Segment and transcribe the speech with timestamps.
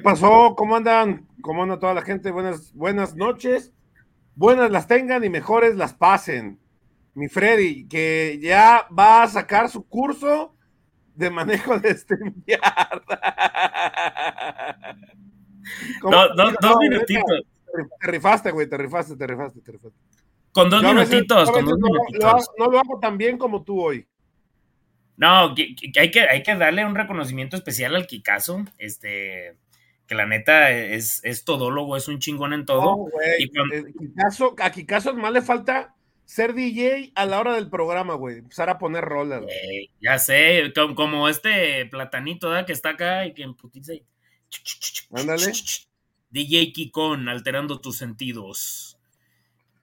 [0.00, 0.54] ¿Qué pasó?
[0.56, 1.28] ¿Cómo andan?
[1.42, 2.30] ¿Cómo anda toda la gente?
[2.30, 3.74] Buenas, buenas noches.
[4.34, 6.58] Buenas las tengan y mejores las pasen.
[7.12, 10.56] Mi Freddy, que ya va a sacar su curso
[11.14, 12.14] de manejo de este
[16.00, 17.42] dos, dos minutitos.
[18.00, 19.98] Te rifaste, güey, te rifaste, te rifaste, te rifaste.
[20.50, 22.48] Con dos minutitos, con dos no, minutitos.
[22.58, 24.06] no, lo hago tan bien como tú hoy.
[25.18, 29.58] No, que, hay, que, hay que darle un reconocimiento especial al Kikazo, este,
[30.10, 32.82] que la neta es, es todólogo, es un chingón en todo.
[32.82, 33.06] No,
[33.38, 33.48] y
[34.58, 35.94] a Kikazo más le falta
[36.24, 38.38] ser DJ a la hora del programa, güey.
[38.38, 39.44] Empezar a poner rolas.
[40.00, 42.66] ya sé, como, este platanito ¿verdad?
[42.66, 43.92] que está acá y que emputiza.
[45.12, 45.52] Ándale.
[46.30, 48.98] DJ Kikon, alterando tus sentidos.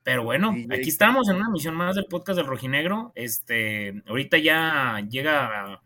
[0.04, 3.14] Pero bueno, aquí estamos en una emisión más del podcast del Rojinegro.
[3.16, 5.82] Este, ahorita ya llega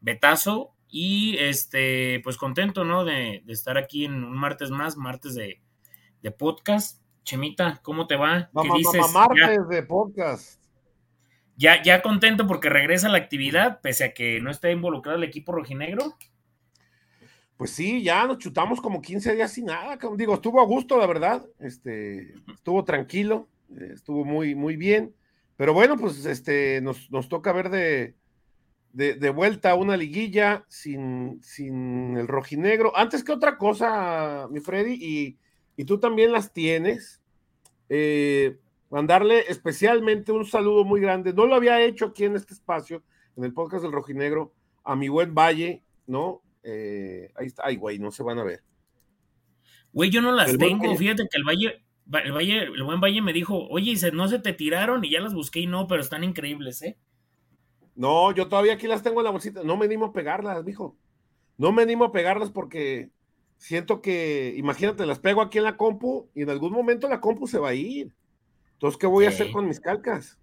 [0.00, 3.04] Betazo y este, pues contento, ¿no?
[3.04, 5.60] De, estar aquí en un martes más, martes de,
[6.30, 7.02] podcast.
[7.24, 8.48] Chemita, ¿cómo te va?
[8.62, 9.12] ¿Qué dices?
[9.12, 10.62] martes de podcast.
[11.56, 15.50] Ya, ya contento porque regresa la actividad, pese a que no esté involucrado el equipo
[15.50, 16.16] rojinegro.
[17.56, 19.98] Pues sí, ya nos chutamos como 15 días sin nada.
[20.16, 21.44] Digo, estuvo a gusto, la verdad.
[21.58, 23.48] Este, estuvo tranquilo
[23.92, 25.14] estuvo muy, muy bien.
[25.56, 28.16] Pero bueno, pues este, nos, toca ver de,
[28.94, 32.96] de, vuelta una liguilla sin, sin el rojinegro.
[32.96, 35.38] Antes que otra cosa, mi Freddy, y,
[35.76, 37.20] y tú también las tienes,
[37.88, 38.56] eh,
[38.90, 41.32] mandarle especialmente un saludo muy grande.
[41.32, 43.02] No lo había hecho aquí en este espacio,
[43.36, 46.42] en el podcast del rojinegro, a mi buen Valle, ¿no?
[46.62, 48.62] Eh, ahí está, ay, güey, no se van a ver.
[49.92, 51.84] Güey, yo no las tengo, fíjate que el Valle,
[52.24, 55.34] el, Valle, el buen Valle me dijo, oye, no se te tiraron y ya las
[55.34, 56.96] busqué y no, pero están increíbles, ¿eh?
[57.94, 59.62] No, yo todavía aquí las tengo en la bolsita.
[59.62, 60.96] No me animo a pegarlas, dijo.
[61.56, 63.10] No me animo a pegarlas porque
[63.56, 67.46] siento que, imagínate, las pego aquí en la compu y en algún momento la compu
[67.46, 68.14] se va a ir.
[68.72, 70.38] Entonces, ¿qué voy a hacer con mis calcas?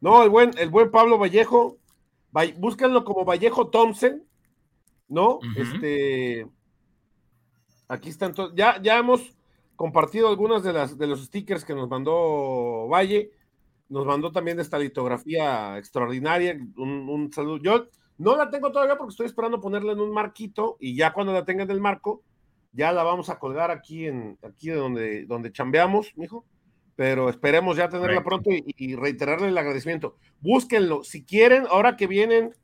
[0.00, 1.78] No, el buen, el buen Pablo Vallejo,
[2.56, 4.24] búsquenlo como Vallejo Thompson,
[5.08, 5.38] ¿no?
[5.56, 6.46] Este,
[7.88, 9.36] aquí están todos, ya, ya hemos
[9.76, 13.30] compartido algunas de las de los stickers que nos mandó Valle.
[13.88, 16.58] Nos mandó también esta litografía extraordinaria.
[16.76, 17.58] Un, saludo.
[17.58, 17.86] Yo
[18.18, 21.44] no la tengo todavía porque estoy esperando ponerla en un marquito y ya cuando la
[21.44, 22.22] tenga en el marco,
[22.72, 26.44] ya la vamos a colgar aquí en aquí donde, donde chambeamos, mijo.
[26.96, 30.16] Pero esperemos ya tenerla pronto y, reiterarle el agradecimiento.
[30.40, 31.04] Búsquenlo.
[31.04, 32.54] Si quieren, ahora que vienen,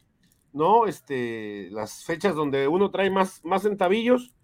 [0.52, 0.86] ¿no?
[0.86, 4.34] Este, las fechas donde uno trae más, más centavillos,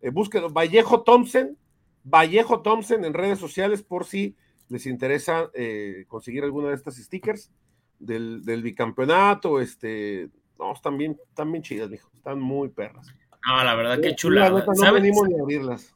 [0.00, 0.48] eh, búsquenlo.
[0.48, 1.58] Vallejo Thompson,
[2.04, 4.34] Vallejo Thompson en redes sociales por si
[4.74, 7.52] les interesa eh, conseguir alguna de estas stickers
[8.00, 9.60] del, bicampeonato.
[9.60, 12.10] Este, no, están bien, están bien chidas, mijo.
[12.12, 13.06] Están muy perras.
[13.46, 14.50] No, la verdad que chula.
[14.50, 15.94] no ni a abrirlas.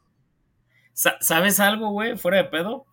[0.93, 2.17] ¿Sabes algo, güey?
[2.17, 2.85] Fuera de pedo.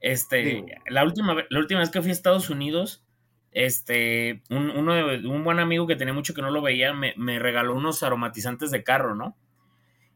[0.00, 3.04] Este, la última, la última vez que fui a Estados Unidos,
[3.50, 7.14] este, un, uno de, un buen amigo que tenía mucho que no lo veía, me,
[7.16, 9.36] me regaló unos aromatizantes de carro, ¿no?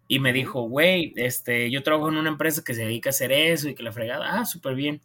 [0.08, 3.32] Y me dijo, güey, este, yo trabajo en una empresa que se dedica a hacer
[3.32, 5.02] eso y que la fregada, ah, súper bien.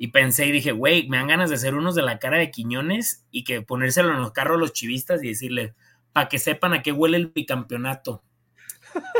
[0.00, 2.52] Y pensé y dije, güey, me dan ganas de hacer unos de la cara de
[2.52, 5.74] Quiñones y que ponérselo en los carros a los chivistas y decirle,
[6.12, 8.22] para que sepan a qué huele el bicampeonato.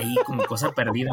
[0.01, 1.11] Ahí como cosa perdida.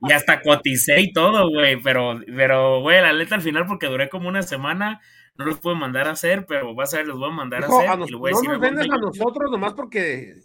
[0.00, 4.08] Y hasta coticé y todo, güey, pero, pero, güey, la letra al final porque duré
[4.08, 5.00] como una semana,
[5.36, 7.66] no los puedo mandar a hacer, pero vas a ver, los voy a mandar a
[7.66, 8.08] hacer.
[8.08, 10.36] y lo voy a no nos vendes a nosotros nomás porque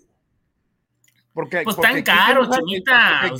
[1.38, 3.32] porque, pues tan caro, chinita.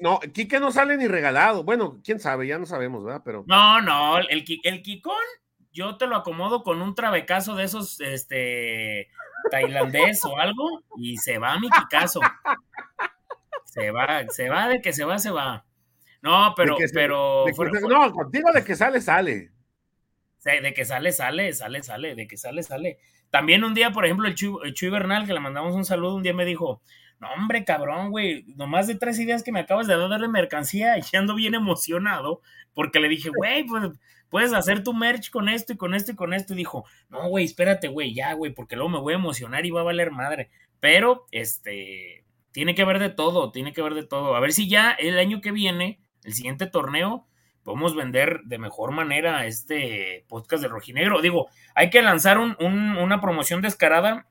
[0.00, 1.62] No, Quique no sale ni regalado.
[1.62, 3.22] Bueno, quién sabe, ya no sabemos, ¿verdad?
[3.24, 3.44] Pero.
[3.46, 5.14] No, no, el, el Kikón,
[5.70, 9.10] yo te lo acomodo con un trabecazo de esos, este,
[9.52, 12.18] tailandés o algo, y se va mi Kikazo.
[13.64, 15.64] Se va, se va, de que se va, se va.
[16.22, 17.44] No, pero, pero.
[17.88, 19.52] no, contigo de que sale, sale.
[20.42, 22.98] De que sale, sale, sale, sale, de que sale, sale.
[23.30, 26.16] También un día, por ejemplo, el Chuy, el Chuy Bernal, que le mandamos un saludo,
[26.16, 26.82] un día me dijo,
[27.18, 30.96] no, hombre, cabrón, güey, nomás de tres ideas que me acabas de dar de mercancía
[30.98, 32.42] y ando bien emocionado
[32.74, 33.90] porque le dije, güey, pues
[34.28, 36.52] puedes hacer tu merch con esto y con esto y con esto.
[36.52, 39.70] Y dijo, no, güey, espérate, güey, ya, güey, porque luego me voy a emocionar y
[39.70, 40.50] va a valer madre.
[40.78, 44.36] Pero, este, tiene que ver de todo, tiene que ver de todo.
[44.36, 47.26] A ver si ya el año que viene, el siguiente torneo,
[47.62, 51.20] podemos vender de mejor manera este podcast de Rojinegro.
[51.20, 54.28] Digo, hay que lanzar una promoción descarada,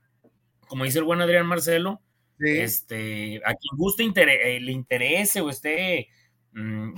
[0.68, 2.00] como dice el buen Adrián Marcelo,
[2.38, 6.08] este, a quien guste eh, le interese o esté,
[6.52, 6.92] mmm,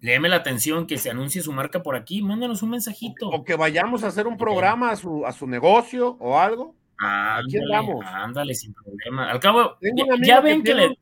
[0.00, 3.28] léeme la atención que se anuncie su marca por aquí, mándanos un mensajito.
[3.28, 6.76] O que vayamos a hacer un programa a su, a su negocio o algo.
[6.98, 8.04] aquí andamos.
[8.04, 9.30] Ándale, sin problema.
[9.30, 9.76] Al cabo,
[10.22, 10.98] ya, ven que, le.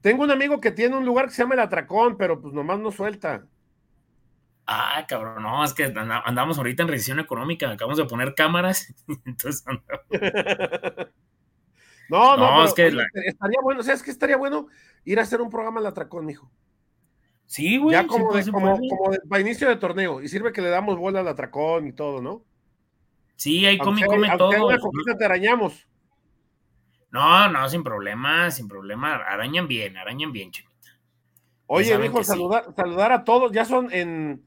[0.00, 2.78] Tengo un amigo que tiene un lugar que se llama El Atracón, pero pues nomás
[2.78, 3.46] no suelta.
[4.68, 5.84] Ah, cabrón, no, es que
[6.24, 8.92] andamos ahorita en recesión económica, acabamos de poner cámaras,
[9.24, 9.64] entonces
[12.08, 14.68] No, no, es que estaría bueno, o sea, es que estaría bueno
[15.04, 16.50] ir a hacer un programa al Atracón, mijo.
[17.46, 17.92] Sí, güey.
[17.92, 18.78] Ya como, como,
[19.28, 22.44] para inicio de torneo, y sirve que le damos bola al Atracón y todo, ¿no?
[23.36, 24.50] Sí, ahí come, come todo.
[25.18, 25.86] te arañamos.
[27.10, 29.16] No, no, sin problema, sin problema.
[29.16, 30.74] Arañan bien, arañan bien, chiquita.
[31.66, 33.52] Oye, mijo, saludar, saludar a todos.
[33.52, 34.44] Ya son en,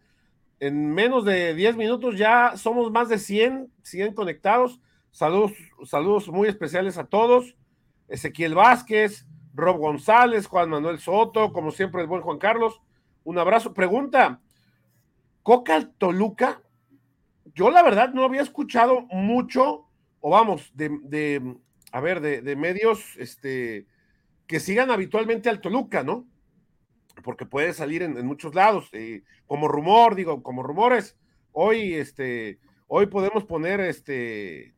[0.59, 4.79] en menos de 10 minutos, ya somos más de 100, 100 conectados.
[5.11, 5.53] Saludos,
[5.85, 7.55] saludos muy especiales a todos.
[8.07, 12.81] Ezequiel Vázquez, Rob González, Juan Manuel Soto, como siempre el buen Juan Carlos.
[13.23, 13.73] Un abrazo.
[13.73, 14.41] Pregunta,
[15.43, 16.61] ¿Coca Toluca?
[17.55, 19.87] Yo la verdad no había escuchado mucho,
[20.21, 21.57] o vamos, de,
[21.91, 23.87] a ver, de, medios este,
[24.47, 26.27] que sigan habitualmente al Toluca, ¿no?
[27.23, 31.17] Porque puede salir en, muchos lados, eh, como rumor, digo, como rumores.
[31.51, 34.73] Hoy, este, hoy podemos poner este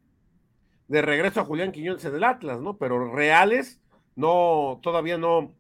[0.91, 2.77] de regreso a Julián Quiñones del Atlas, ¿no?
[2.77, 3.79] Pero reales,
[4.17, 5.55] no, todavía no,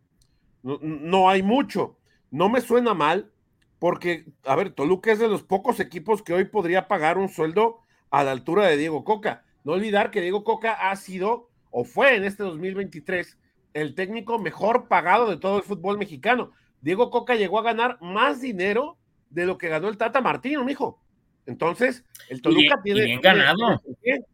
[0.61, 1.97] no, hay mucho.
[2.31, 3.31] No me suena mal,
[3.79, 7.79] porque, a ver, Toluca es de los pocos equipos que hoy podría pagar un sueldo
[8.09, 9.45] a la altura de Diego Coca.
[9.63, 13.39] No olvidar que Diego Coca ha sido, o fue en este 2023,
[13.73, 16.51] el técnico mejor pagado de todo el fútbol mexicano.
[16.81, 18.97] Diego Coca llegó a ganar más dinero
[19.29, 21.01] de lo que ganó el Tata Martino, mijo.
[21.45, 23.05] Entonces, el Toluca tiene.
[23.05, 24.25] Bien ganado tiene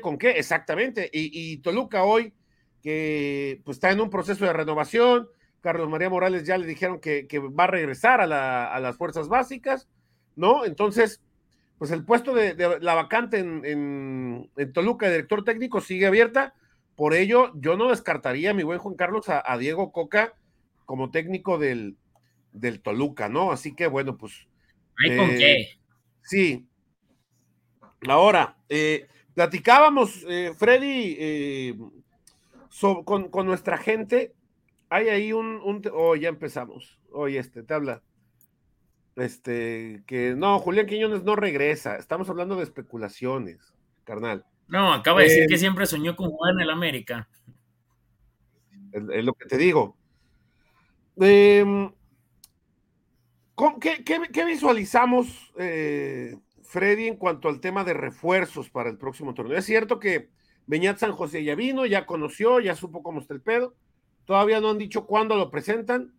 [0.00, 1.10] con qué, exactamente.
[1.12, 2.34] Y, Toluca hoy,
[2.82, 5.28] que pues está en un proceso de renovación,
[5.60, 7.26] Carlos María Morales ya le dijeron que,
[7.58, 9.88] va a regresar a, las fuerzas básicas,
[10.36, 10.64] ¿no?
[10.64, 11.22] Entonces,
[11.78, 16.54] pues el puesto de, la vacante en, Toluca, de director técnico, sigue abierta.
[16.96, 20.34] Por ello, yo no descartaría, mi buen Juan Carlos, a, Diego Coca
[20.84, 21.96] como técnico del,
[22.52, 23.52] del, Toluca, ¿no?
[23.52, 24.46] Así que bueno, pues.
[25.02, 25.68] ¿Hay con eh, qué?
[26.22, 26.66] Sí.
[28.08, 31.78] Ahora, eh, Platicábamos, eh, Freddy, eh,
[33.04, 34.34] con, nuestra gente.
[34.90, 36.98] Hay ahí un, un oh, ya empezamos.
[37.12, 38.02] Oye, este, te habla.
[39.16, 41.96] Este, que no, Julián Quiñones no regresa.
[41.96, 43.74] Estamos hablando de especulaciones,
[44.04, 44.44] carnal.
[44.68, 47.28] No, acaba de decir que eh, siempre soñó con jugar en el América.
[48.92, 49.96] Es, lo que te digo.
[51.16, 51.90] Em,
[53.80, 55.52] ¿qué, qué, visualizamos,
[56.72, 59.58] Freddy, en cuanto al tema de refuerzos para el próximo torneo.
[59.58, 60.30] Es cierto que
[60.66, 63.74] Beñat San José ya vino, ya conoció, ya supo cómo está el pedo.
[64.24, 66.14] Todavía no han dicho cuándo lo presentan.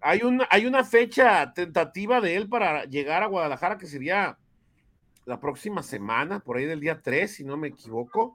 [0.00, 4.38] Hay una, hay una fecha tentativa de él para llegar a Guadalajara que sería
[5.26, 8.34] la próxima semana, por ahí del día 3, si no me equivoco.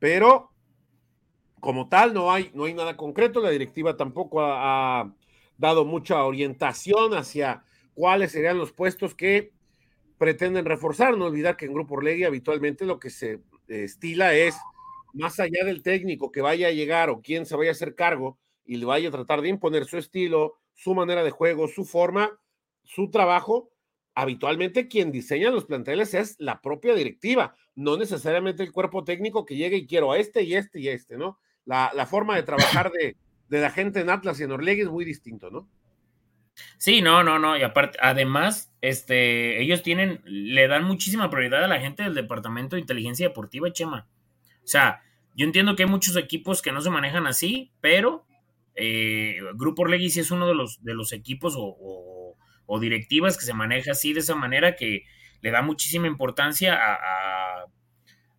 [0.00, 0.50] Pero
[1.60, 3.38] como tal, no hay, no hay nada concreto.
[3.38, 5.12] La directiva tampoco ha
[5.56, 7.62] dado mucha orientación hacia
[7.94, 9.52] cuáles serían los puestos que
[10.18, 11.16] pretenden reforzar.
[11.16, 14.56] No olvidar que en Grupo Orlegui habitualmente lo que se estila es,
[15.14, 18.38] más allá del técnico que vaya a llegar o quien se vaya a hacer cargo
[18.64, 22.38] y le vaya a tratar de imponer su estilo, su manera de juego, su forma,
[22.84, 23.70] su trabajo,
[24.14, 29.56] habitualmente quien diseña los planteles es la propia directiva, no necesariamente el cuerpo técnico que
[29.56, 31.38] llegue y quiero a este y este y este, ¿no?
[31.64, 33.16] La, forma de trabajar de,
[33.48, 35.68] de la gente en Atlas y en Orlegui es muy distinto, ¿no?
[36.78, 37.56] Sí, no, no, no.
[37.56, 42.76] Y aparte, además, este, ellos tienen, le dan muchísima prioridad a la gente del Departamento
[42.76, 44.06] de Inteligencia Deportiva, Chema.
[44.62, 45.02] O sea,
[45.34, 48.26] yo entiendo que hay muchos equipos que no se manejan así, pero
[48.74, 52.36] eh, Grupo Orlegui sí es uno de los, de los equipos o,
[52.80, 55.04] directivas que se maneja así de esa manera que
[55.40, 57.64] le da muchísima importancia a,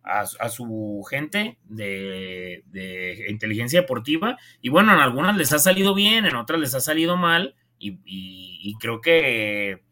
[0.02, 4.38] a, su gente de, de, inteligencia deportiva.
[4.62, 7.54] Y bueno, en algunas les ha salido bien, en otras les ha salido mal.
[7.82, 9.82] Y, creo que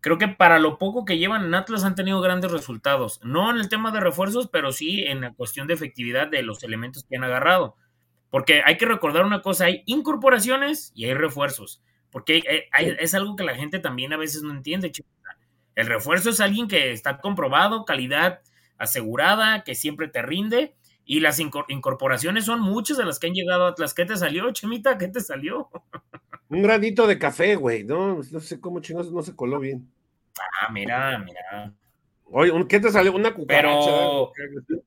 [0.00, 3.20] creo que para lo poco que llevan en Atlas han tenido grandes resultados.
[3.24, 6.62] No en el tema de refuerzos, pero sí en la cuestión de efectividad de los
[6.62, 7.76] elementos que han agarrado.
[8.30, 11.82] Porque hay que recordar una cosa, hay incorporaciones y hay refuerzos.
[12.10, 14.92] Porque es algo que la gente también a veces no entiende.
[15.74, 18.40] El refuerzo es alguien que está comprobado, calidad
[18.78, 20.74] asegurada, que siempre te rinde.
[21.10, 23.94] Y las incorporaciones son muchas de las que han llegado a Atlas.
[23.94, 24.98] ¿Qué te salió, Chemita?
[24.98, 25.70] ¿Qué te salió?
[26.50, 28.20] Un granito de café, güey, ¿no?
[28.30, 29.90] No sé cómo chingados no se coló bien.
[30.38, 31.72] Ah, mira, mira.
[32.26, 33.14] Oye, ¿qué te salió?
[33.14, 33.90] Una cucaracha.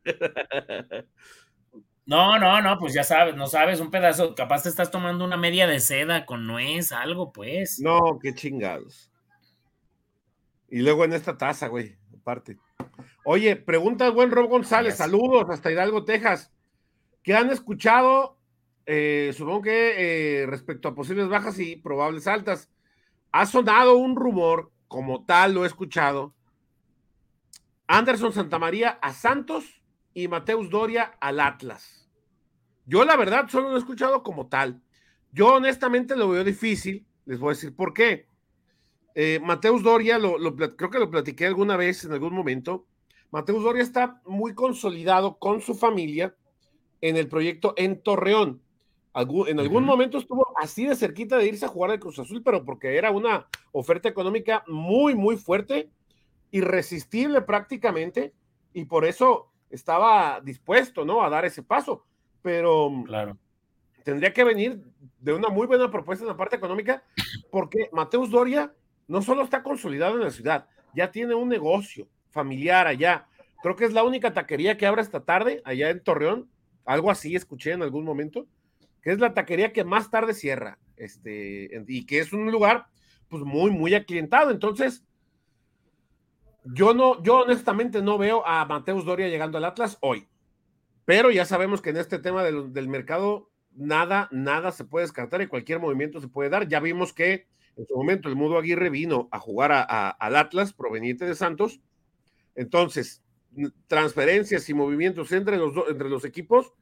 [2.03, 5.37] No, no, no, pues ya sabes, no sabes, un pedazo, capaz te estás tomando una
[5.37, 7.79] media de seda con nuez, algo, pues.
[7.79, 9.09] No, qué chingados.
[10.67, 12.57] Y luego en esta taza, güey, aparte.
[13.23, 16.51] Oye, pregunta el buen Rob González, saludos hasta Hidalgo, Texas.
[17.23, 18.41] ¿Qué han escuchado
[18.85, 22.69] eh, supongo que eh, respecto a posibles bajas y probables altas,
[23.31, 26.33] ha sonado un rumor, como tal lo he escuchado,
[27.87, 29.81] Anderson Santamaría a Santos
[30.13, 32.09] y Mateus Doria al Atlas.
[32.85, 34.81] Yo la verdad solo lo he escuchado como tal.
[35.31, 38.27] Yo honestamente lo veo difícil, les voy a decir por qué.
[39.13, 42.87] Eh, Mateus Doria, lo, creo que lo platiqué alguna vez en algún momento.
[43.31, 46.35] Mateus Doria está muy consolidado con su familia
[46.99, 48.61] en el proyecto en Torreón.
[49.15, 52.65] en algún momento estuvo así de cerquita de irse a jugar al Cruz Azul, pero
[52.65, 55.89] porque era una oferta económica muy, muy fuerte,
[56.51, 58.33] irresistible prácticamente,
[58.73, 61.23] y por eso estaba dispuesto, ¿no?
[61.23, 62.05] A dar ese paso.
[62.41, 63.37] Pero claro.
[64.03, 64.83] tendría que venir
[65.19, 67.01] de una muy buena propuesta en la parte económica,
[67.49, 68.73] porque Mateus Doria
[69.07, 73.27] no solo está consolidado en la ciudad, ya tiene un negocio familiar allá.
[73.61, 76.49] Creo que es la única taquería que abre esta tarde allá en Torreón.
[76.85, 78.47] Algo así escuché en algún momento,
[79.01, 82.87] que es la taquería que más tarde cierra, este, y que es un lugar
[83.29, 84.51] pues muy, muy aclientado.
[84.51, 85.05] Entonces,
[86.63, 90.27] yo no, yo honestamente no veo a Mateus Doria llegando al Atlas hoy.
[91.05, 95.41] Pero ya sabemos que en este tema del, del mercado nada, nada se puede descartar
[95.41, 96.67] y cualquier movimiento se puede dar.
[96.67, 97.47] Ya vimos que
[97.77, 101.79] en su momento el Mudo Aguirre vino a jugar al Atlas proveniente de Santos.
[102.55, 103.23] Entonces,
[103.87, 106.73] transferencias y movimientos entre los, entre los equipos,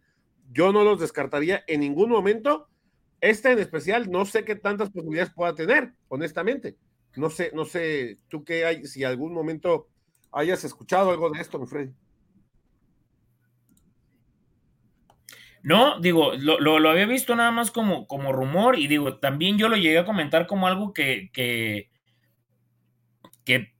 [0.51, 2.67] yo no los descartaría en ningún momento.
[3.21, 6.77] Este en especial, no sé qué tantas posibilidades pueda tener, honestamente.
[7.15, 9.87] No sé, no sé, tú qué hay, si algún momento
[10.31, 11.93] hayas escuchado algo de esto, mi Freddy.
[15.61, 19.75] No, digo, lo, había visto nada más como, como rumor y digo, también yo lo
[19.75, 21.89] llegué a comentar como algo que, que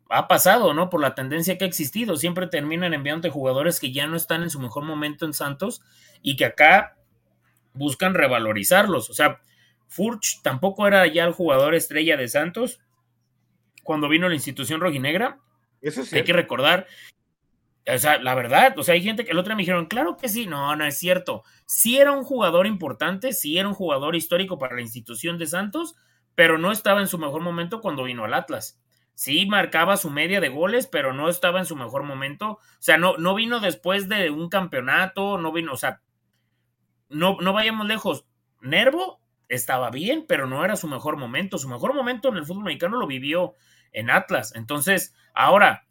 [0.10, 0.90] ha pasado, ¿no?
[0.90, 2.18] Por la tendencia que ha existido.
[2.18, 5.82] Siempre terminan enviando jugadores que ya no están en su mejor momento en Santos
[6.22, 6.98] y que acá
[7.74, 9.10] buscan revalorizarlos.
[9.10, 9.42] O sea,
[9.88, 12.80] Furch tampoco era ya el jugador estrella de Santos
[13.84, 15.40] cuando vino la institución rojinegra.
[15.82, 16.18] Eso sí.
[16.18, 16.88] Hay que recordar
[17.96, 20.18] o sea, la verdad, o sea, hay gente que el otro día me dijeron, claro
[20.18, 21.44] que sí, no, no es cierto.
[21.66, 25.96] Sí era un jugador importante, sí era un jugador histórico para la institución de Santos,
[26.36, 28.80] pero no estaba en su mejor momento cuando vino al Atlas.
[29.20, 32.52] Sí marcaba su media de goles, pero no estaba en su mejor momento.
[32.52, 36.02] O sea, no, no vino después de un campeonato, no vino, o sea,
[37.10, 38.26] no, no vayamos lejos.
[38.62, 41.58] Nervo estaba bien, pero no era su mejor momento.
[41.58, 43.56] Su mejor momento en el fútbol mexicano lo vivió
[43.92, 44.56] en Atlas.
[44.56, 45.86] Entonces, ahora,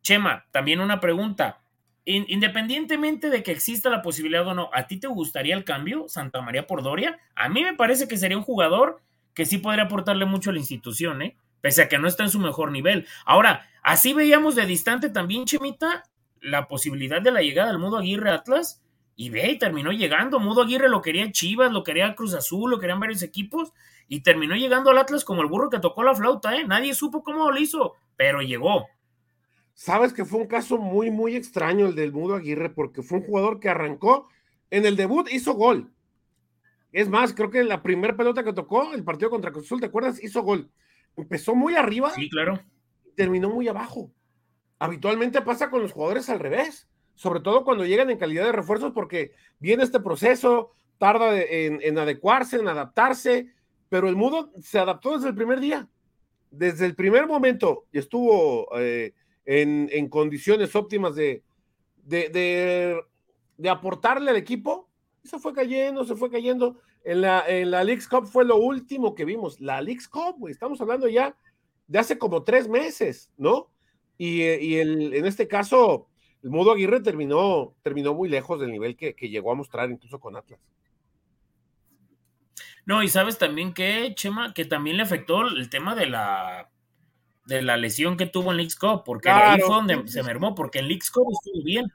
[0.00, 1.60] Chema, también una pregunta.
[2.06, 6.40] independientemente de que exista la posibilidad o no, ¿a ti te gustaría el cambio, Santa
[6.40, 7.18] María por Doria?
[7.34, 9.02] A mí me parece que sería un jugador
[9.34, 11.36] que sí podría aportarle mucho a la institución, ¿eh?
[11.60, 13.06] Pese a que no está en su mejor nivel.
[13.24, 16.04] Ahora, así veíamos de distante también, Chemita,
[16.40, 18.82] la posibilidad de la llegada del Mudo Aguirre Atlas.
[19.16, 20.40] Y ve, y terminó llegando.
[20.40, 23.72] Mudo Aguirre lo quería Chivas, lo quería Cruz Azul, lo querían varios equipos.
[24.08, 26.66] Y terminó llegando al Atlas como el burro que tocó la flauta, ¿eh?
[26.66, 28.86] Nadie supo cómo lo hizo, pero llegó.
[29.74, 33.24] Sabes que fue un caso muy, muy extraño el del Mudo Aguirre, porque fue un
[33.24, 34.28] jugador que arrancó
[34.70, 35.92] en el debut, hizo gol.
[36.92, 39.86] Es más, creo que la primera pelota que tocó, el partido contra Cruz Azul, ¿te
[39.86, 40.22] acuerdas?
[40.22, 40.70] Hizo gol.
[41.16, 42.10] Empezó muy arriba.
[42.10, 42.60] Sí, claro.
[43.04, 44.10] Y terminó muy abajo.
[44.78, 48.92] Habitualmente pasa con los jugadores al revés, sobre todo cuando llegan en calidad de refuerzos,
[48.92, 53.52] porque viene este proceso, tarda en, adecuarse, en adaptarse,
[53.90, 55.86] pero el Mudo se adaptó desde el primer día.
[56.50, 59.12] Desde el primer momento estuvo eh,
[59.44, 61.42] en, condiciones óptimas de,
[62.06, 63.00] de,
[63.68, 64.88] aportarle al equipo,
[65.22, 66.78] se fue cayendo, se fue cayendo.
[67.04, 69.60] En la, en la League's Cup fue lo último que vimos.
[69.60, 71.34] La League's Cup, estamos hablando ya
[71.86, 73.70] de hace como tres meses, ¿no?
[74.18, 76.08] Y, el, en este caso,
[76.42, 80.20] el Mudo Aguirre terminó, terminó muy lejos del nivel que, que llegó a mostrar incluso
[80.20, 80.60] con Atlas.
[82.84, 86.70] No, y sabes también que, Chema, que también le afectó el tema de la
[87.46, 90.78] de la lesión que tuvo en Leagues Cup, porque ahí fue donde se mermó, porque
[90.78, 91.86] en Leagues Cup estuvo bien.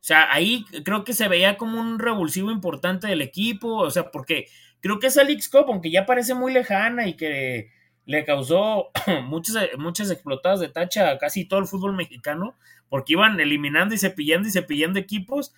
[0.00, 4.10] O sea, ahí creo que se veía como un revulsivo importante del equipo, o sea,
[4.10, 4.46] porque
[4.80, 7.70] creo que esa Leagues Cup, aunque ya parece muy lejana y que
[8.06, 8.90] le causó
[9.24, 12.56] muchas, muchas explotadas de tacha a casi todo el fútbol mexicano,
[12.88, 15.54] porque iban eliminando y cepillando y cepillando equipos,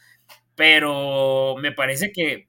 [0.55, 2.49] pero me parece que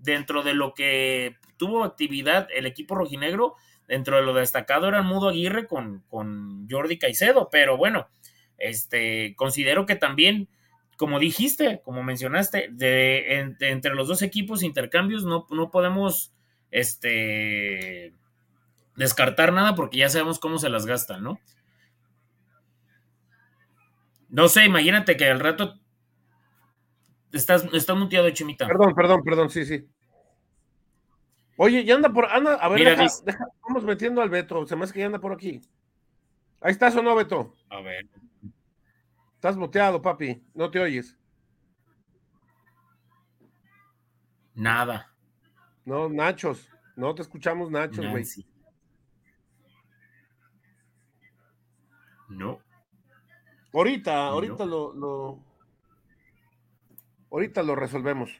[0.00, 3.54] dentro de lo que tuvo actividad el equipo rojinegro,
[3.86, 8.08] dentro de lo destacado era el Mudo Aguirre con, con Jordi Caicedo, pero bueno,
[8.58, 10.48] este, considero que también,
[11.04, 16.32] como dijiste, como mencionaste, de, entre los dos equipos intercambios no, no podemos
[16.70, 18.14] este,
[18.96, 21.38] descartar nada porque ya sabemos cómo se las gastan, ¿no?
[24.30, 25.78] No sé, imagínate que al rato
[27.32, 28.66] estás, estás muteado, Chimita.
[28.66, 29.86] Perdón, perdón, perdón, sí, sí.
[31.58, 32.24] Oye, ya anda por.
[32.32, 34.66] Anda, a ver, Mira, deja- vamos metiendo al Beto.
[34.66, 35.60] Se me hace que ya anda por aquí.
[36.62, 37.54] Ahí estás o no, Beto.
[37.68, 38.06] A ver.
[39.44, 40.42] Estás muteado, papi.
[40.54, 41.18] No te oyes.
[44.54, 45.12] Nada.
[45.84, 46.66] No, Nachos.
[46.96, 48.24] No te escuchamos, Nachos, güey.
[52.30, 52.58] No.
[53.74, 55.44] Ahorita, ahorita lo, lo-
[57.30, 58.30] ahorita lo resolvemos.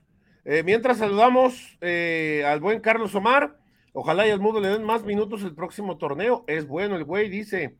[0.47, 3.61] Eh, mientras saludamos eh, al buen Carlos Omar,
[3.93, 6.45] ojalá y al mundo le den más minutos el próximo torneo.
[6.47, 7.77] Es bueno el güey, dice.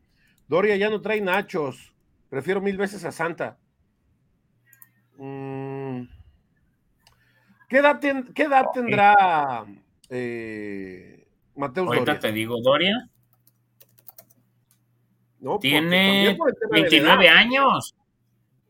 [0.47, 1.94] Doria ya no trae nachos.
[2.35, 3.57] Prefiero mil veces a Santa.
[5.17, 6.01] Mm.
[7.69, 9.65] ¿Qué, edad ten- qué edad tendrá
[10.09, 12.19] eh, Mateus Ahorita Doria?
[12.19, 13.09] te digo, Doria
[15.39, 17.35] No, tiene también por el tema de la 29 edad.
[17.37, 17.95] años.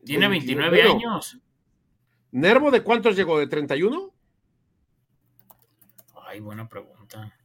[0.06, 0.70] Tiene 29.
[0.70, 1.40] 29 años.
[2.34, 3.40] ¿Nervo de cuántos llegó?
[3.40, 4.14] ¿De 31?
[6.28, 7.36] Ay, buena pregunta.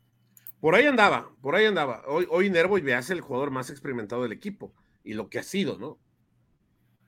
[0.61, 2.03] Por ahí andaba, por ahí andaba.
[2.07, 5.43] Hoy, hoy Nervo ya es el jugador más experimentado del equipo y lo que ha
[5.43, 5.99] sido, ¿no?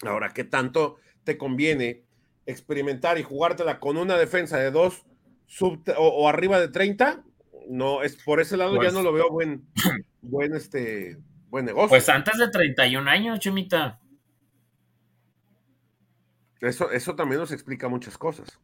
[0.03, 2.05] Ahora, ¿qué tanto te conviene
[2.47, 5.05] experimentar y jugártela con una defensa de dos
[5.47, 7.23] sub o, o arriba de 30?
[7.69, 9.65] No, es por ese lado Pues- ya no lo veo buen,
[10.23, 11.91] buen, este, buen negocio.
[11.91, 14.01] Pues antes de 31 años, Chemita.
[16.61, 18.59] eso, eso también nos explica muchas cosas.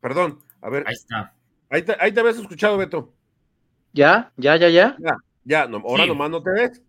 [0.00, 1.34] Perdón, a ver, Ahí está.
[1.68, 3.12] ahí te, ahí te habías escuchado, Beto.
[3.92, 4.32] ¿Ya?
[4.36, 4.96] ¿Ya, ya, ya?
[5.44, 6.08] Ya, no, ahora Sí.
[6.08, 6.82] nomás no te ves.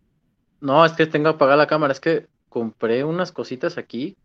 [0.60, 1.92] No, es que tengo apagada la cámara.
[1.94, 4.18] Es que compré unas cositas aquí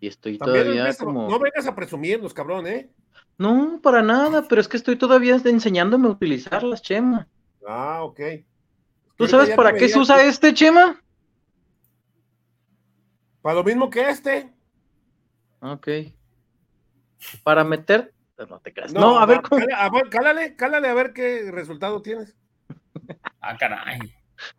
[0.00, 1.28] y estoy También todavía como...
[1.28, 2.90] No vengas a presumirnos, cabrón, ¿eh?
[3.36, 7.28] No, para nada, pero es que estoy todavía enseñándome a utilizarlas, Chema.
[7.68, 8.20] Ah, ok.
[9.16, 10.98] ¿Tú sabes para qué se usa que- este, Chema?
[13.42, 14.50] Para lo mismo que este.
[15.60, 15.88] Ok.
[17.44, 18.14] Para meter...
[18.48, 18.94] No te creas.
[18.94, 19.62] No, a ver va, cómo...
[19.76, 22.34] a ver, cálale, cálale a ver qué resultado tienes.
[23.44, 23.98] Ah, caray.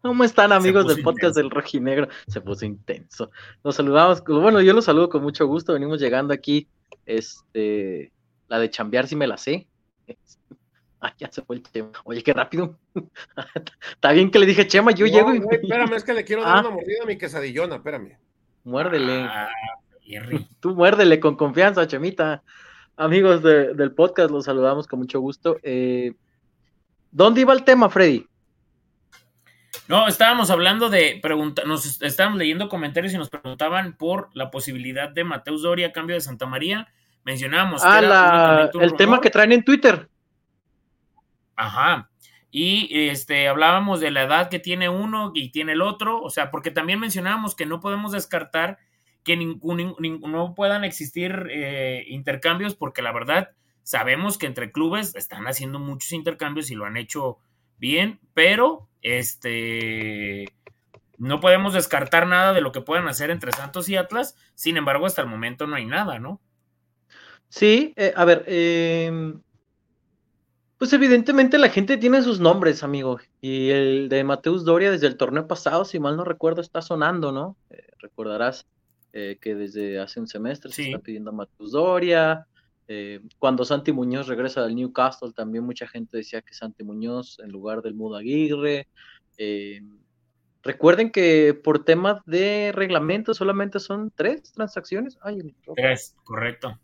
[0.02, 1.40] ¿Cómo están amigos del podcast intenso.
[1.42, 2.08] del Rojinegro?
[2.28, 3.32] Se puso intenso.
[3.64, 6.68] Nos saludamos, bueno, yo los saludo con mucho gusto, venimos llegando aquí,
[7.06, 8.12] este,
[8.48, 9.68] la de chambear si me la sé.
[11.06, 11.92] Ah, ya se fue el Chema.
[12.06, 12.80] Oye, qué rápido.
[13.92, 16.24] Está bien que le dije, Chema, yo No, llego y güey, espérame, es que le
[16.24, 16.60] quiero dar Ah.
[16.62, 18.18] una mordida a mi quesadillona, espérame.
[18.64, 19.24] muérdele.
[19.30, 19.50] Ah.
[20.62, 22.42] Tú muérdele con confianza, Chemita.
[22.96, 25.58] Amigos de- del podcast, los saludamos con mucho gusto.
[25.62, 26.14] Eh,
[27.12, 28.26] ¿Dónde iba el tema, Freddy?
[29.88, 35.10] No, estábamos hablando de pregunta, nos estábamos leyendo comentarios y nos preguntaban por la posibilidad
[35.10, 36.88] de Mateus Doria a cambio de Santa María.
[37.26, 40.10] Mencionábamos Ah, la- el tema que traen en Twitter.
[41.56, 42.10] Ajá.
[42.50, 46.50] Y este hablábamos de la edad que tiene uno y tiene el otro, o sea,
[46.52, 48.78] porque también mencionábamos que no podemos descartar
[49.24, 53.52] que ningún, nin- no puedan existir eh, intercambios, porque la verdad
[53.84, 57.40] sabemos que entre clubes están haciendo muchos intercambios y lo han hecho
[57.78, 60.46] bien, pero este
[61.18, 64.36] no podemos descartar nada de lo que puedan hacer entre Santos y Atlas.
[64.56, 66.42] Sin embargo, hasta el momento no hay nada, ¿no?
[67.50, 69.34] Sí, eh, a ver, eh,
[70.84, 73.18] pues evidentemente la gente tiene sus nombres, amigo.
[73.40, 77.32] Y el de Mateus Doria desde el torneo pasado, si mal no recuerdo, está sonando,
[77.32, 77.56] ¿no?
[77.70, 78.68] Eh, recordarás
[79.14, 82.48] eh, que desde hace un semestre se está pidiendo a Mateus Doria.
[82.88, 87.52] Eh, cuando Santi Muñoz regresa del Newcastle, también mucha gente decía que Santi Muñoz en
[87.52, 88.88] lugar del Mudo Aguirre.
[89.38, 89.82] eh,
[90.62, 95.18] recuerden que por temas de reglamento solamente son tres transacciones.
[95.22, 95.56] Ay.
[95.76, 96.80] Tres, correcto.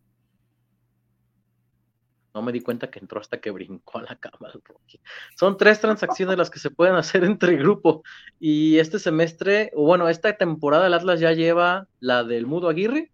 [2.34, 5.02] No me di cuenta que entró hasta que brincó a la cama el Rocky.
[5.36, 8.04] Son tres transacciones las que se pueden hacer entre grupo.
[8.40, 13.12] Y este semestre, o bueno, esta temporada el Atlas ya lleva la del Mudo Aguirre,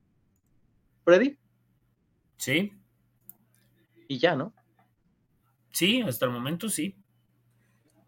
[1.04, 1.38] Freddy,
[2.38, 2.74] Sí,
[4.08, 4.54] y ya, ¿no?
[5.72, 6.96] sí, hasta el momento sí.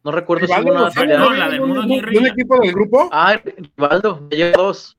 [0.04, 1.36] No recuerdo si hubo una tarea- no, ¿no?
[1.36, 2.30] la del ¿Un- Mudo un- Aguirre ¿Un ya.
[2.32, 3.10] equipo del grupo?
[3.12, 4.98] Ah, Rivaldo, ya lleva dos.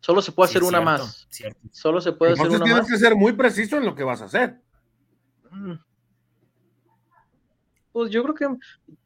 [0.00, 1.26] Solo se puede Sí, hacer una más.
[1.28, 1.60] cierto.
[1.72, 2.90] Solo se puede hacer Entonces una tienes más.
[2.90, 4.60] que ser muy preciso en lo que vas a hacer.
[5.50, 5.74] Mm.
[7.92, 8.46] Pues yo creo que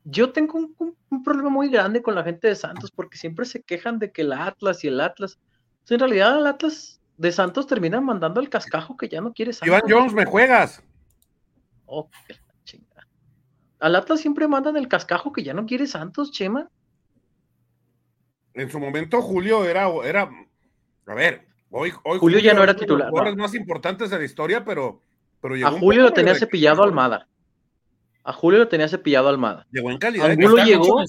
[0.05, 3.47] yo tengo un, un- un problema muy grande con la gente de Santos porque siempre
[3.47, 5.39] se quejan de que el Atlas y el Atlas.
[5.81, 9.53] Pues, en realidad el Atlas de Santos termina mandando el cascajo que ya no quiere
[9.53, 9.69] Santos.
[9.69, 10.83] Iván Jones, me juegas.
[11.87, 13.07] Oh, qué chingada.
[13.79, 16.69] Al Atlas siempre mandan el cascajo que ya no quiere Santos, Chema.
[18.55, 19.89] En su momento, Julio era.
[20.05, 20.29] era
[21.07, 21.93] a ver, hoy.
[22.05, 23.43] hoy Julio ya no era de los titular, jugadores no.
[23.45, 25.01] más importantes de la historia, pero.
[25.41, 27.29] pero llegó A Julio lo tenía de- cepillado Almada.
[28.25, 29.67] A Julio lo tenía cepillado Almada.
[29.71, 30.31] Llegó en calidad.
[30.31, 31.03] Angulo llegó-.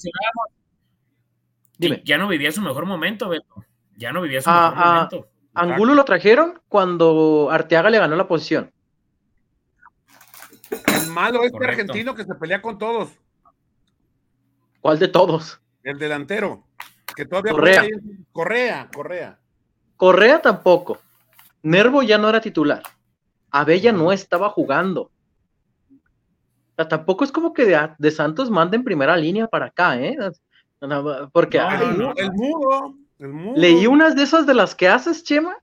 [1.76, 2.02] Dime.
[2.04, 3.64] Ya no vivía su mejor momento, Beto.
[3.96, 4.94] Ya no vivía su Ah, mejor ah.
[5.10, 5.28] momento.
[5.54, 8.72] Angulo lo trajeron cuando Arteaga le ganó la posición.
[10.70, 13.10] En malo este argentino que se pelea con todos.
[14.80, 15.60] ¿Cuál de todos?
[15.82, 16.64] El delantero.
[17.14, 17.84] Que todavía Correa.
[18.32, 19.38] Correa, Correa.
[19.96, 20.98] Correa tampoco.
[21.62, 22.82] Nervo ya no era titular.
[23.50, 25.02] Abella no estaba jugando.
[25.02, 29.96] O sea, tampoco es como que de, de Santos mande en primera línea para acá,
[30.00, 30.16] ¿eh?
[31.32, 32.12] Porque No, ay, el, no.
[32.16, 32.94] el mudo.
[33.18, 35.56] El leí unas de esas de las que haces, Chema.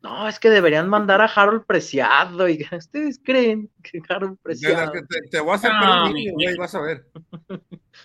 [0.00, 2.48] No, es que deberían mandar a Harold Preciado.
[2.48, 4.92] Y ustedes creen que Harold Preciado.
[4.92, 7.06] que te, te voy a hacer No, un güey, vas a ver.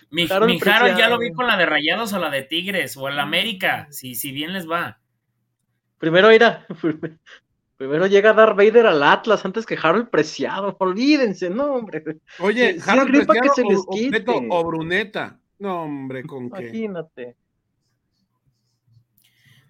[0.09, 1.11] Mi, Harold mi Harold ya Preciado.
[1.15, 4.31] lo vi con la de Rayados o la de Tigres o el América, si, si
[4.31, 4.99] bien les va.
[5.99, 6.65] Primero irá.
[7.77, 10.75] Primero llega Darth Vader al Atlas antes que Harold Preciado.
[10.79, 12.03] Olvídense, no, hombre.
[12.39, 14.47] Oye, Sí, Harold gripa que Preciado se les o- o Beto quite.
[14.49, 15.39] o Bruneta.
[15.59, 16.63] No, hombre, ¿con qué?
[16.63, 17.35] Imagínate.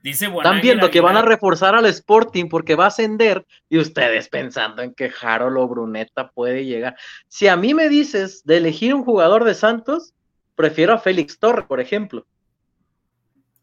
[0.03, 4.27] Dice Están viendo que van a reforzar al Sporting porque va a ascender y ustedes
[4.27, 6.97] pensando en que Harold o Bruneta puede llegar.
[7.29, 10.13] Si a mí me dices de elegir un jugador de Santos,
[10.55, 12.27] prefiero a Félix Torre, por ejemplo.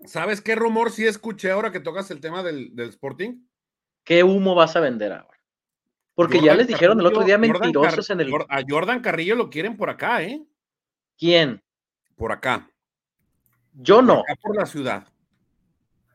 [0.07, 3.43] ¿Sabes qué rumor sí escuché ahora que tocas el tema del, del Sporting?
[4.03, 5.39] ¿Qué humo vas a vender ahora?
[6.15, 8.33] Porque ya les dijeron el otro día Jordan mentirosos en el...
[8.49, 10.43] A Jordan Carrillo lo quieren por acá, ¿eh?
[11.19, 11.63] ¿Quién?
[12.17, 12.67] Por acá.
[13.75, 14.13] Yo Por no.
[14.21, 15.07] acá por la ciudad.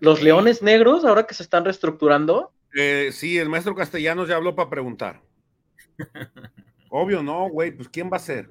[0.06, 4.54] Los Leones Negros, ahora que se están reestructurando, Eh, sí, el maestro Castellanos ya habló
[4.56, 5.22] para preguntar.
[6.90, 8.50] Obvio, no, güey, pues ¿quién va a ser?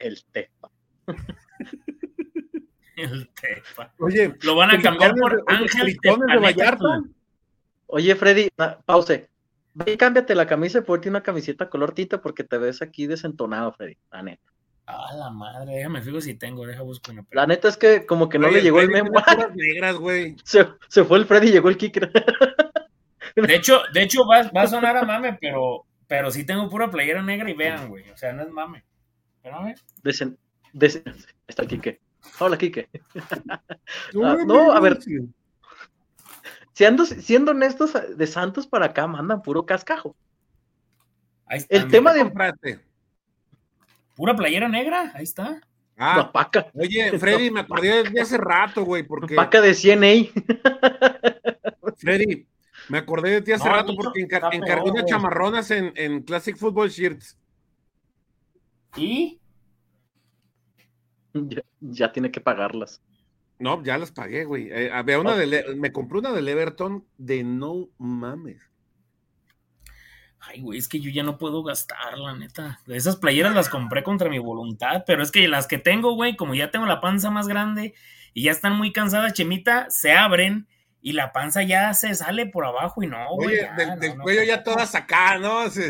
[0.00, 0.70] el Tepa.
[2.96, 3.92] el Tepa.
[3.98, 7.02] Oye, Lo van a cambiar por Ángel de Vallarta.
[7.86, 9.28] Oye, Freddy, na- pause.
[9.74, 13.06] Ve y cámbiate la camisa y ponte una camiseta color tinta porque te ves aquí
[13.06, 13.96] desentonado, Freddy.
[14.10, 14.42] La neta.
[14.90, 17.22] Ah, la madre, déjame fijo si tengo, deja busco una.
[17.32, 19.10] La neta es que como que no Oye, le llegó el memo.
[19.54, 20.34] negras, güey.
[20.44, 22.08] se, se fue el Freddy y llegó el Kikra.
[23.36, 26.90] De hecho, de hecho va, va a sonar a mame, pero, pero sí tengo pura
[26.90, 28.08] playera negra y vean, güey.
[28.10, 28.82] O sea, no es mame.
[29.36, 29.74] Espérame.
[30.02, 30.38] Desen-
[30.72, 32.00] desen- Ahí está Kike.
[32.40, 32.88] Hola, Kike.
[34.24, 34.98] Ah, no, a ver.
[36.72, 40.16] Siendo, siendo honestos, de Santos para acá mandan puro cascajo.
[41.44, 41.76] Ahí está.
[41.76, 42.24] El tema ¿Qué
[42.62, 42.87] de?
[44.18, 45.60] Pura playera negra, ahí está.
[45.96, 50.02] Ah, la paca, oye, Freddy, me acordé de hace rato, güey, porque paca de 100
[50.04, 50.32] ey.
[51.98, 52.44] Freddy,
[52.88, 56.56] me acordé de ti hace No, rato porque encar- encargué unas chamarronas en, en Classic
[56.56, 57.38] Football Shirts.
[58.96, 59.38] ¿Y?
[61.34, 63.00] Ya, ya tiene que pagarlas.
[63.60, 64.70] No, ya las pagué, güey.
[64.72, 65.36] Eh, había una
[65.76, 68.67] me compré una del Everton de no mames.
[70.40, 72.80] Ay, güey, es que yo ya no puedo gastar, la neta.
[72.86, 76.54] Esas playeras las compré contra mi voluntad, pero es que las que tengo, güey, como
[76.54, 77.94] ya tengo la panza más grande
[78.34, 80.68] y ya están muy cansadas, chemita, se abren
[81.00, 83.48] y la panza ya se sale por abajo y no, güey.
[83.48, 85.68] Oye, ya, del, no, del no, cuello ya todas acá, ¿no?
[85.70, 85.82] Sí.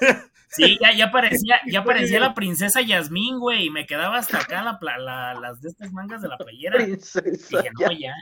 [0.54, 4.62] Sí, ya, ya parecía, ya parecía la princesa Yasmín, güey, y me quedaba hasta acá
[4.62, 6.76] la, pla- la- las de estas mangas de la playera.
[6.76, 8.14] Princesa, Dije, no, ya, ya.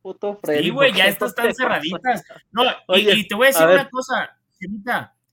[0.00, 0.64] puto Freddy.
[0.64, 2.24] Sí, güey, ¿por ya estas están cerraditas.
[2.50, 4.37] No, y- Oye, y, te voy a decir a una cosa,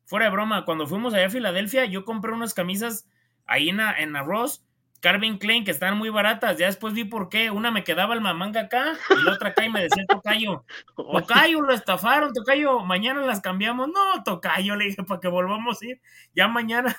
[0.06, 3.08] Fuera de broma, cuando fuimos allá a Filadelfia, yo compré unas camisas
[3.48, 4.64] ahí en, en Arroz,
[5.02, 6.58] Calvin Klein, que estaban muy baratas.
[6.58, 7.50] Ya después vi por qué.
[7.52, 10.64] Una me quedaba el mamanga acá y la otra acá y me decía tocayo.
[10.96, 13.88] Tocayo, lo estafaron, Tocayo, mañana las cambiamos.
[13.88, 16.02] No, Tocayo, le dije, para que volvamos a ir.
[16.36, 16.96] Ya mañana,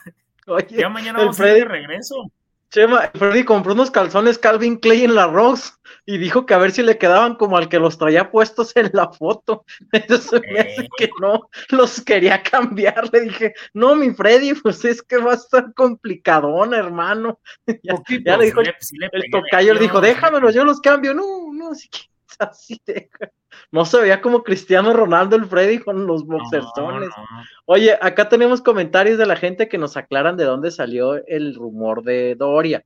[0.47, 2.31] oye, ya mañana vamos a ir Freddy- de regreso.
[2.77, 5.73] Chema, Freddy compró unos calzones Calvin Klein en la Rose
[6.05, 8.91] y dijo que a ver si le quedaban como al que los traía puestos en
[8.93, 9.65] la foto.
[9.93, 13.09] Eso se me hace que no los quería cambiar.
[13.15, 17.41] Le dije, no, mi Freddy, pues es que va a estar complicadón, hermano.
[17.83, 18.23] Ya, Poquito.
[18.27, 21.15] ya le dijo le- le el tocayo, le dijo, lleno, déjamelos, yo los cambio.
[21.15, 22.01] No, no, así que
[22.39, 23.31] así deja.
[23.73, 27.09] No se veía como Cristiano Ronaldo el Freddy con los No, boxerzones.
[27.17, 27.25] no.
[27.67, 32.03] Oye, acá tenemos comentarios de la gente que nos aclaran de dónde salió el rumor
[32.03, 32.85] de Doria.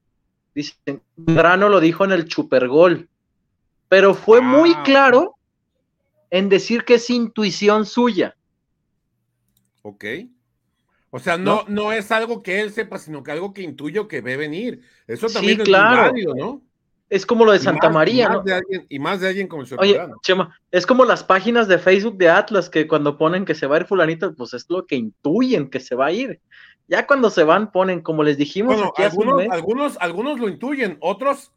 [0.55, 3.09] Dicen, Medrano lo dijo en el Chupergol,
[3.89, 5.37] pero fue muy Ah, claro
[6.31, 8.37] en decir que es intuición suya.
[9.83, 10.05] Ok.
[11.11, 14.21] O sea, no, no, es algo que él sepa, sino que algo que intuyo que
[14.21, 14.81] ve venir.
[15.09, 16.03] Eso Sí, también es muy claro.
[16.13, 16.63] válido, ¿no?
[17.11, 18.42] Es como lo de Santa más- María, y más ¿no?
[18.44, 20.01] de alguien- y más de alguien como el Oye.
[20.23, 23.77] Chema, es como las páginas de Facebook de Atlas que cuando ponen que se va
[23.77, 26.40] a ir fulanito, pues es lo que intuyen que se va a ir.
[26.87, 29.96] Ya cuando se van ponen, como les dijimos Bueno, aquí hace un algunos, mes, algunos,
[30.01, 31.53] algunos lo intuyen, otros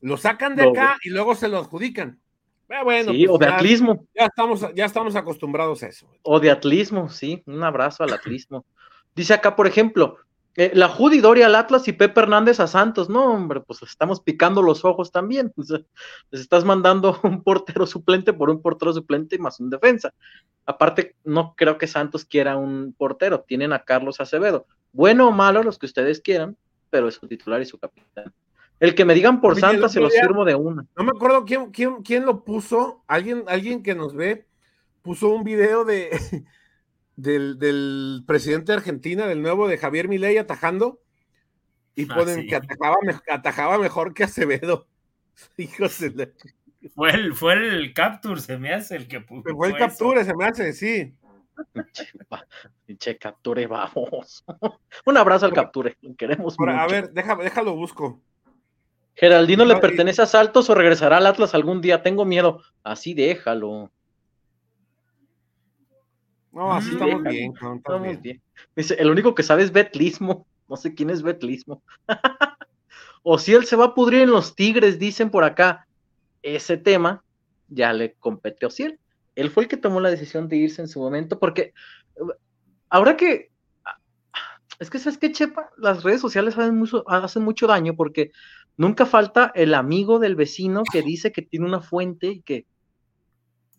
[0.00, 2.20] lo sacan de acá y luego se lo adjudican.
[2.68, 4.06] Eh, bueno, sí, pues o de ya- atlismo.
[4.14, 6.06] Ya estamos, ya estamos acostumbrados a eso.
[6.22, 8.64] O de atlismo, sí, un abrazo al atlismo.
[9.14, 10.18] Dice acá, por ejemplo,
[10.60, 13.08] Eh, la Judy Doria al Atlas y Pepe Hernández a Santos.
[13.08, 15.52] No, hombre, pues estamos picando los ojos también.
[16.32, 20.12] les estás mandando un portero suplente por un portero suplente y más un defensa.
[20.66, 23.44] Aparte, no creo que Santos quiera un portero.
[23.46, 24.66] Tienen a Carlos Acevedo.
[24.90, 26.56] Bueno o malo, los que ustedes quieran,
[26.90, 28.34] pero es su titular y su capitán.
[28.80, 30.84] El que me digan por Santa se los firmo de una.
[30.96, 33.04] No me acuerdo quién, quién, quién lo puso.
[33.06, 34.48] Alguien, alguien que nos ve
[35.02, 36.10] puso un video de
[37.18, 41.00] del, presidente de Argentina, del nuevo de Javier Milei atajando,
[41.94, 42.54] y ah, ponen que
[43.32, 44.86] atajaba, mejor que Acevedo.
[45.56, 45.98] Hijos
[46.94, 49.54] Fue el, fue el Capture, se me hace el que puso.
[49.56, 51.14] Fue el Capture, se me hace, sí.
[52.86, 54.44] Pinche Capture, vamos.
[55.06, 56.56] Un abrazo al Capture, queremos.
[56.60, 58.22] a ver, déjalo, déjalo busco.
[59.14, 62.02] Geraldino le pertenece a Saltos o regresará al Atlas algún día.
[62.02, 62.62] Tengo miedo.
[62.84, 63.90] Así déjalo.
[66.58, 68.42] No, así estamos bien, estamos bien.
[68.74, 70.46] Dice, el único que sabe es Betlismo.
[70.68, 71.82] No sé quién es Betlismo.
[73.22, 75.86] o si él se va a pudrir en los Tigres, dicen por acá.
[76.42, 77.24] Ese tema
[77.68, 78.98] ya le compete a Ociel.
[79.34, 81.72] Él fue el que tomó la decisión de irse en su momento, porque
[82.90, 83.50] ahora que
[84.78, 88.32] es que sabes que Chepa, las redes sociales hacen mucho, hacen mucho daño porque
[88.76, 92.66] nunca falta el amigo del vecino que dice que tiene una fuente y que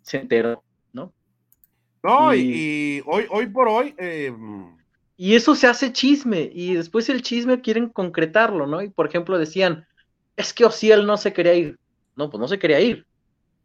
[0.01, 0.63] se enteró
[2.03, 3.93] no, y, hoy, hoy por hoy.
[3.97, 4.33] Eh,
[5.17, 8.81] y eso se hace chisme, y después el chisme quieren concretarlo, ¿no?
[8.81, 9.85] Y por ejemplo decían,
[10.37, 11.77] es que Ociel no se quería ir.
[12.15, 13.05] No, pues no se quería ir,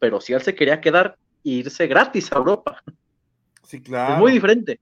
[0.00, 2.82] pero Ociel se quería quedar e irse gratis a Europa.
[3.62, 4.14] Sí, claro.
[4.14, 4.80] Es muy diferente.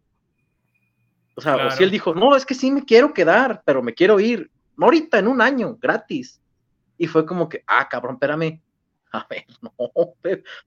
[1.34, 1.90] O sea, claro.
[1.90, 4.50] dijo, no, es que sí me quiero quedar, pero me quiero ir.
[4.78, 6.40] Ahorita, en un año, gratis.
[6.98, 8.60] Y fue como que, ah, cabrón, espérame,
[9.18, 9.72] a ver, no,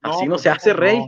[0.01, 0.99] así no, pues se hace rey,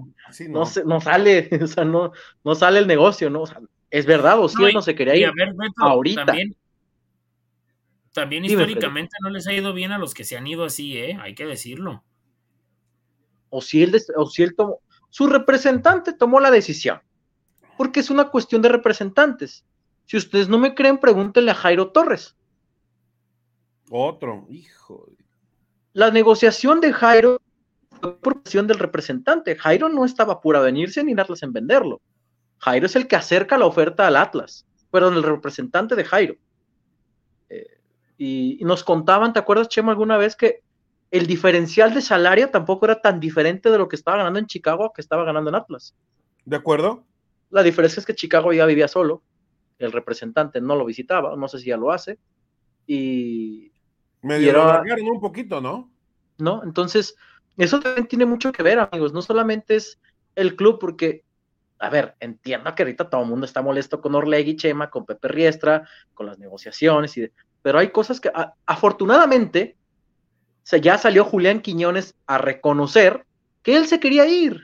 [0.50, 0.64] no.
[0.86, 2.12] No, sale, o sea, no,
[2.44, 3.44] no sale el negocio, ¿no?
[3.90, 5.32] es verdad, o si él no se quería ir
[5.78, 6.26] ahorita.
[8.14, 11.18] También, históricamente no les ha ido bien a los que se han ido así, ¿eh?
[11.22, 12.04] Hay que decirlo.
[13.50, 17.00] O si él, o si él tomó, su representante tomó la decisión,
[17.78, 19.66] porque es una cuestión de representantes.
[20.06, 22.36] Si ustedes no me creen, pregúntenle a Jairo Torres.
[23.90, 25.08] Otro, hijo
[25.98, 27.42] la negociación de Jairo
[28.00, 29.56] fue por presión del representante.
[29.56, 32.02] Jairo no estaba a venirse ni Atlas en venderlo.
[32.60, 36.36] Jairo es el que acerca la oferta al Atlas, perdón, el representante de Jairo.
[37.50, 37.80] Eh,
[38.16, 40.62] y, nos contaban, ¿te acuerdas, Chema, alguna vez que
[41.10, 44.94] el diferencial de salario tampoco era tan diferente de lo que estaba ganando en Chicago
[44.94, 45.96] que estaba ganando en Atlas?
[46.46, 47.06] ¿De acuerdo?
[47.50, 49.24] La diferencia es que Chicago ya vivía solo,
[49.80, 52.20] el representante no lo visitaba, no sé si ya lo hace,
[52.86, 53.72] y
[54.22, 55.90] Medio lo un poquito, ¿no?
[56.38, 56.64] ¿No?
[56.64, 57.16] Entonces,
[57.58, 59.14] eso también tiene mucho que ver, amigos.
[59.14, 60.00] No solamente es
[60.36, 61.24] el club, porque,
[61.80, 65.28] a ver, entiendo que ahorita todo el mundo está molesto con Orlegui, Chema, con Pepe
[65.28, 68.32] Riestra, con las negociaciones, y pero hay cosas que,
[68.66, 69.76] afortunadamente,
[70.64, 73.26] se, ya salió Julián Quiñones a reconocer
[73.62, 74.64] que él se quería ir.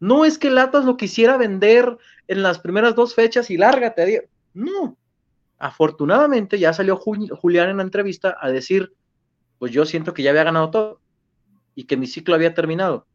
[0.00, 4.28] No es que Latas lo quisiera vender en las primeras dos fechas y lárgate.
[4.54, 4.96] No,
[5.60, 8.94] Afortunadamente ya salió Julián en la entrevista a decir,
[9.58, 11.00] pues yo siento que ya había ganado todo
[11.74, 13.06] y que mi ciclo había terminado.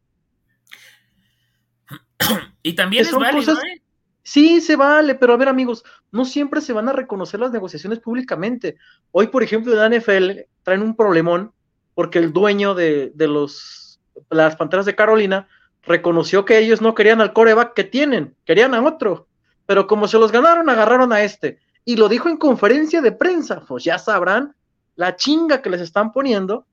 [2.61, 3.81] Y también es válido, ¿eh?
[4.21, 7.99] Sí, se vale, pero a ver amigos, no siempre se van a reconocer las negociaciones
[7.99, 8.77] públicamente.
[9.11, 11.51] Hoy, por ejemplo, en la NFL traen un problemón
[11.95, 15.47] porque el dueño de, los, las Panteras de Carolina
[15.83, 19.27] reconoció que ellos no querían al coreback que tienen, querían a otro.
[19.65, 23.61] Pero como se los ganaron, agarraron a este y lo dijo en conferencia de prensa,
[23.61, 24.55] pues ya sabrán
[24.95, 26.65] la chinga que les están poniendo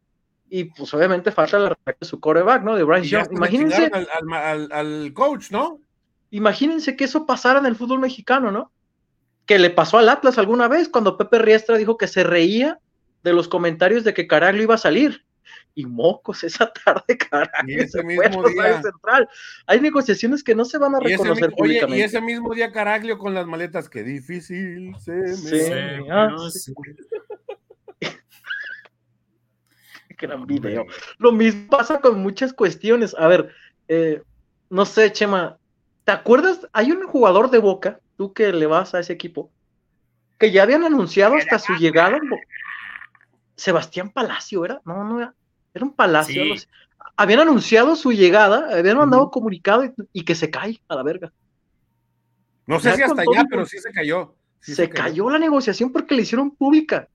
[0.49, 2.75] y pues obviamente falta la de su coreback, ¿no?
[2.75, 3.29] De Bryce Young.
[3.31, 3.91] Imagínense
[4.71, 5.81] al, coach, ¿no?
[6.31, 8.71] Imagínense que eso pasara en el fútbol mexicano, ¿no?
[9.47, 12.79] Que le pasó al Atlas alguna vez cuando Pepe Riestra dijo que se reía
[13.23, 15.25] de los comentarios de que Caraglio iba a salir
[15.75, 17.67] y mocos esa tarde, carajo.
[17.67, 18.83] Y ese mismo día.
[18.83, 19.29] Central.
[19.67, 21.99] Hay negociaciones que no se van a reconocer ese, públicamente.
[21.99, 25.61] y ese mismo día Caraglio con las maletas, qué difícil se me sí,
[26.11, 26.37] ah,
[30.19, 30.87] Gran video.
[31.19, 33.13] Lo mismo pasa con muchas cuestiones.
[33.19, 33.53] A ver,
[33.89, 34.23] eh,
[34.71, 35.59] no sé, Chema,
[36.05, 36.69] ¿te acuerdas?
[36.73, 39.51] Hay un jugador de Boca, tú que le vas a ese equipo,
[40.39, 42.21] que ya habían anunciado hasta su llegada.
[43.57, 44.81] Sebastián Palacio, ¿era?
[44.85, 45.35] No, no era.
[45.75, 46.43] Era un palacio.
[47.17, 51.33] Habían anunciado su llegada, habían mandado comunicado y, que se cae a la verga.
[52.67, 54.35] No sé si hasta allá, pero sí se cayó.
[54.61, 55.31] se, cayó.
[55.31, 57.09] la negociación porque la hicieron pública.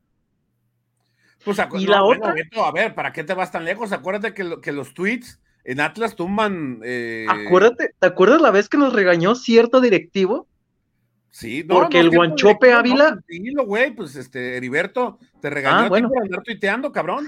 [1.44, 2.36] Pues, y la otra.
[2.66, 3.92] a ver, ¿para qué te vas tan lejos?
[3.92, 6.82] Acuérdate que, que los tweets en Atlas tumban.
[6.84, 10.48] Eh, Acuérdate, ¿te acuerdas la vez que nos regañó cierto directivo?
[11.30, 13.20] Sí, Porque el Guanchope Ávila.
[13.28, 16.10] Sí, güey, pues este, Heriberto, te regañó ah, bueno.
[16.10, 17.28] por andar tuiteando, cabrón.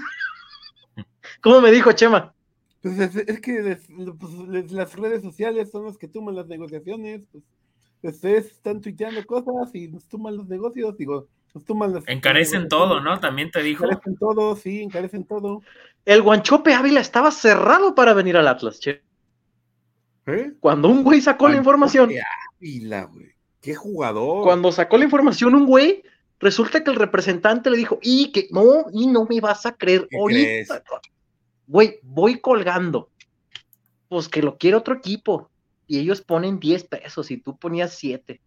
[1.40, 2.34] ¿Cómo me dijo Chema?
[2.82, 3.78] Pues es, que
[4.18, 7.44] pues, las redes sociales son las que toman las negociaciones, pues
[8.02, 12.08] ustedes están tuiteando cosas y nos toman los negocios, digo, nos toman las...
[12.08, 13.20] Encarecen todo, ¿no?
[13.20, 13.84] También te dijo.
[13.84, 15.62] Encarecen todo, sí, encarecen todo.
[16.06, 19.02] El Guanchope Ávila estaba cerrado para venir al Atlas, che.
[20.26, 20.52] ¿Eh?
[20.60, 22.10] Cuando un güey sacó la información.
[22.56, 23.34] Ávila, güey.
[23.60, 24.44] Qué jugador.
[24.44, 26.02] Cuando sacó la información un güey,
[26.38, 30.08] resulta que el representante le dijo, y que no, y no me vas a creer.
[30.18, 30.66] Oye,
[31.70, 33.10] güey, voy colgando.
[34.08, 35.50] Pues que lo quiere otro equipo.
[35.86, 38.40] Y ellos ponen 10 pesos y tú ponías 7.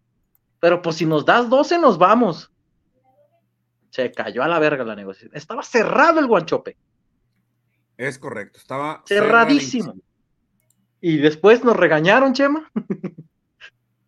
[0.60, 2.52] Pero pues si nos das 12, nos vamos.
[3.90, 5.32] Se cayó a la verga la negociación.
[5.34, 6.76] Estaba cerrado el guanchope.
[7.96, 9.94] Es correcto, estaba cerradísimo.
[11.00, 12.70] Y después nos regañaron, Chema.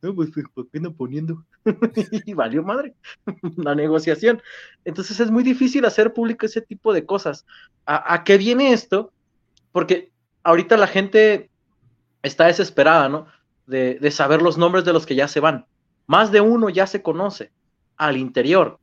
[0.06, 1.44] no, pues, ¿por qué no poniendo?
[2.26, 2.94] y valió madre
[3.56, 4.42] la negociación.
[4.84, 7.44] Entonces es muy difícil hacer público ese tipo de cosas.
[7.86, 9.12] ¿A, qué viene esto?
[9.72, 11.50] Porque ahorita la gente
[12.22, 13.26] está desesperada, ¿no?
[13.66, 15.66] De, de, saber los nombres de los que ya se van.
[16.06, 17.50] Más de uno ya se conoce
[17.96, 18.78] al interior,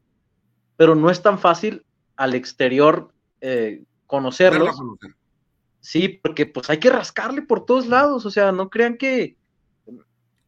[0.75, 4.75] pero no es tan fácil al exterior eh, conocerlos.
[5.79, 9.35] Sí, porque pues hay que rascarle por todos lados, o sea, no crean que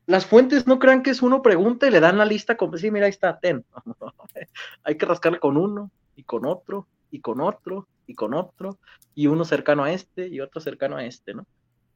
[0.08, 2.92] las fuentes no crean que es uno pregunta y le dan la lista como sí,
[2.92, 3.66] mira, ahí está, ten.
[4.84, 8.78] hay que rascarle con uno y con otro y con otro y con otro
[9.16, 11.46] y uno cercano a este y otro cercano a este, ¿no?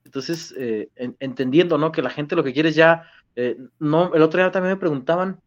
[0.06, 1.91] Entonces, eh, entendiendo, ¿no?
[1.91, 3.04] Que la gente lo que quiere es ya,
[3.36, 5.39] eh, no, el otro día también me preguntaban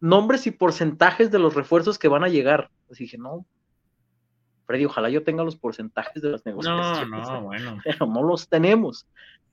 [0.00, 2.70] nombres y porcentajes de los refuerzos que van a llegar.
[2.90, 3.46] Así dije, no,
[4.66, 7.08] Freddy, ojalá yo tenga los porcentajes de las negociaciones.
[7.08, 7.78] No, no, bueno.
[7.84, 9.06] Pero no los tenemos.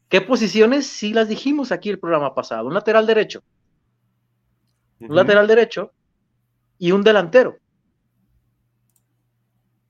[0.09, 0.87] ¿Qué posiciones?
[0.87, 2.67] Sí las dijimos aquí el programa pasado.
[2.67, 3.43] Un lateral derecho.
[4.99, 5.91] Un lateral derecho
[6.79, 7.57] y un delantero.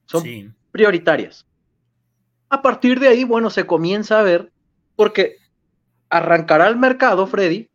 [0.06, 0.24] Son
[0.72, 1.46] prioritarias.
[2.50, 4.52] A partir de ahí, bueno, se comienza a ver,
[4.96, 5.38] porque
[6.10, 7.70] arrancará el mercado, Freddy,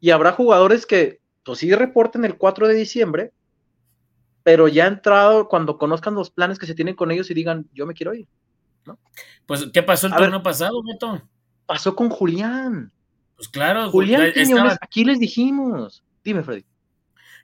[0.00, 3.32] y habrá jugadores que, pues sí, reporten el 4 de diciembre,
[4.42, 7.86] pero ya entrado cuando conozcan los planes que se tienen con ellos y digan, yo
[7.86, 8.26] me quiero ir.
[8.86, 8.98] ¿no?
[9.44, 11.20] Pues, ¿qué pasó el torneo pasado, Beto?
[11.66, 12.92] Pasó con Julián.
[13.36, 16.02] Pues claro, Julián Quiñones, aquí les dijimos.
[16.24, 16.64] Dime, Freddy.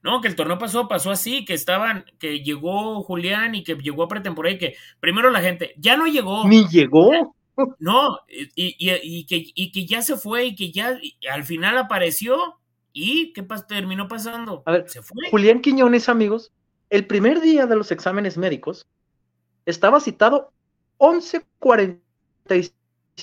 [0.03, 4.03] No, que el torneo pasó, pasó así, que estaban, que llegó Julián y que llegó
[4.03, 6.49] a pretemporada y que primero la gente, ya no llegó.
[6.49, 7.37] Ni llegó.
[7.79, 10.99] No, y, y, que, y que ya se fue y que ya
[11.31, 12.59] al final apareció
[12.93, 14.63] y ¿qué terminó pasando?
[14.67, 15.31] A ver, se fue.
[15.31, 16.53] Julián Quiñones, amigos,
[16.91, 18.87] el primer día de los exámenes médicos
[19.67, 20.53] estaba citado
[20.99, 22.73] 11.45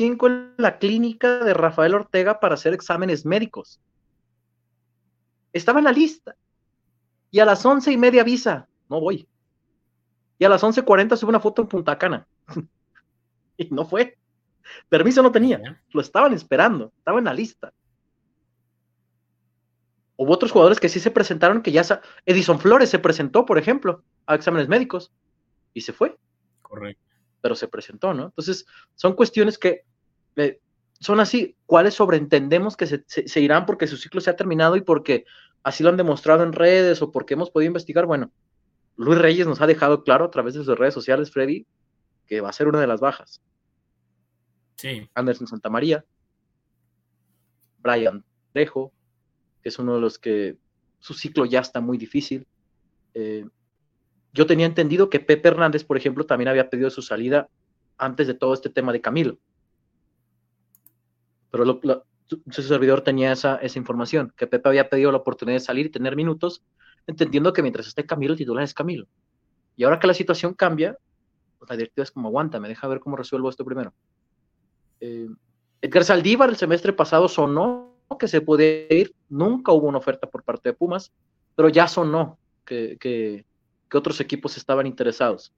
[0.07, 3.79] en la clínica de Rafael Ortega para hacer exámenes médicos.
[5.53, 6.35] Estaba en la lista.
[7.31, 9.27] Y a las once y media avisa, no voy.
[10.39, 12.27] Y a las 11.40 sube una foto en Punta Cana.
[13.57, 14.17] y no fue.
[14.87, 15.83] Permiso no tenía.
[15.91, 16.91] Lo estaban esperando.
[16.97, 17.73] Estaba en la lista.
[20.15, 22.01] Hubo otros jugadores que sí se presentaron, que ya...
[22.25, 25.11] Edison Flores se presentó, por ejemplo, a exámenes médicos
[25.73, 26.17] y se fue.
[26.61, 27.03] Correcto.
[27.41, 28.25] Pero se presentó, ¿no?
[28.25, 28.65] Entonces,
[28.95, 29.85] son cuestiones que
[30.39, 30.59] eh,
[30.99, 35.25] son así, cuáles sobreentendemos que se, irán porque su ciclo se ha terminado y porque
[35.63, 38.05] así lo han demostrado en redes o porque hemos podido investigar.
[38.05, 38.31] Bueno,
[38.95, 41.65] Luis Reyes nos ha dejado claro a través de sus redes sociales, Freddy,
[42.27, 43.41] que va a ser una de las bajas.
[44.75, 45.09] Sí.
[45.13, 46.05] Anderson Santamaría,
[47.79, 48.91] Brian Trejo,
[49.61, 50.57] que es uno de los que
[50.99, 52.45] su ciclo ya está muy difícil.
[53.13, 53.45] Eh,
[54.33, 57.49] yo tenía entendido que Pepe Hernández, por ejemplo, también había pedido su salida
[57.97, 59.39] antes de todo este tema de Camilo.
[61.51, 61.81] Pero
[62.51, 65.89] su servidor tenía esa, esa información, que Pepe había pedido la oportunidad de salir y
[65.89, 66.63] tener minutos,
[67.07, 69.07] entendiendo que mientras esté Camilo, el titular es Camilo.
[69.75, 70.97] Y ahora que la situación cambia,
[71.57, 73.93] pues la directiva es como aguanta, me deja ver cómo resuelvo esto primero.
[74.99, 75.27] Eh,
[75.81, 80.43] Edgar Saldívar el semestre pasado sonó que se puede ir, nunca hubo una oferta por
[80.43, 81.11] parte de Pumas,
[81.55, 83.45] pero ya sonó que, que,
[83.91, 85.53] otros equipos estaban interesados.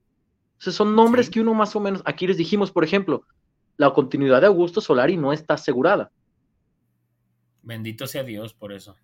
[0.52, 3.24] Entonces son nombres que uno más o menos, aquí les dijimos, por ejemplo,
[3.82, 6.10] la continuidad de Augusto Solari no está asegurada.
[7.62, 8.96] Bendito sea Dios por eso.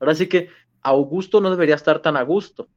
[0.00, 0.48] Ahora sí que
[0.82, 2.68] Augusto no debería estar tan a gusto.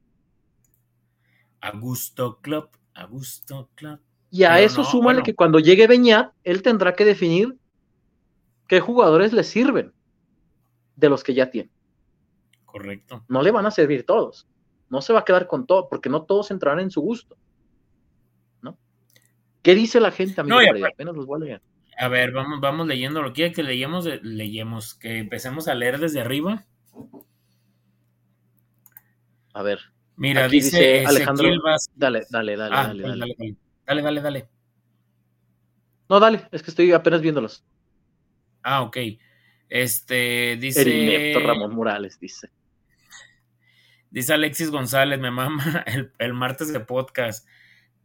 [1.60, 4.00] Augusto Club, Augusto Club.
[4.30, 7.58] Y a eso súmale que cuando llegue Beñat, él tendrá que definir
[8.68, 9.92] qué jugadores le sirven
[10.94, 11.70] de los que ya tiene.
[12.64, 13.24] Correcto.
[13.26, 14.46] No le van a servir todos.
[14.88, 17.36] No se va a quedar con todo, porque no todos entrarán en su gusto.
[19.62, 20.60] ¿Qué dice la gente, amigo?
[20.60, 21.62] No, Apenas los voy a leer.
[21.98, 23.22] A ver, vamos, vamos leyendo.
[23.22, 24.06] ¿Lo quiere que leemos?
[24.22, 26.66] Leemos, que empecemos a leer desde arriba.
[29.52, 29.80] A ver.
[30.16, 31.48] Mira, dice, Alejandro.
[31.94, 33.56] Dale, dale, dale, ah, dale, pues dale, dale,
[33.86, 34.48] dale, dale, dale.
[36.08, 37.64] No, dale, es que estoy apenas viéndolos.
[38.62, 38.96] Ah, ok.
[39.68, 41.32] Este, dice.
[41.32, 42.50] El Ramón Morales, dice.
[44.10, 47.46] Dice Alexis González, me mama el, el, martes de podcast.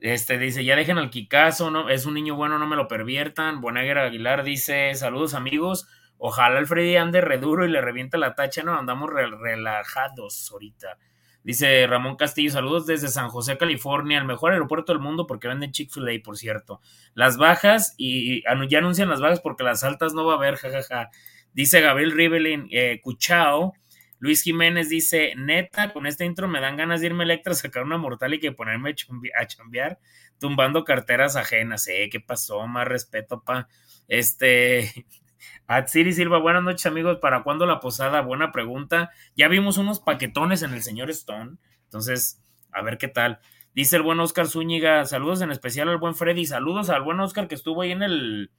[0.06, 3.60] Este dice, ya dejen al Kikazo, no, es un niño bueno, no me lo perviertan.
[3.60, 5.88] Bonaguer Aguilar dice, saludos amigos.
[6.20, 11.00] Ojalá el Freddy ande reduro y le reviente la tacha, no, andamos relajados ahorita.
[11.44, 15.72] Dice Ramón Castillo, saludos desde San José, California, el mejor aeropuerto del mundo porque venden
[15.72, 16.82] Chick-fil-A, por cierto.
[17.16, 21.10] Las bajas, y, ya anuncian las bajas porque las altas no va a haber, jajaja.
[21.52, 23.74] Dice Gabriel Rivelin, eh, Cuchao.
[24.20, 27.84] Luis Jiménez dice, neta, con este intro me dan ganas de irme a Electra sacar
[27.84, 28.92] una mortal y que ponerme
[29.40, 30.00] a, chambear,
[30.40, 31.88] tumbando carteras ajenas.
[31.88, 32.66] Eh, ¿qué pasó?
[32.68, 33.68] Más respeto, pa.
[34.08, 35.06] Este,
[35.68, 38.22] Atsiri Silva, buenas noches amigos, ¿para cuándo la posada?
[38.22, 39.12] Buena pregunta.
[39.36, 43.40] Ya vimos unos paquetones en el señor Stone, entonces, a ver qué tal.
[43.74, 47.50] Dice el buen Oscar Zúñiga, saludos en especial al buen Freddy, saludos al buen Oscar
[47.50, 48.52] que estuvo ahí en el,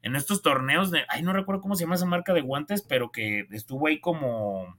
[0.00, 3.46] en estos torneos ay, no recuerdo cómo se llama esa marca de guantes, pero que
[3.50, 4.78] estuvo ahí como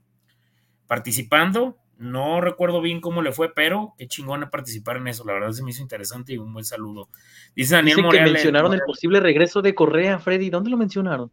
[0.86, 1.78] participando.
[1.96, 5.24] No recuerdo bien cómo le fue, pero qué chingón participar en eso.
[5.24, 7.08] La verdad se me hizo interesante y un buen saludo.
[7.54, 10.50] Dice Daniel Dice que mencionaron el posible regreso de Correa, Freddy.
[10.50, 11.30] ¿Dónde lo mencionaron?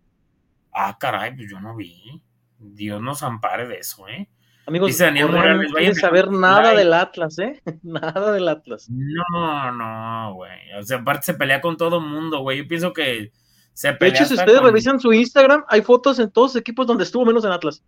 [0.72, 2.22] Ah, caray, pues yo no vi.
[2.60, 4.30] Dios nos ampare de eso, ¿eh?
[4.68, 7.62] Amigos, Dice Daniel Morales, no quiere saber nada del Atlas, ¿eh?
[7.82, 8.88] nada del Atlas.
[8.90, 10.74] No, no, güey.
[10.80, 12.60] O sea, aparte se pelea con todo mundo, güey.
[12.60, 13.32] Yo pienso que
[13.74, 14.14] se pelea.
[14.14, 17.26] De hecho, si ustedes revisan su Instagram, hay fotos en todos los equipos donde estuvo
[17.26, 17.84] menos en Atlas.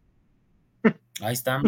[1.22, 1.62] Ahí está,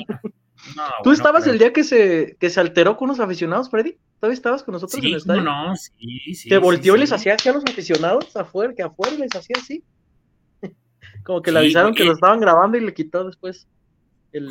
[1.04, 3.98] ¿Tú estabas el día que se, que se alteró con los aficionados, Freddy?
[4.20, 5.42] ¿Todavía estabas con nosotros en el estadio?
[5.42, 6.50] No, sí, sí.
[6.50, 9.84] ¿Te volteó y les hacía así a los aficionados afuera, que afuera les hacía así?
[11.24, 13.68] Como que le avisaron que lo estaban grabando y le quitó después
[14.32, 14.50] el,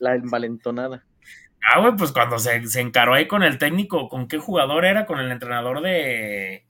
[0.00, 1.04] la envalentonada.
[1.72, 5.06] Ah, güey, pues cuando se, se, encaró ahí con el técnico, ¿con qué jugador era?
[5.06, 6.66] Con el entrenador de,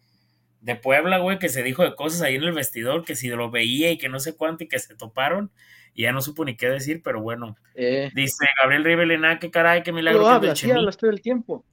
[0.61, 3.51] de Puebla, güey, que se dijo de cosas ahí en el vestidor, que si lo
[3.51, 5.51] veía y que no sé cuánto y que se toparon
[5.95, 7.57] y ya no supo ni qué decir, pero bueno.
[7.74, 8.11] Eh.
[8.14, 10.26] Dice Gabriel Rivelina, qué caray, qué milagro.
[10.26, 11.64] Hablas, sí, hablas todo el tiempo.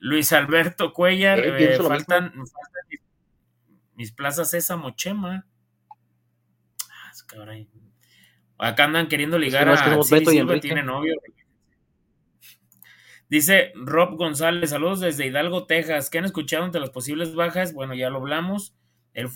[0.00, 2.34] Luis Alberto Cuellar, eh, eh, faltan,
[3.94, 5.46] mis, plazas esa mochema.
[6.90, 11.14] Ah, Acá andan queriendo ligar a Silva, tiene novio.
[13.28, 16.10] Dice Rob González, saludos desde Hidalgo, Texas.
[16.10, 17.72] ¿Qué han escuchado entre las posibles bajas?
[17.72, 18.74] Bueno, ya lo hablamos.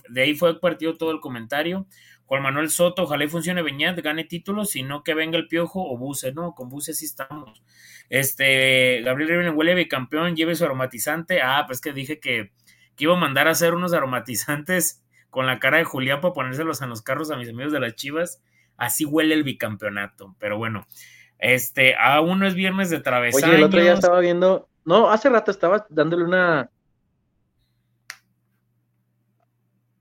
[0.09, 1.87] de ahí fue partido todo el comentario.
[2.27, 5.97] Juan Manuel Soto, ojalá y funcione Beñat, gane títulos, sino que venga el Piojo o
[5.97, 7.63] Buse, no, con Buse sí estamos.
[8.09, 11.41] Este, Gabriel Riven huele bicampeón, lleve su aromatizante.
[11.41, 12.53] Ah, pues que dije que,
[12.97, 16.83] que, iba a mandar a hacer unos aromatizantes con la cara de Julián para ponérselos
[16.83, 18.43] en los carros a mis amigos de las Chivas.
[18.77, 20.87] Así huele el bicampeonato, pero bueno.
[21.39, 23.49] Este, aún no es viernes de travesaños.
[23.49, 26.71] Oye, el otro día estaba viendo, no, hace rato estaba dándole una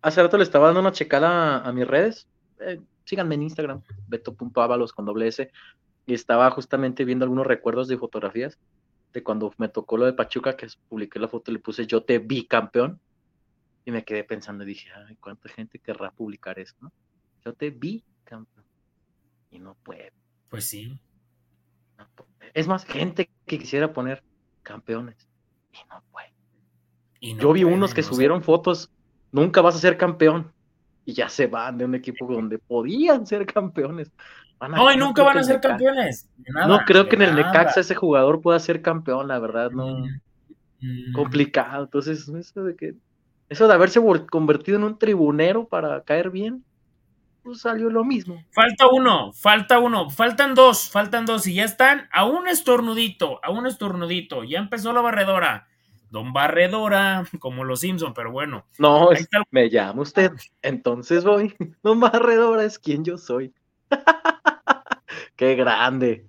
[0.05, 2.27] hace rato le estaba dando una checada a, mis redes.
[2.59, 5.51] Eh, síganme en Instagram, beto.ábalos con doble S.
[6.05, 8.59] Y estaba justamente viendo algunos recuerdos de fotografías
[9.13, 12.03] de cuando me tocó lo de Pachuca, que publiqué la foto y le puse yo
[12.03, 12.99] te vi campeón.
[13.83, 16.75] Y me quedé pensando y dije, ay, ¿cuánta gente querrá publicar eso?
[16.81, 16.91] ¿no?
[17.43, 18.65] Yo te vi campeón.
[19.49, 20.13] Y no puede.
[20.49, 20.99] Pues sí.
[22.53, 24.23] Es más, gente que quisiera poner
[24.61, 25.27] campeones.
[25.71, 26.33] Y no puede.
[27.41, 28.91] yo vi unos que subieron fotos
[29.35, 30.51] nunca vas a ser campeón.
[31.03, 34.11] Y ya se van de un equipo donde podían ser campeones.
[34.59, 36.27] no, y nunca van a ser campeones.
[36.67, 39.99] no creo que en el Necaxa ese jugador pueda ser campeón, la verdad, no.
[39.99, 40.09] Mm,
[40.81, 41.13] mm.
[41.13, 41.83] Complicado.
[41.83, 42.95] Entonces, eso de que.
[43.47, 46.63] Eso de haberse convertido en un tribunero para caer bien,
[47.43, 48.43] pues salió lo mismo.
[48.49, 53.51] Falta uno, falta uno, faltan dos, faltan dos, y ya están a un estornudito, a
[53.51, 54.43] un estornudito.
[54.43, 55.67] Ya empezó la barredora.
[56.15, 58.65] Don Barredora, como los Simpson, pero bueno.
[58.79, 59.09] No,
[59.51, 61.53] me llama usted, entonces voy.
[61.83, 63.53] Don Barredora es quien yo soy.
[65.35, 66.25] Qué grande.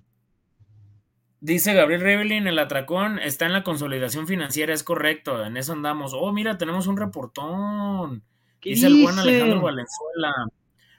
[1.39, 6.11] Dice Gabriel Revelin, el atracón está en la consolidación financiera, es correcto, en eso andamos.
[6.13, 8.23] Oh, mira, tenemos un reportón.
[8.61, 10.33] Dice, el buen Alejandro Valenzuela.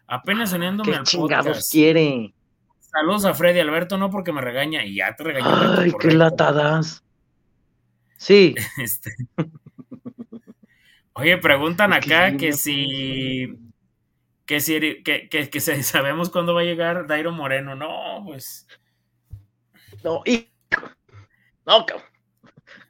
[0.06, 2.32] Apenas uniéndome al chingados quiere?
[2.80, 5.78] Saludos a Freddy Alberto, no porque me regaña, y ya te regañó.
[5.78, 7.04] Ay, qué latadas.
[8.18, 8.54] Sí.
[8.78, 9.14] Este.
[11.14, 13.58] Oye, preguntan acá que si.
[14.44, 15.02] Que si.
[15.02, 17.74] Que, que, sabemos cuándo va a llegar Dairo Moreno.
[17.74, 18.66] No, pues.
[20.04, 20.50] No, y.
[21.64, 21.86] No,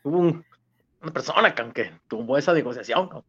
[0.03, 3.09] Hubo una persona que tuvo esa negociación.
[3.09, 3.25] ¿Cómo?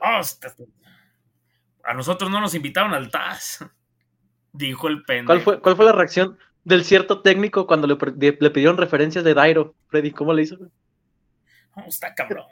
[0.00, 0.20] Oh,
[1.86, 3.64] a nosotros no nos invitaron al TAS.
[4.52, 5.26] Dijo el pendejo.
[5.26, 7.96] ¿Cuál fue, ¿Cuál fue la reacción del cierto técnico cuando le,
[8.40, 9.74] le pidieron referencias de Dairo?
[9.88, 10.58] Freddy, ¿cómo le hizo?
[11.86, 12.44] está cabrón.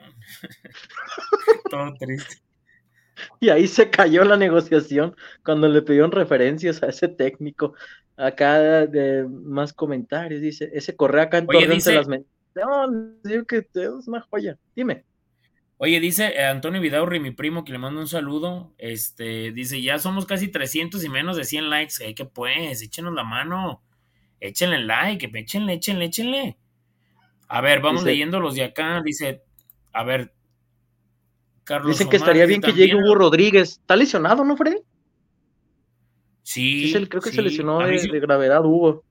[1.71, 2.37] Todo triste.
[3.41, 7.75] Y ahí se cayó la negociación cuando le pidieron referencias a ese técnico.
[8.17, 12.91] Acá de más comentarios, dice, ese correa acá en Oye, dice, las No,
[13.23, 14.59] digo que es una joya.
[14.75, 15.05] Dime.
[15.79, 18.73] Oye, dice eh, Antonio Vidaurri, mi primo, que le mando un saludo.
[18.79, 22.15] Este, dice, ya somos casi 300 y menos de 100 likes.
[22.15, 23.83] ¿Qué pues, échenos la mano.
[24.43, 26.59] Échenle like, échenle, échenle, échenle.
[27.47, 29.01] A ver, vamos leyendo los de acá.
[29.05, 29.43] Dice,
[29.93, 30.35] a ver,
[31.63, 31.93] Carlos.
[31.93, 33.79] Dicen que estaría bien que llegue Hugo Rodríguez.
[33.79, 34.79] ¿Está lesionado, no, Freddy?
[36.43, 36.93] Sí.
[37.09, 39.05] creo que se lesionó de, gravedad, Hugo.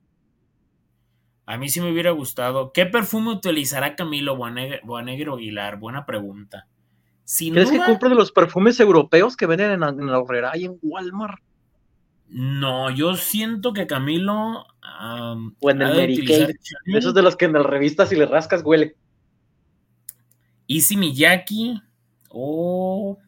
[1.46, 2.70] A mí sí me hubiera gustado.
[2.72, 5.78] ¿Qué perfume utilizará Camilo Boanegro Aguilar?
[5.78, 6.68] Buena pregunta.
[7.24, 10.78] ¿Crees que compre de los perfumes europeos que venden en, en la horrera y en
[10.82, 11.40] Walmart?
[12.34, 14.66] No, yo siento que Camilo.
[15.60, 16.54] o en el Mary Kay.
[16.86, 18.96] Esos de los que en las revistas si le rascas huele.
[20.66, 21.82] Easy Miyaki
[22.30, 23.18] o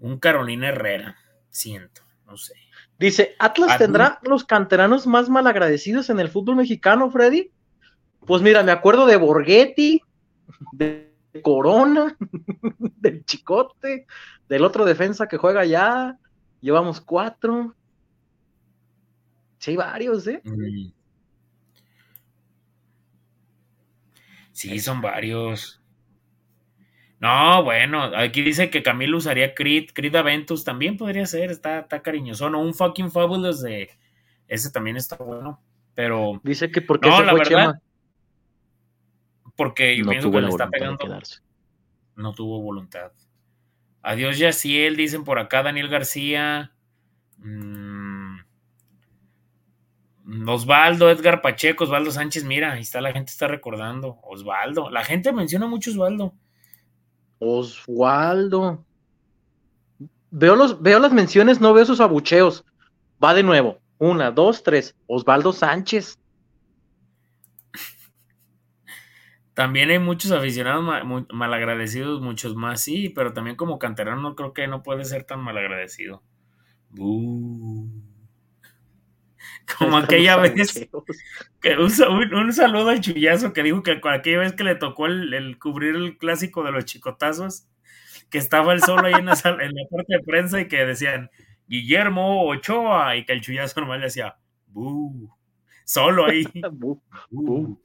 [0.00, 1.16] un Carolina Herrera.
[1.48, 2.54] Siento, no sé.
[2.98, 7.52] Dice, ¿Atlas tendrá los canteranos más malagradecidos en el fútbol mexicano, Freddy?
[8.26, 10.02] Pues mira, me acuerdo de Borghetti,
[10.72, 12.16] de Corona,
[12.78, 14.06] del Chicote,
[14.48, 16.18] del otro defensa que juega allá.
[16.60, 17.74] Llevamos cuatro.
[19.58, 20.40] Sí, hay varios, ¿eh?
[20.44, 20.92] Mm.
[24.52, 25.82] Sí, son varios.
[27.18, 32.02] No, bueno, aquí dice que Camilo usaría Creed, Creed Aventus también podría ser, está, está
[32.02, 33.90] cariñoso, no, un fucking fabulous de
[34.48, 35.60] ese también está bueno,
[35.94, 37.80] pero dice que porque no, la verdad,
[39.56, 41.20] porque yo pienso que le está pegando,
[42.16, 43.12] no tuvo voluntad.
[44.06, 46.72] Adiós Yaciel, dicen por acá Daniel García,
[47.38, 48.36] mm,
[50.46, 55.32] Osvaldo, Edgar Pacheco, Osvaldo Sánchez, mira, ahí está la gente está recordando, Osvaldo, la gente
[55.32, 56.32] menciona mucho Osvaldo.
[57.40, 58.84] Oswaldo.
[60.30, 62.64] Veo, los, veo las menciones, no veo sus abucheos.
[63.22, 63.80] Va de nuevo.
[63.98, 64.94] Una, dos, tres.
[65.08, 66.16] Osvaldo Sánchez.
[69.56, 70.84] También hay muchos aficionados
[71.32, 75.40] malagradecidos, muchos más, sí, pero también como canterano no creo que no puede ser tan
[75.40, 76.22] malagradecido.
[76.90, 77.90] Como
[79.96, 80.86] aquella vez
[81.62, 81.90] que un,
[82.34, 86.18] un, saludo al chullazo que dijo que aquella vez que le tocó el, cubrir el
[86.18, 87.66] clásico de los chicotazos,
[88.28, 89.32] que estaba él solo ahí en la,
[89.62, 91.30] en la parte de prensa y que decían
[91.66, 94.36] Guillermo Ochoa y que el chullazo normal le decía
[95.86, 96.44] solo ahí.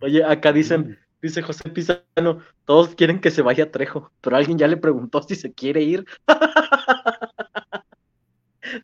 [0.00, 4.68] Oye, acá dicen, dice José Pizano, todos quieren que se vaya Trejo, pero alguien ya
[4.68, 6.04] le preguntó si se quiere ir.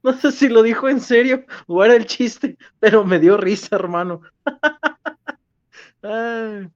[0.05, 3.75] No sé si lo dijo en serio o era el chiste, pero me dio risa,
[3.75, 4.21] hermano.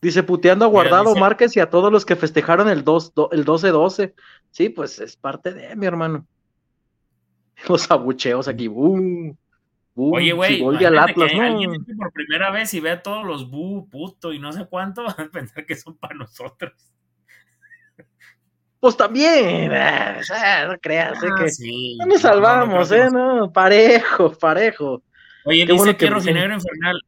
[0.00, 4.14] Dice, puteando a Guardado Márquez y a todos los que festejaron el, 2, el 12-12.
[4.52, 6.26] Sí, pues es parte de mi hermano.
[7.68, 9.36] Los abucheos aquí, boom.
[9.96, 11.42] Oye, güey, si al Atlas, ¿no?
[11.42, 15.04] alguien por primera vez y ve a todos los bu, puto y no sé cuánto,
[15.18, 16.72] van a pensar que son para nosotros
[18.84, 20.20] pues también, eh,
[20.68, 23.08] no creas, eh, ah, que no nos salvamos, ¿eh?
[23.10, 25.02] No, parejo, parejo.
[25.46, 27.00] Oye, dice que Rocinegro Infernal.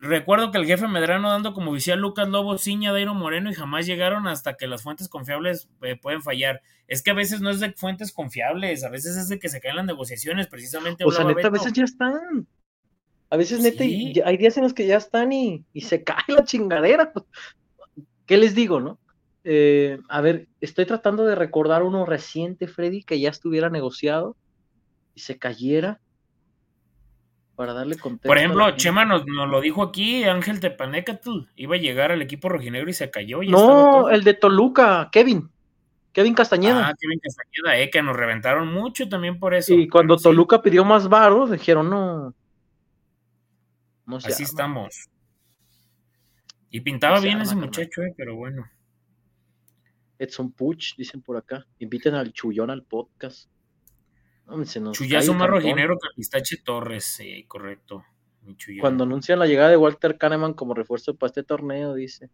[0.00, 3.84] Recuerdo que el jefe Medrano dando como decía Lucas Lobo, Ciña, Dairo Moreno y jamás
[3.84, 6.62] llegaron hasta que las fuentes confiables eh, pueden fallar.
[6.86, 9.60] Es que a veces no es de fuentes confiables, a veces es de que se
[9.60, 11.04] caen las negociaciones, precisamente.
[11.04, 12.46] O sea, neta, a veces ya están.
[13.30, 16.44] A veces, neta, hay días en los que ya están y, y se cae la
[16.44, 17.12] chingadera.
[18.24, 19.00] ¿Qué les digo, no?
[19.42, 24.36] Eh, a ver, estoy tratando de recordar uno reciente, Freddy, que ya estuviera negociado
[25.14, 26.00] y se cayera
[27.58, 28.28] para darle contexto.
[28.28, 32.88] Por ejemplo, Chema nos, lo dijo aquí, Ángel Tepanecatl iba a llegar al equipo rojinegro
[32.88, 33.42] y se cayó.
[33.42, 35.50] no, el de Toluca, Kevin.
[36.12, 36.86] Kevin Castañeda.
[36.86, 39.74] Ah, Kevin Castañeda, eh, que nos reventaron mucho también por eso.
[39.74, 42.32] Y cuando Toluca pidió más varos, dijeron, no.
[44.06, 45.08] no Así estamos.
[46.70, 48.70] Y pintaba bien ese muchacho, eh, pero bueno.
[50.16, 51.66] Edson Puch, dicen por acá.
[51.80, 53.50] Inviten al Chullón al podcast.
[54.92, 58.04] Chullazo más rojinero que Pistache Torres, correcto.
[58.80, 62.30] Cuando anuncian la llegada de Walter Kahneman como refuerzo para este torneo, dice.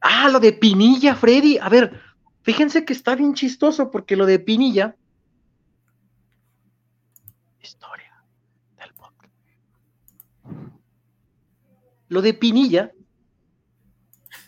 [0.00, 1.58] Ah, lo de Pinilla, Freddy.
[1.58, 2.00] A ver,
[2.42, 4.96] fíjense que está bien chistoso porque lo de Pinilla.
[7.60, 8.24] Historia
[8.78, 9.32] del podcast.
[12.08, 12.92] Lo de Pinilla.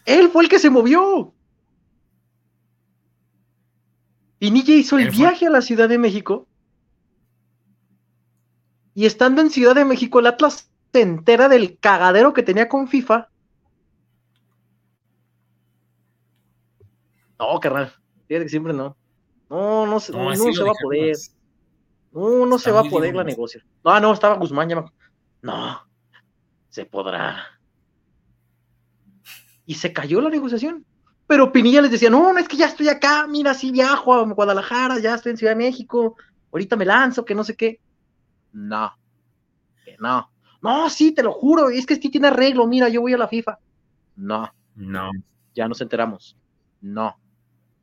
[0.05, 1.33] Él fue el que se movió.
[4.39, 6.49] Pinilla hizo el, viaje a la Ciudad de México.
[8.95, 12.89] Y estando en Ciudad de México, el Atlas se entera del cagadero que tenía con
[12.89, 13.29] FIFA.
[17.39, 17.93] No, carnal.
[18.29, 18.97] Fíjate que siempre no.
[19.51, 21.11] No, no, se- no, se va a poder.
[21.11, 21.35] más.
[22.13, 23.71] No, no Está se va a poder la negociación.
[23.85, 24.85] No, no, estaba Guzmán ya me
[25.41, 25.81] No,
[26.69, 27.47] se podrá.
[29.67, 30.85] Y se cayó la negociación.
[31.27, 34.23] Pero Pinilla les decía, no, no, es que ya estoy acá, mira, sí viajo a
[34.25, 36.17] Guadalajara, ya estoy en Ciudad de México,
[36.53, 37.81] ahorita me lanzo, que no sé qué.
[38.53, 38.93] No,
[39.85, 40.31] que no.
[40.61, 43.29] No, sí, te lo juro, es que sí tiene arreglo, mira, yo voy a la
[43.29, 43.59] FIFA.
[44.17, 45.11] No, No.
[45.55, 46.37] ya nos enteramos.
[46.81, 47.19] No.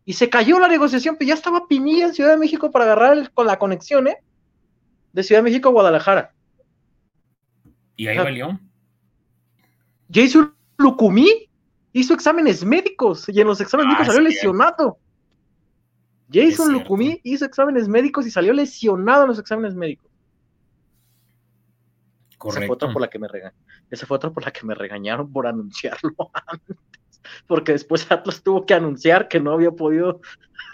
[0.06, 3.18] Y se cayó la negociación, pero ya estaba Pinilla en Ciudad de México para agarrar
[3.18, 4.18] el- con la conexión, ¿eh?
[5.14, 6.34] De Ciudad de México a Guadalajara.
[7.96, 8.24] Y ahí Ah.
[8.24, 8.60] valió.
[10.12, 11.50] Jason Lucumí
[11.94, 14.98] hizo exámenes médicos y en los exámenes Ah, médicos salió lesionado.
[16.32, 16.72] Es Jason.
[16.74, 20.09] Lucumí hizo exámenes médicos y salió lesionado en los exámenes médicos.
[22.48, 23.60] Esa fue otra por la que me regañaron.
[23.90, 26.16] Esa fue otra por la que me regañaron por anunciarlo
[26.48, 26.78] antes.
[27.48, 30.22] Porque después Atlas tuvo que anunciar que no había podido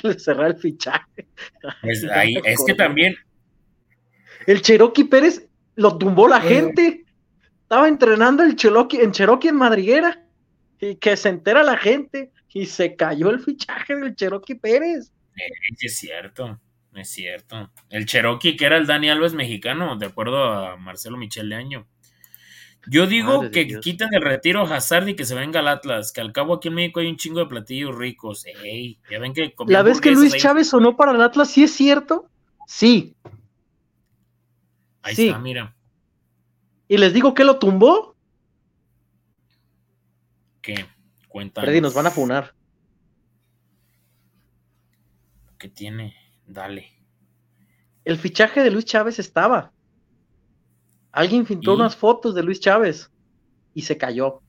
[0.18, 1.28] cerrar el fichaje.
[1.82, 3.16] Pues ahí, es que también,
[4.45, 6.41] El Cherokee Pérez lo tumbó la Eh.
[6.49, 7.05] gente.
[7.63, 10.22] Estaba entrenando el Cherokee, en Cherokee en Madriguera.
[10.80, 12.32] Y que se entera la gente.
[12.53, 15.11] Y se cayó el fichaje del Cherokee Pérez.
[15.78, 16.59] sí es cierto,
[17.00, 17.72] es cierto.
[17.89, 21.88] El Cherokee, que era el Dani Alves mexicano, de acuerdo a Marcelo Michel de Año.
[22.88, 23.82] Yo digo Madre que Dios.
[23.84, 26.68] quiten el retiro a Hazard y que se venga al Atlas, que al cabo aquí
[26.68, 28.46] en México hay un chingo de platillos ricos.
[28.46, 31.64] Ey, ya ven que La vez que Luis ahí- Chávez sonó para el Atlas, ¿sí
[31.64, 32.30] es cierto?
[32.68, 33.16] Sí.
[35.02, 35.28] Ahí sí.
[35.28, 35.76] está, mira.
[36.88, 38.16] Y les digo que lo tumbó.
[40.62, 40.86] ¿Qué?
[41.28, 41.62] Cuenta.
[41.62, 42.54] Freddy, nos van a funar.
[45.58, 46.16] ¿Qué tiene?
[46.48, 46.91] Dale.
[48.04, 49.72] El fichaje de Luis Chávez estaba.
[51.12, 51.76] Alguien pintó ¿Y?
[51.76, 53.12] unas fotos de Luis Chávez
[53.74, 54.41] y se cayó.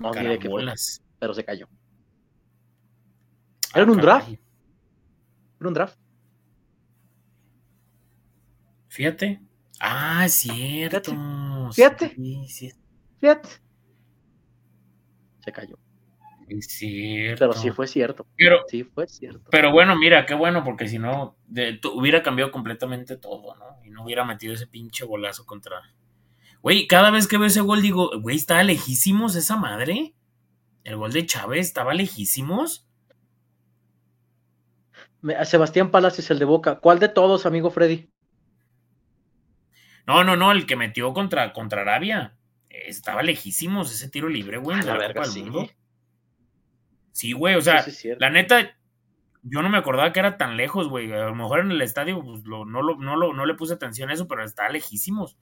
[0.00, 0.64] No diré qué fue,
[1.18, 1.68] pero se cayó.
[3.74, 4.24] Era un Ah, draft.
[4.26, 4.40] caray.
[5.60, 5.98] Era un draft.
[8.88, 9.40] Fíjate.
[9.80, 11.12] Ah, es cierto.
[11.72, 12.14] Fíjate.
[12.14, 12.72] Sí, sí,
[13.20, 13.48] Fíjate.
[15.44, 15.78] Se cayó.
[16.58, 17.38] Es cierto.
[17.48, 18.26] Pero sí fue cierto.
[18.36, 19.48] Pero, Sí fue cierto.
[19.50, 23.78] pero bueno, mira, qué bueno, porque si no, de- hubiera cambiado completamente todo, ¿no?
[23.84, 25.80] Y no hubiera metido ese pinche golazo contra.
[26.62, 30.14] Güey, cada vez que veo ese gol digo, güey, estaba lejísimos esa madre.
[30.84, 32.86] El gol de Chávez estaba lejísimos.
[35.44, 36.80] Sebastián Palacios, el de Boca.
[36.80, 38.10] ¿Cuál de todos, amigo Freddy?
[40.06, 42.36] No, no, no, el que metió contra, contra Arabia.
[42.68, 45.42] Estaba lejísimos ese tiro libre, güey, de la la verga, Copa del sí.
[45.44, 45.70] Mundo.
[47.12, 48.76] Sí, güey, o sea, Sí, la neta,
[49.42, 51.12] yo no me acordaba que era tan lejos, güey.
[51.12, 53.74] A lo mejor en el estadio pues, lo- no, lo, no, lo- no le puse
[53.74, 55.36] atención a eso, pero está lejísimos.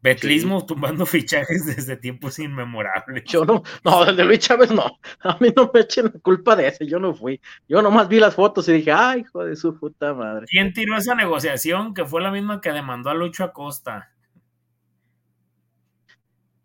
[0.00, 3.24] Betlismo tumbando fichajes desde tiempos inmemorables.
[3.24, 4.84] Yo no, no, el de Luis Chávez no.
[5.20, 7.40] A mí no me echen la culpa de ese, yo no fui.
[7.68, 10.46] Yo nomás vi las fotos y dije, ay, hijo de su puta madre.
[10.48, 14.12] ¿Quién tiró esa negociación que fue la misma que demandó a Lucho Acosta?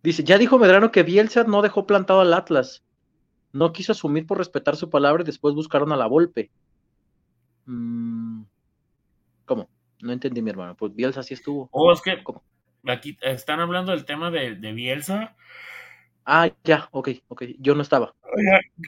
[0.04, 2.84] Dice, ya dijo Medrano que Bielsa no dejó plantado al Atlas.
[3.54, 6.52] No quiso asumir por respetar su palabra y después buscaron a la Volpe.
[7.66, 8.44] Mm,
[9.46, 9.70] ¿Cómo?
[10.02, 10.76] No entendí, mi hermano.
[10.76, 11.70] Pues Bielsa sí estuvo.
[11.72, 12.44] O es que ¿Cómo?
[12.86, 15.36] aquí están hablando del tema de, de Bielsa.
[16.26, 17.44] Ah, ya, ok, ok.
[17.60, 18.16] Yo no estaba.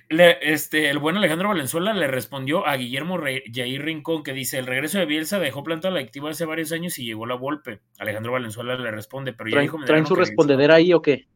[0.10, 4.58] Le- este, el buen Alejandro Valenzuela le respondió a Guillermo Re- Jair Rincón que dice,
[4.58, 7.82] el regreso de Bielsa dejó plantada la activa hace varios años y llegó la Volpe.
[8.00, 11.28] Alejandro Valenzuela le responde, pero ya ¿Traen, dijo traen su respondedera ahí o qué?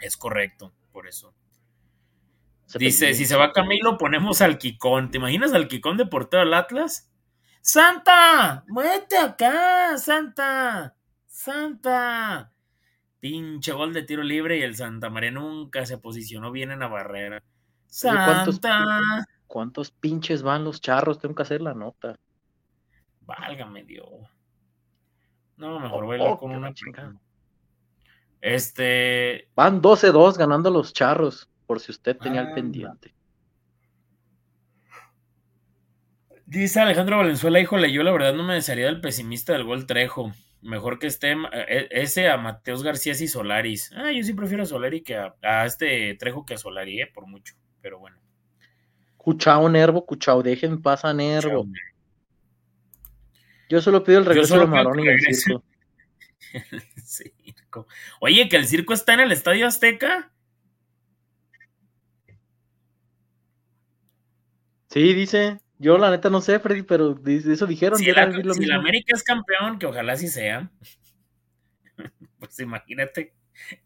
[0.00, 1.34] Es correcto, por eso.
[2.66, 3.16] Se Dice, perdió.
[3.18, 5.10] si se va Camilo, ponemos al Kikón.
[5.10, 7.10] ¿Te imaginas al Kikón de portero del Atlas?
[7.60, 8.64] ¡Santa!
[8.68, 9.96] ¡Muévete acá!
[9.98, 10.94] ¡Santa!
[11.26, 12.52] ¡Santa!
[13.20, 16.88] Pinche gol de tiro libre y el Santa María nunca se posicionó bien en la
[16.88, 17.38] barrera.
[17.38, 19.00] Oye, ¿cuántos- ¡Santa!
[19.46, 21.18] ¿Cuántos pinches van los charros?
[21.20, 22.16] Tengo que hacer la nota.
[23.22, 24.08] Válgame Dios.
[25.56, 27.14] No, mejor Oh, oh, con una chingada.
[28.40, 29.48] Este.
[29.54, 32.54] Van 12-2 ganando los charros, por si usted tenía el Anda.
[32.54, 33.14] pendiente.
[36.46, 40.32] Dice Alejandro Valenzuela, híjole, yo la verdad no me desearía del pesimista del gol Trejo.
[40.62, 43.92] Mejor que esté eh, ese a Mateos García y Solaris.
[43.96, 47.10] Ah, yo sí prefiero a Solari que a, a este Trejo que a Solari, eh,
[47.12, 47.54] por mucho.
[47.80, 48.18] Pero bueno.
[49.16, 51.66] Cuchao Nervo, Cuchao, dejen paz a Nervo.
[53.68, 55.64] Yo solo pido el regreso de Marón y el circo.
[57.04, 57.88] Circo.
[58.20, 60.30] Oye, que el circo está en el Estadio Azteca.
[64.88, 65.60] Sí, dice.
[65.78, 67.98] Yo la neta no sé, Freddy, pero eso dijeron.
[67.98, 68.74] Si, la, era lo si mismo.
[68.74, 70.70] la América es campeón, que ojalá sí sea,
[72.38, 73.34] pues imagínate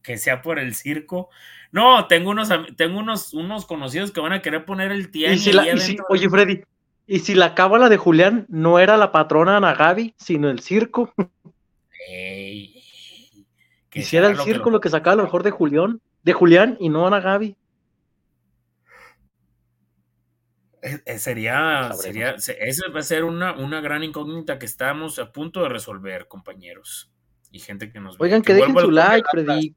[0.02, 1.30] que sea por el circo.
[1.72, 5.10] No, tengo unos, tengo unos, unos conocidos que van a querer poner el
[5.72, 6.06] si si- adentro.
[6.10, 6.62] oye, Freddy,
[7.08, 11.12] y si la cábala de Julián no era la patrona Ana Gaby, sino el circo,
[12.08, 12.82] Ey,
[13.90, 16.32] que sea el lo que circo lo- lo que sacaba lo mejor de Julián, de
[16.34, 17.46] Julián y no Ana Gaby.
[17.46, 17.56] Eh,
[20.69, 20.69] eh,
[21.18, 21.54] sería,
[21.92, 22.02] Sabremos.
[22.02, 25.68] sería, se- esa va a ser una, una gran incógnita que estamos a punto de
[25.68, 27.10] resolver, compañeros.
[27.52, 28.24] Y gente que nos ve.
[28.26, 29.26] Oigan, que dejen su like.
[29.30, 29.74] Freddy,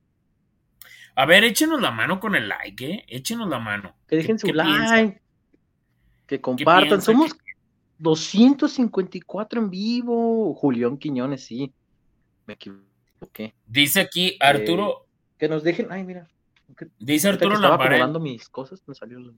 [1.16, 3.06] A ver, échenos la mano con el like, ¿eh?
[3.08, 3.96] Échenos la mano.
[4.08, 5.22] que dejen ¿Qué- su like,
[6.28, 7.02] que compartan.
[7.02, 7.36] Somos
[7.98, 10.54] 254 en vivo.
[10.56, 11.74] Julián Quiñones, sí.
[12.46, 13.54] Me equivoqué.
[13.66, 15.06] Dice aquí Arturo,
[15.38, 16.28] Que nos dejen, ay, mira.
[16.78, 19.34] que- dice que Arturo acomodando mis cosas, me salió el-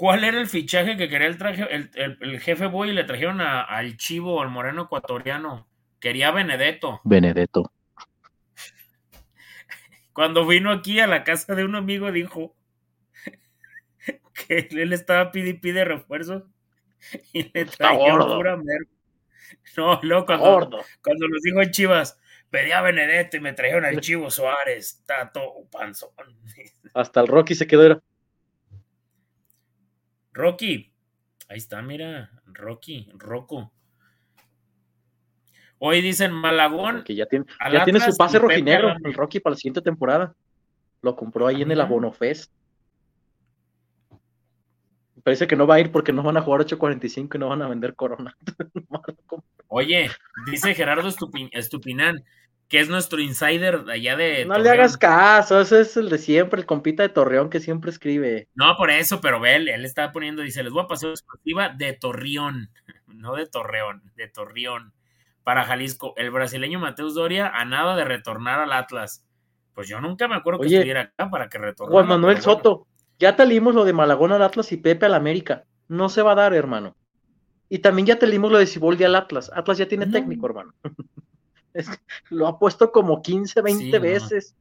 [0.00, 3.04] ¿cuál era el fichaje que quería el, traje, el, el- el jefe Boy y le
[3.04, 5.68] trajeron a- al chivo, al moreno ecuatoriano?
[6.00, 7.02] Quería a Benedetto.
[7.04, 7.70] Benedetto.
[10.14, 12.56] Cuando vino aquí a la casa de un amigo dijo
[14.48, 16.44] que él estaba pide y pide refuerzos
[17.34, 18.86] y le trajeron pura merda.
[19.76, 20.84] No, luego cuando, Gordo.
[21.02, 25.66] cuando los dijo en Chivas, pedí a Benedetto y me trajeron al Chivo Suárez, todo
[25.70, 26.10] panzón.
[26.94, 28.02] Hasta el Rocky se quedó.
[30.40, 30.90] Rocky,
[31.48, 33.72] ahí está, mira, Rocky, Rocco.
[35.78, 39.52] Hoy dicen Malagón, Que ya tiene, al ya tiene su pase rojinegro, el Rocky para
[39.52, 40.34] la siguiente temporada.
[41.02, 41.84] Lo compró ahí en el Mira.
[41.84, 42.52] Abono Fest.
[45.22, 47.60] Parece que no va a ir porque no van a jugar 8.45 y no van
[47.62, 48.36] a vender Corona.
[49.68, 50.10] Oye,
[50.50, 52.24] dice Gerardo Estupi- Estupinán,
[52.70, 54.46] que es nuestro insider de allá de.
[54.46, 57.90] no le hagas caso, ese es el de siempre, el compita de Torreón que siempre
[57.90, 58.48] escribe.
[58.54, 61.14] No, por eso, pero ve, él, él estaba poniendo, dice, les voy a pasar una
[61.14, 62.70] exclusiva de Torreón,
[63.08, 64.92] no de Torreón, de Torreón,
[65.42, 66.14] para Jalisco.
[66.16, 69.26] El brasileño Mateus Doria a nada de retornar al Atlas.
[69.74, 71.92] Pues yo nunca me acuerdo que estuviera acá para que retornara.
[71.92, 72.42] Juan Manuel bueno.
[72.42, 72.86] Soto,
[73.18, 75.64] ya te leímos lo de Malagón al Atlas y Pepe al América.
[75.88, 76.96] No se va a dar, hermano.
[77.68, 79.50] Y también ya te leímos lo de Siboldi al Atlas.
[79.52, 80.12] Atlas ya tiene No.
[80.12, 80.72] técnico, hermano.
[81.74, 81.88] Es
[82.30, 84.00] lo ha puesto como 15, 20 Sí, no.
[84.00, 84.56] veces.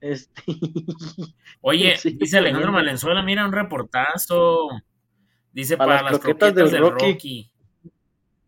[0.00, 0.42] Este,
[1.60, 2.72] Oye, Sí, dice Alejandro.
[2.72, 4.68] Valenzuela, mira un reportazo.
[5.52, 7.12] Dice Para para, las croquetas croquetas, del del Rocky.
[7.12, 7.52] Rocky.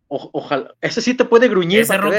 [0.07, 0.75] o- ojalá.
[0.81, 2.15] Ese sí te puede gruñir Ese Rocky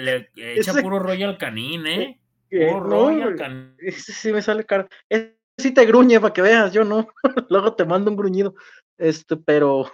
[0.00, 2.20] le echa Ese- puro Royal Canin, ¿eh?
[2.50, 3.74] Eh, Puro no, Royal Canin.
[3.78, 4.88] ese sí me sale caro.
[5.08, 7.08] Ese sí te gruñe para que veas, yo no.
[7.48, 8.54] Luego te mando un gruñido.
[8.98, 9.90] Este, pero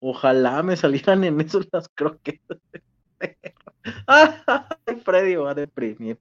[0.00, 2.58] ojalá me salieran en eso las croquetas.
[5.04, 6.18] Freddy va a deprimir.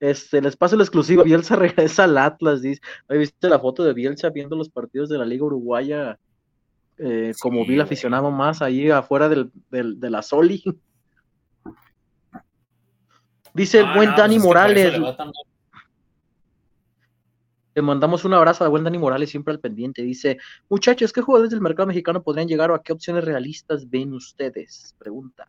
[0.00, 1.22] Este, les paso la exclusiva.
[1.22, 2.80] Bielsa regresa al Atlas, dice.
[3.08, 6.18] ¿Ahí ¿Viste la foto de Bielsa viendo los partidos de la Liga Uruguaya?
[6.98, 10.62] eh, como vil aficionado más ahí afuera del, del- de la Soli.
[13.54, 15.00] Dice el Ah, buen no, Dani pues Morales.
[17.74, 20.02] le mandamos un abrazo al buen Dani Morales, siempre al pendiente.
[20.02, 20.38] Dice,
[20.68, 24.94] muchachos, ¿qué jugadores del mercado mexicano podrían llegar o a qué opciones realistas ven ustedes?
[24.98, 25.48] Pregunta.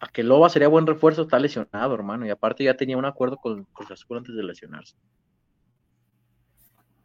[0.00, 2.26] A que Loba sería buen refuerzo, está lesionado, hermano.
[2.26, 4.96] Y aparte ya tenía un acuerdo con Cruz Azul antes de lesionarse.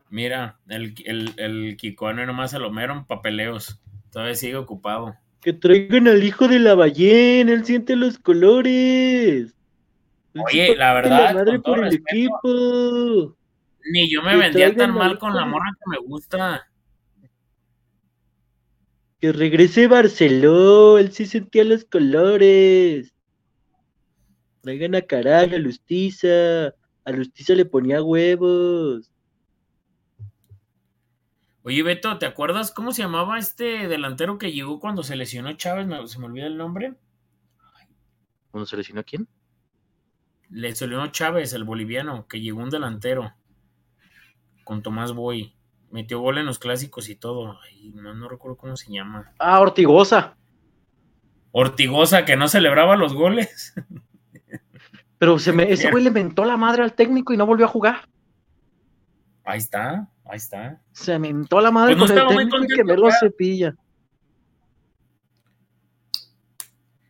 [0.10, 3.80] Mira, el, el, el Kikoano nomás se lo meron papeleos.
[4.12, 5.16] Todavía sigue ocupado.
[5.40, 9.56] Que traigan al hijo de la ballena, él siente los colores.
[10.36, 13.38] Oye, la verdad, madre con todo por el respeto, equipo.
[13.92, 16.69] Ni yo me Que vendía tan mal al con la morra que me gusta.
[19.20, 23.14] Que regrese Barceló, él sí sentía los colores.
[24.62, 26.68] Traigan a Caray, a Lustiza.
[27.04, 29.12] A Lustiza le ponía huevos.
[31.64, 35.86] Oye, Beto, ¿te acuerdas cómo se llamaba este delantero que llegó cuando se lesionó Chávez?
[35.86, 36.96] Me- se me olvida el nombre.
[38.52, 39.28] ¿Cuándo se lesionó quién?
[40.50, 43.34] Le lesionó Chávez, el boliviano, que llegó un delantero
[44.64, 45.54] con Tomás Boy.
[45.92, 47.58] Metió gol en los clásicos y todo.
[47.64, 49.34] Ay, no, no recuerdo cómo se llama.
[49.40, 50.38] Ah, Ortigosa.
[51.52, 53.74] Ortigosa, que no celebraba los goles.
[55.18, 57.70] Pero se me, ese güey le mentó la madre al técnico y no volvió a
[57.70, 58.08] jugar.
[59.44, 60.82] Ahí está, ahí está.
[60.92, 63.76] Se mentó la madre Pues no con el técnico y que me lo cepilla.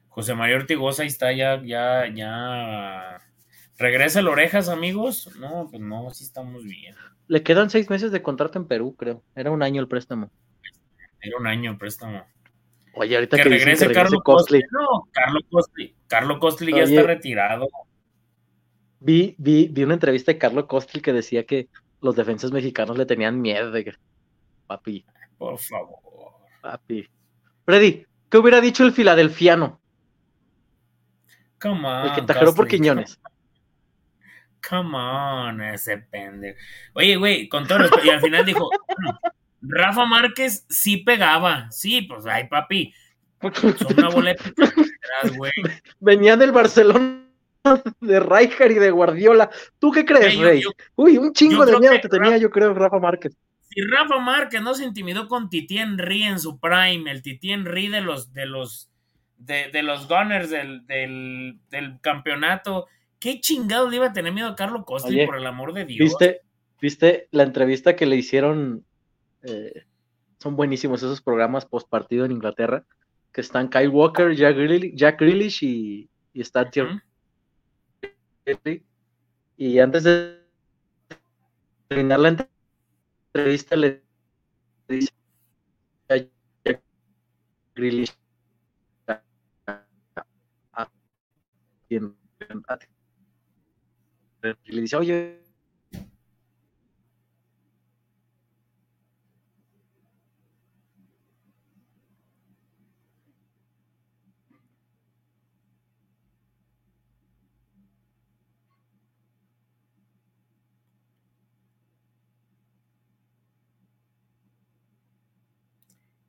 [0.07, 3.19] José María Ortigosa, ahí está, ya, ya, ya.
[3.77, 5.29] Regresa el orejas, amigos.
[5.39, 6.95] No, pues no, sí estamos bien.
[7.29, 9.23] Le quedan seis meses de contrato en Perú, creo.
[9.35, 10.31] Era un año el préstamo.
[11.21, 12.25] Era un año el préstamo.
[12.95, 14.61] Oye, ahorita Que que, regrese que Carlos Costly.
[14.63, 14.67] Costly.
[14.71, 15.95] No, Carlos Costly.
[16.07, 17.67] Carlos Costly ya está retirado.
[18.99, 21.69] Vi, vi, vi una entrevista de Carlos Costil que decía que
[22.01, 23.93] los defensas mexicanos le tenían miedo de que,
[24.65, 25.05] papi,
[25.37, 25.99] Por favor.
[26.61, 27.07] papi.
[27.63, 29.79] Freddy, ¿qué hubiera dicho el filadelfiano?
[31.61, 32.07] Come on.
[32.07, 32.79] El que tajeró por Costly.
[32.79, 33.19] Quiñones.
[34.67, 36.57] Come on, ese pendejo.
[36.93, 38.05] Oye, güey, con todo respeto.
[38.05, 38.69] Y al final dijo:
[39.61, 41.71] Rafa Márquez sí pegaba.
[41.71, 42.93] Sí, pues, ay, papi.
[43.41, 44.09] Son una
[45.37, 45.53] güey.
[45.99, 47.23] Venía del Barcelona
[48.01, 49.49] de Rijkaard y de Guardiola.
[49.79, 50.61] ¿Tú qué crees, yo- Rey?
[50.61, 53.35] yo- Uy, un chingo de miedo que te tenía, Rafa- yo creo, Rafa Márquez.
[53.69, 57.87] Si Rafa Márquez no se intimidó con Titi Henry en su prime, el Titi Henry
[57.87, 58.89] de los de los
[59.37, 62.87] de, de los Gunners del, del, del campeonato,
[63.19, 65.99] ¿qué chingado le iba a tener miedo a Carlos Oye, por el amor de Dios?
[65.99, 66.41] ¿Viste,
[66.81, 68.85] ¿Viste la entrevista que le hicieron?
[69.43, 69.85] eh,
[70.37, 72.85] son buenísimos esos programas post partido en Inglaterra,
[73.33, 76.69] que están Kyle Walker, Jack Grealish, Jack Grealish y, y está.
[78.45, 78.85] Henry.
[79.57, 80.39] Y antes de
[81.89, 82.47] terminar la
[83.33, 84.01] entrevista le
[84.87, 85.11] dice
[86.07, 86.15] a
[86.63, 86.81] Jack
[87.75, 88.15] Grealish
[89.07, 89.21] a-
[89.67, 89.85] a-
[90.73, 90.89] a-
[94.41, 95.39] le dice, oye,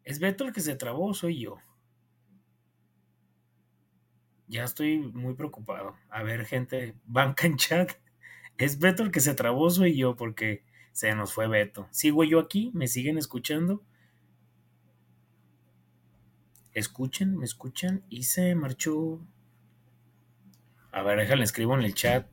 [0.04, 1.56] ¿Es Beto el que se trabó soy yo?
[4.48, 5.96] Ya estoy muy preocupado.
[6.10, 7.92] A ver, gente, banca en chat.
[8.60, 10.14] ¿Es Beto el que se trabó soy yo?
[10.14, 11.88] Porque se nos fue Beto.
[11.90, 12.70] ¿Sigo yo aquí?
[12.74, 13.82] ¿Me siguen escuchando?
[16.74, 19.20] Escuchen, me escuchan y se marchó.
[20.92, 22.26] A ver, déjale, escribo en el chat.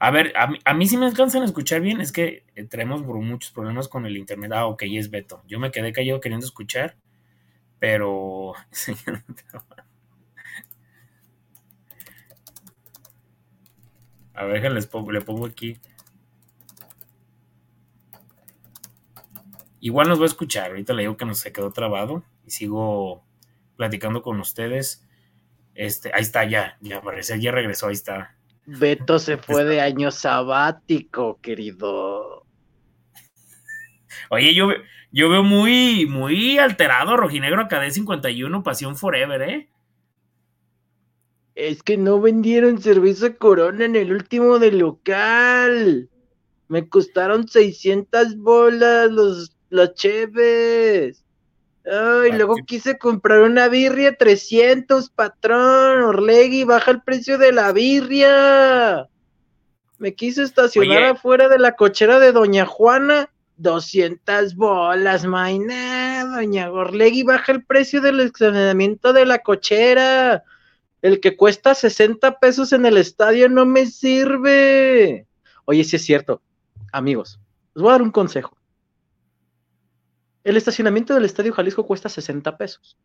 [0.00, 0.32] A ver,
[0.64, 2.00] a mí, sí me alcanzan a escuchar bien.
[2.00, 4.52] Es que eh, tenemos bro- muchos problemas con el internet.
[4.54, 5.42] Ah, ok, es Beto.
[5.46, 6.96] Yo me quedé callado queriendo escuchar,
[7.80, 8.54] pero.
[14.38, 15.80] A ver, déjenles pongo, le pongo aquí.
[19.80, 20.70] Igual nos va a escuchar.
[20.70, 23.24] Ahorita le digo que nos se quedó trabado y sigo
[23.76, 25.04] platicando con ustedes.
[25.74, 28.36] Este, ahí está, ya, ya parece, ya regresó, ahí está.
[28.64, 32.46] Beto se fue de año sabático, querido.
[34.30, 34.68] Oye, yo,
[35.10, 39.68] yo veo muy, muy alterado Rojinegro Acadé 51, Pasión Forever, ¿eh?
[41.58, 46.08] Es que no vendieron cerveza Corona en el último del local.
[46.68, 51.24] Me costaron 600 bolas los, los cheves.
[51.84, 56.02] Ay, luego quise comprar una birria 300, patrón.
[56.04, 59.08] Orlegui, baja el precio de la birria.
[59.98, 61.08] Me quise estacionar Oye.
[61.08, 63.32] afuera de la cochera de Doña Juana.
[63.56, 66.24] 200 bolas, maina.
[66.24, 70.44] Doña Orlegui, baja el precio del estacionamiento de la cochera.
[71.02, 75.26] El que cuesta 60 pesos en el estadio no me sirve.
[75.64, 76.42] Oye, sí es cierto.
[76.92, 77.38] Amigos,
[77.74, 78.56] les voy a dar un consejo.
[80.44, 82.96] El estacionamiento del Estadio Jalisco cuesta 60 pesos.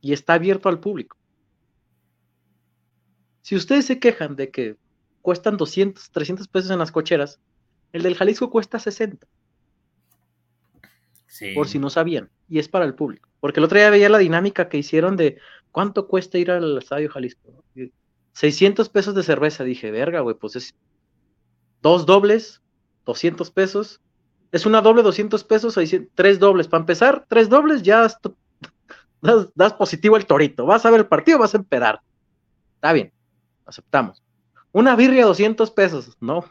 [0.00, 1.16] Y está abierto al público.
[3.42, 4.76] Si ustedes se quejan de que
[5.20, 7.40] cuestan 200, 300 pesos en las cocheras,
[7.92, 9.26] el del Jalisco cuesta 60,
[11.26, 11.54] Sí.
[11.54, 12.28] por si no sabían.
[12.48, 13.28] Y es para el público.
[13.40, 15.38] Porque el otro día veía la dinámica que hicieron de
[15.72, 17.64] cuánto cuesta ir al Estadio Jalisco.
[17.74, 17.90] Y
[18.34, 19.64] 600 pesos de cerveza.
[19.64, 20.74] Dije, verga, güey, pues es
[21.80, 22.62] dos dobles,
[23.06, 24.00] 200 pesos.
[24.52, 26.68] Es una doble, 200 pesos, 600, tres dobles.
[26.68, 28.06] Para empezar, tres dobles, ya
[29.54, 30.66] das, positivo el torito.
[30.66, 32.00] Vas a ver el partido, vas a empedar.
[32.74, 33.12] Está bien,
[33.64, 34.22] aceptamos.
[34.72, 36.16] Una birria, 200 pesos.
[36.20, 36.44] No.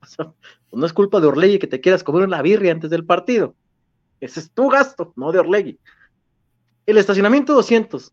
[0.72, 3.54] Pues no es culpa de Orlegui que te quieras comer una birria antes del partido.
[4.20, 5.78] Ese es tu gasto, no de Orlegui.
[6.86, 8.10] El estacionamiento 200,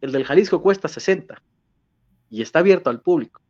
[0.00, 1.42] el del Jalisco cuesta 60
[2.30, 3.40] y está abierto al público.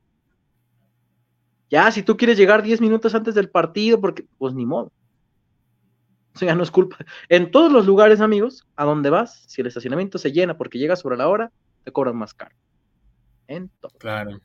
[1.71, 4.93] Ya, si tú quieres llegar 10 minutos antes del partido, porque, pues ni modo.
[6.35, 6.99] Eso ya no es culpa.
[7.29, 11.01] En todos los lugares, amigos, a donde vas, si el estacionamiento se llena porque llegas
[11.01, 11.51] sobre la hora,
[11.83, 12.55] te cobran más caro.
[13.49, 13.93] En todo.
[13.99, 14.39] Claro.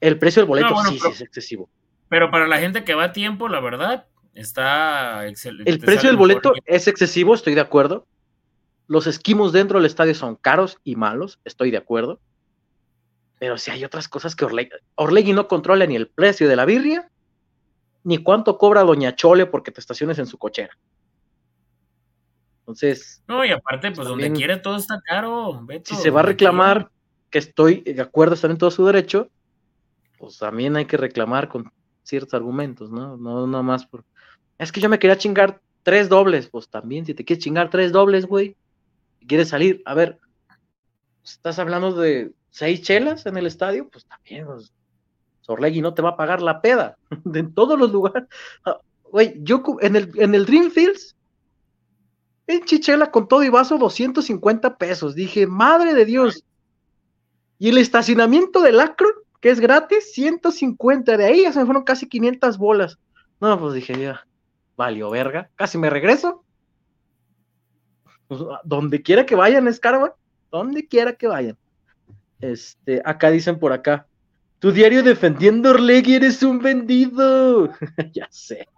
[0.00, 1.68] El precio del boleto No, bueno, sí, pero- sí es excesivo.
[2.08, 5.70] Pero para la gente que va a tiempo, la verdad, está excelente.
[5.70, 8.06] El precio del boleto es excesivo, estoy de acuerdo.
[8.86, 12.20] Los esquimos dentro del estadio son caros y malos, estoy de acuerdo.
[13.38, 16.64] Pero si hay otras cosas que Orlegui, Orlegui no controla ni el precio de la
[16.64, 17.10] birria,
[18.04, 20.76] ni cuánto cobra Doña Chole porque te estaciones en su cochera.
[22.60, 25.60] Entonces, No, y aparte, pues donde quiere todo está caro.
[25.64, 26.90] Beto, si se va a reclamar
[27.30, 29.28] que estoy de acuerdo, están en todo su derecho,
[30.18, 31.70] pues también hay que reclamar con
[32.02, 33.16] ciertos argumentos, ¿no?
[33.16, 34.04] No nada más por...
[34.58, 37.92] Es que yo me quería chingar tres dobles, pues también, si te quieres chingar tres
[37.92, 38.56] dobles, güey,
[39.26, 40.18] quieres salir, a ver,
[41.22, 44.72] estás hablando de seis chelas en el estadio, pues también, pues,
[45.40, 46.96] Sorlegui no te va a pagar la peda,
[47.34, 48.28] en todos los lugares.
[48.64, 48.78] Ah,
[49.10, 51.16] güey, yo en el, en el Dreamfields,
[52.46, 55.14] en Chichela con todo y vaso, 250 pesos.
[55.14, 56.44] Dije, madre de Dios.
[57.58, 59.08] Y el estacionamiento del Acro,
[59.40, 61.16] que es gratis, 150.
[61.16, 62.98] De ahí ya se me fueron casi 500 bolas.
[63.40, 64.26] No, pues dije, ya,
[64.76, 65.50] valió verga.
[65.56, 66.44] Casi me regreso.
[68.38, 69.80] Pues, donde quiera que vayan, es
[70.50, 71.56] Donde quiera que vayan.
[72.40, 74.06] Este, acá dicen por acá.
[74.58, 77.70] Tu diario defendiendo Orlegui, eres un vendido.
[78.12, 78.68] ya sé.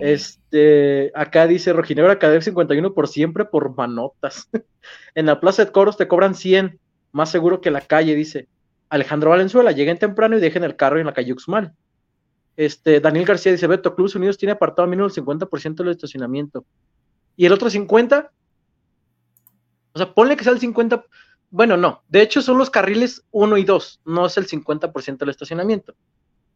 [0.00, 4.48] Este, acá dice Rojinegro Cadec 51 por siempre por manotas.
[5.14, 6.78] en la Plaza de Coros te cobran 100,
[7.12, 8.48] más seguro que la calle, dice.
[8.90, 11.74] Alejandro Valenzuela, lleguen temprano y dejen el carro en la calle Uxmal.
[12.56, 16.64] Este, Daniel García dice, Beto, Clubes Unidos tiene apartado mínimo el 50% del estacionamiento.
[17.36, 18.32] ¿Y el otro 50?
[19.92, 21.04] O sea, ponle que sea el 50,
[21.50, 25.30] bueno, no, de hecho son los carriles 1 y 2, no es el 50% del
[25.30, 25.94] estacionamiento.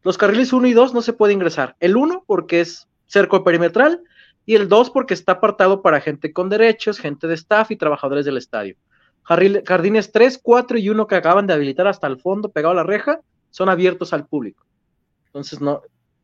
[0.02, 1.76] Los carriles 1 y 2 no se puede ingresar.
[1.80, 4.02] El 1 porque es cerco perimetral
[4.44, 8.24] y el 2 porque está apartado para gente con derechos, gente de staff y trabajadores
[8.24, 8.76] del estadio.
[9.22, 12.82] Jardines 3, 4 y 1 que acaban de habilitar hasta el fondo pegado a la
[12.82, 13.20] reja
[13.50, 14.66] son abiertos al público.
[15.26, 15.82] Entonces, no,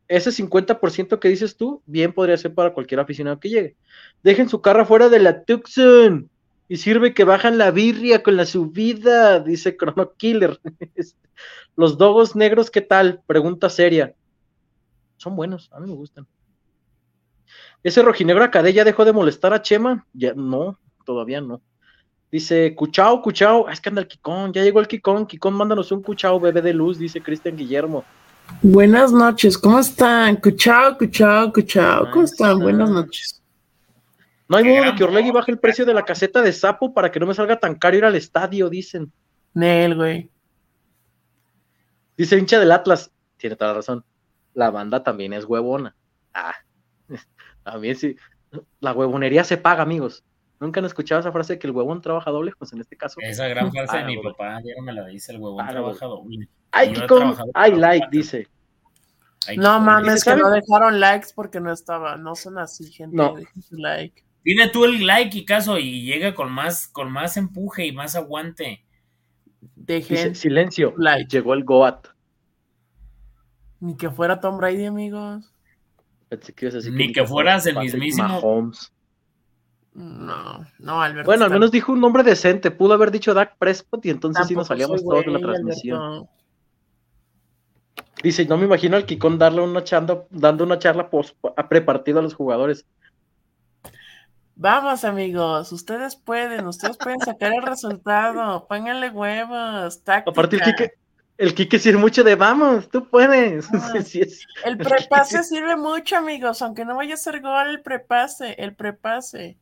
[0.08, 3.76] ese 50% que dices tú, bien podría ser para cualquier aficionado que llegue.
[4.22, 6.28] Dejen su carro fuera de la Tucson
[6.68, 10.60] y sirve que bajan la birria con la subida, dice Chrono Killer.
[11.76, 13.22] Los dogos negros, ¿qué tal?
[13.26, 14.14] Pregunta seria.
[15.16, 16.26] Son buenos, a mí me gustan.
[17.82, 20.06] ¿Ese rojinegro acadé ya dejó de molestar a Chema?
[20.12, 21.62] Ya, no, todavía no.
[22.30, 25.90] Dice, cuchao, cuchao, ah, es que anda el Kikón, ya llegó el Kikón, Kikón, mándanos
[25.92, 28.04] un cuchao, bebé de luz, dice Cristian Guillermo.
[28.60, 30.36] Buenas noches, ¿cómo están?
[30.36, 32.58] Cuchao, cuchao, cuchao, ¿cómo están?
[32.58, 33.37] Buenas noches.
[34.48, 37.10] No hay modo de que Orlegui baje el precio de la caseta de sapo para
[37.10, 39.12] que no me salga tan caro ir al estadio, dicen.
[39.52, 40.30] Nel, güey.
[42.16, 44.04] Dice hincha del Atlas, tiene toda la razón.
[44.54, 45.94] La banda también es huevona.
[46.32, 46.54] Ah,
[47.62, 48.16] también sí.
[48.80, 50.24] La huevonería se paga, amigos.
[50.60, 52.52] ¿Nunca han escuchado esa frase de que el huevón trabaja doble?
[52.58, 53.20] Pues en este caso.
[53.20, 56.48] Esa gran frase de mi papá, ya no me la dice, el huevón trabaja doble.
[56.72, 58.48] Ay, Kiko, ay, like, dice.
[59.56, 63.16] no mames, que no dejaron likes porque no estaba, no son así, gente.
[63.16, 63.36] No.
[63.70, 64.24] like.
[64.44, 68.16] Dime tú el like y caso y llega con más, con más empuje y más
[68.16, 68.84] aguante.
[69.74, 70.94] Dejen silencio.
[70.96, 71.28] Like.
[71.30, 72.08] Llegó el Goat.
[73.80, 75.52] Ni que fuera Tom Brady, amigos.
[76.92, 78.72] Ni que, fueras el mismísimo.
[79.94, 81.26] No, no, Alberto.
[81.26, 82.70] Bueno, al menos dijo un nombre decente.
[82.70, 86.28] Pudo haber dicho Dak Prescott y entonces sí nos salíamos todos de la transmisión.
[88.22, 92.18] Dice, no me imagino al Kikón darle una charla, dando una charla post, a prepartido
[92.18, 92.84] a los jugadores.
[94.60, 100.32] Vamos, amigos, ustedes pueden, ustedes pueden sacar el resultado, pónganle huevos, táctica.
[100.32, 100.92] Aparte el Kike,
[101.36, 103.68] el Kike sirve mucho de vamos, tú puedes.
[103.72, 103.92] Ah,
[104.64, 109.56] el prepase sirve mucho, amigos, aunque no vaya a ser gol el prepase, el prepase.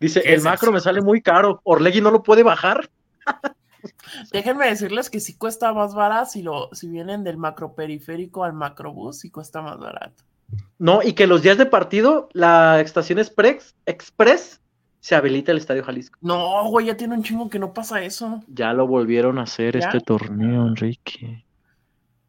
[0.00, 2.90] Dice, el macro me sale muy caro, Orlegui no lo puede bajar.
[4.32, 8.52] Déjenme decirles que sí cuesta más barato si, lo, si vienen del macro periférico al
[8.52, 10.24] macrobús, sí cuesta más barato.
[10.78, 14.60] No, y que los días de partido, la estación Express, Express
[15.00, 16.18] se habilita el Estadio Jalisco.
[16.20, 18.42] No, güey, ya tiene un chingo que no pasa eso.
[18.48, 21.44] Ya lo volvieron a hacer este torneo, Enrique.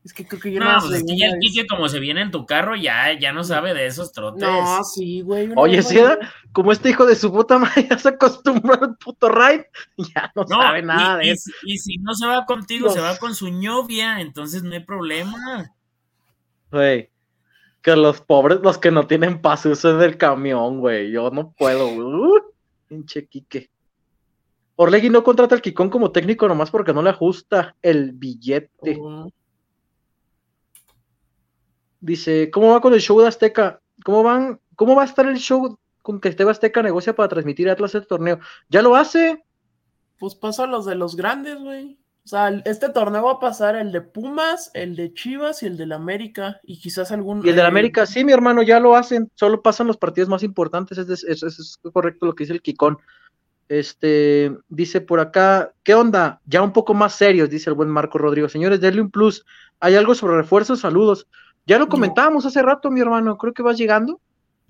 [0.03, 2.21] Es que creo que yo no, no pues es que ya el como se viene
[2.21, 4.41] en tu carro ya, ya no sabe de esos trotes.
[4.41, 5.51] No, sí, güey.
[5.55, 6.17] Oye, si era
[6.51, 9.69] como este hijo de su puta madre ya se acostumbró al puto ride,
[10.15, 11.51] ya no, sabe nada de eso.
[11.63, 15.71] Y, si no se va contigo, se va con su novia, entonces no hay problema.
[16.71, 17.10] Güey,
[17.81, 21.11] que los pobres, los que no tienen paso uso del camión, güey.
[21.11, 22.41] Yo no puedo, güey.
[22.87, 23.69] pinche Quique.
[24.75, 28.99] Orlegui no contrata al Kikón como técnico nomás porque no le ajusta el billete.
[31.99, 33.79] Dice, ¿cómo va con el show de Azteca?
[34.03, 34.59] ¿Cómo van?
[34.75, 38.07] ¿Cómo va a estar el show con que Esteba Azteca negocia para transmitir Atlas el
[38.07, 38.39] torneo?
[38.69, 39.43] ¿Ya lo hace?
[40.17, 42.00] Pues pasa los de los grandes, güey.
[42.23, 45.75] O sea, este torneo va a pasar el de Pumas, el de Chivas y el
[45.75, 46.59] del América.
[46.63, 47.43] Y quizás algún.
[47.43, 49.31] Y el del América, sí, mi hermano, ya lo hacen.
[49.35, 50.99] Solo pasan los partidos más importantes.
[50.99, 52.99] Es, es, correcto lo que dice el Kikón.
[53.69, 56.41] Este, dice por acá, ¿qué onda?
[56.45, 58.49] Ya un poco más serios, dice el buen Marco Rodrigo.
[58.49, 59.43] Señores, denle un plus.
[59.79, 60.81] ¿Hay algo sobre refuerzos?
[60.81, 61.27] Saludos.
[61.65, 63.37] Ya lo comentábamos hace rato, mi hermano.
[63.37, 64.21] Creo que vas llegando.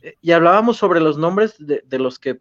[0.02, 2.39] Eh, y hablábamos sobre los nombres de, de los que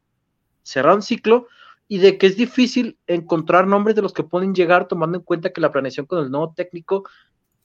[0.63, 1.49] cerraron ciclo
[1.93, 5.51] y de que es difícil encontrar nombres de los que pueden llegar tomando en cuenta
[5.51, 7.03] que la planeación con el nuevo técnico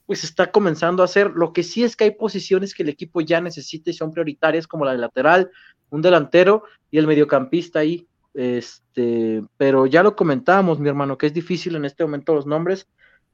[0.08, 1.34] pues está comenzando a hacer.
[1.36, 4.66] Lo que sí es que hay posiciones que el equipo ya necesita y son prioritarias,
[4.66, 5.52] como la de lateral,
[5.92, 8.08] un delantero y el mediocampista ahí.
[8.34, 12.88] Este, pero ya lo comentábamos, mi hermano, que es difícil en este momento los nombres,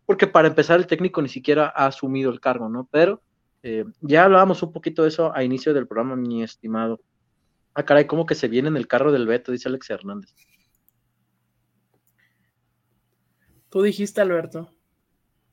[0.06, 2.90] porque para empezar el técnico ni siquiera ha asumido el cargo, ¿no?
[2.92, 3.22] Pero
[3.64, 7.00] eh, ya hablábamos un poquito de eso a inicio del programa, mi estimado.
[7.76, 10.34] Ah, caray, como que se viene en el carro del Beto, dice Alex Hernández.
[13.72, 14.72] Tú dijiste, Alberto.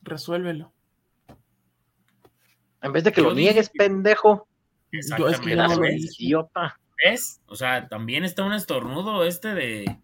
[0.02, 0.72] Resuélvelo.
[2.82, 4.46] En vez de que Yo lo niegues, que- pendejo.
[5.18, 5.66] Yo es que no.
[5.88, 6.78] Idiota.
[7.04, 7.40] ¿Ves?
[7.46, 9.98] O sea, también está un estornudo este de,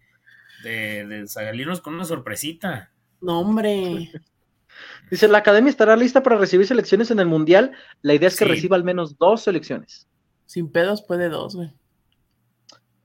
[0.63, 2.91] de, de salirnos con una sorpresita.
[3.21, 4.11] No, hombre.
[5.11, 7.71] Dice, la academia estará lista para recibir selecciones en el Mundial.
[8.01, 8.51] La idea es que Sí.
[8.51, 10.07] reciba al menos dos selecciones.
[10.45, 11.73] Sin pedos puede dos, güey.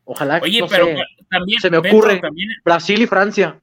[0.04, 0.96] Ojalá, Oye, no pero sé,
[1.30, 2.18] también, se me Beto, ocurre.
[2.20, 3.61] también- Brasil y Francia.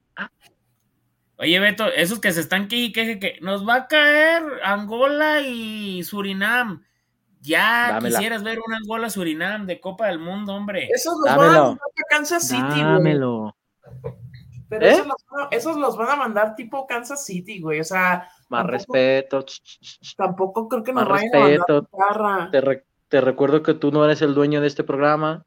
[1.38, 6.04] Oye, Beto, esos que se están que, que, que nos va a caer Angola y
[6.04, 6.84] Surinam.
[7.42, 8.18] Ya Dámela.
[8.18, 10.90] quisieras ver un Angola-Surinam de Copa del Mundo, hombre.
[10.94, 11.64] Esos los van a Dámelo.
[11.68, 12.82] mandar a Kansas City, güey.
[12.84, 13.56] Dámelo.
[14.70, 14.90] Pero ¿Eh?
[14.92, 17.80] esos, los, van a- esos los van a mandar tipo Kansas City, güey.
[17.80, 19.46] O sea, Más Tampoco- respeto.
[20.18, 21.82] Tampoco creo que nos Más vayan a mandar respeto.
[21.94, 22.50] guitarra.
[22.52, 25.46] Te, re- te recuerdo que tú no eres el dueño de este programa.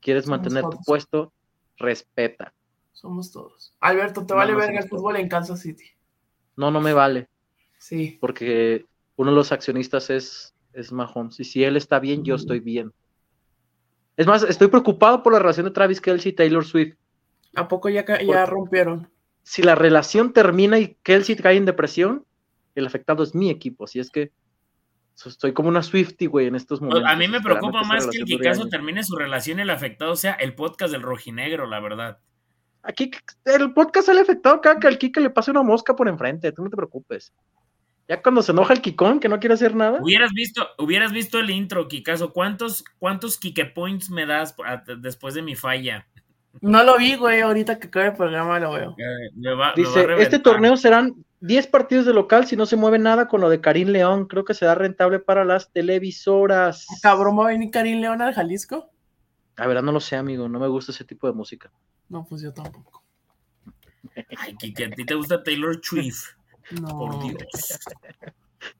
[0.00, 1.32] Quieres Somos mantener tu puesto.
[1.78, 2.52] Respeta.
[2.92, 3.74] Somos todos.
[3.80, 5.84] Alberto, te No, vale no verga el fútbol en Kansas City.
[6.56, 7.28] No, no me vale.
[7.78, 8.18] Sí.
[8.20, 8.84] Porque
[9.16, 11.40] uno de los accionistas es, es Mahomes.
[11.40, 12.92] Y si él está bien, yo estoy bien.
[14.16, 16.94] Es más, estoy preocupado por la relación de Travis Kelsey y Taylor Swift.
[17.56, 19.10] ¿A poco ya, ca- ¿Por ya rompieron?
[19.42, 22.24] Si la relación termina y Kelsey cae en depresión,
[22.74, 23.84] el afectado es mi equipo.
[23.84, 24.30] Así es que
[25.26, 27.10] estoy como una Swifty, güey, en estos momentos.
[27.10, 28.70] a mí me preocupa más que el Kikazo años.
[28.70, 32.18] termine su relación y el afectado sea el podcast del rojinegro, la verdad.
[32.82, 33.10] Aquí
[33.44, 36.64] el podcast sale afectado cada que al Kike le pase una mosca por enfrente, tú
[36.64, 37.32] no te preocupes.
[38.08, 41.38] Ya cuando se enoja el Kikón, que no quiere hacer nada, Hubieras visto, hubieras visto
[41.38, 42.32] el intro, Kikazo.
[42.32, 46.06] ¿Cuántos, cuántos Kike Points me das a- después de mi falla?
[46.60, 47.40] No lo vi, güey.
[47.40, 48.96] Ahorita que acabe el programa lo veo.
[48.98, 53.28] Eh, va- dice, este torneo serán 10 partidos de local si no se mueve nada
[53.28, 54.26] con lo de Karim León.
[54.26, 56.86] Creo que será rentable para las televisoras.
[57.02, 58.90] Cabrón, ¿va a venir Karim León al Jalisco?
[59.56, 61.70] A ver, no lo sé, amigo, no me gusta ese tipo de música.
[62.08, 63.02] No, pues yo tampoco.
[64.38, 66.24] Ay, Kike, a ti te gusta Taylor Swift.
[66.80, 66.88] No.
[66.98, 67.78] Por Dios.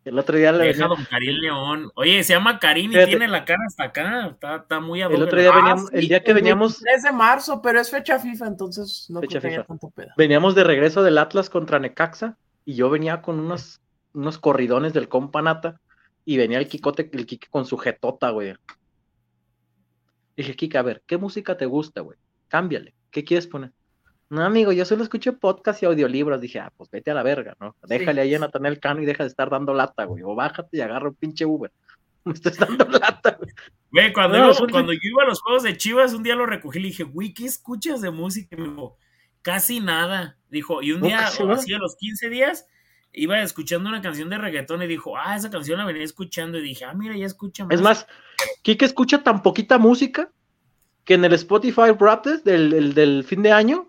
[0.05, 1.91] El otro día le Deja venía, don Karim León.
[1.97, 3.07] Oye, se llama Karim y Fíjate.
[3.11, 4.27] tiene la cara hasta acá.
[4.29, 5.25] Está, está muy el adorable.
[5.27, 8.19] otro día Ah, veníamos, sí, el día que veníamos, 3 de marzo, pero es fecha
[8.21, 9.67] FIFA, entonces no Fecha creo que haya FIFA.
[9.67, 10.09] tanto pedo.
[10.17, 13.81] veníamos de regreso del Atlas contra Necaxa y yo venía con unos,
[14.13, 15.81] unos corridones del companata
[16.25, 18.55] y venía el Kikote, el Kike con su jetota, güey.
[20.37, 22.19] Dije, Kike, a ver, ¿qué música te gusta, güey?
[22.47, 23.71] Cámbiale, ¿qué quieres poner?
[24.29, 26.41] No, amigo, yo solo escucho podcast y audiolibros.
[26.41, 27.77] Dije, ah, pues vete a la verga, ¿no?
[27.87, 30.23] Déjale ahí a Natanel Cano y deja de estar dando lata, güey.
[30.25, 31.71] O bájate y agarra un pinche Uber.
[32.25, 33.51] Me estás dando lata, güey.
[33.91, 36.47] Güey, cuando, No, son- cuando yo iba a los juegos de Chivas, un día lo
[36.47, 38.57] recogí y le dije, güey, ¿qué escuchas de música?
[38.57, 38.97] Y me dijo,
[39.43, 40.39] casi nada.
[40.49, 42.67] Dijo, y un día, así a los 15 días,
[43.13, 46.57] iba escuchando una canción de reggaetón y dijo, ah, esa canción la venía escuchando.
[46.59, 48.07] Y dije, ah, mira, ya escucha Es más,
[48.63, 50.31] Kike escucha tan poquita música
[51.05, 53.89] que en el Spotify Wrapped del, el- del fin de año,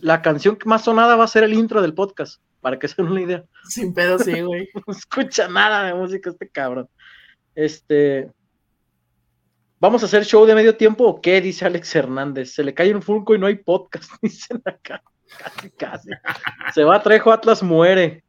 [0.00, 3.10] la canción más sonada va a ser el intro del podcast, para que se den
[3.12, 3.44] una idea.
[3.68, 4.68] Sin pedo, sí, güey.
[4.86, 6.88] No escucha nada de música este cabrón.
[7.54, 8.30] Este.
[9.78, 11.40] ¿Vamos a hacer show de medio tiempo o qué?
[11.40, 12.52] Dice Alex Hernández.
[12.52, 15.02] Se le cae un Funko y no hay podcast, dicen acá.
[15.38, 16.10] Casi, casi.
[16.74, 18.22] Se va Trejo, Atlas muere.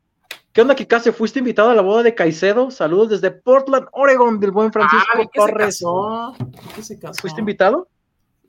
[0.53, 1.11] ¿Qué onda, Kikase?
[1.13, 2.71] ¿Fuiste invitado a la boda de Caicedo?
[2.71, 5.65] Saludos desde Portland, Oregon, del buen Francisco Ah, que se Torres.
[5.67, 6.35] casó.
[6.75, 7.21] que se casó.
[7.21, 7.87] ¿Fuiste invitado?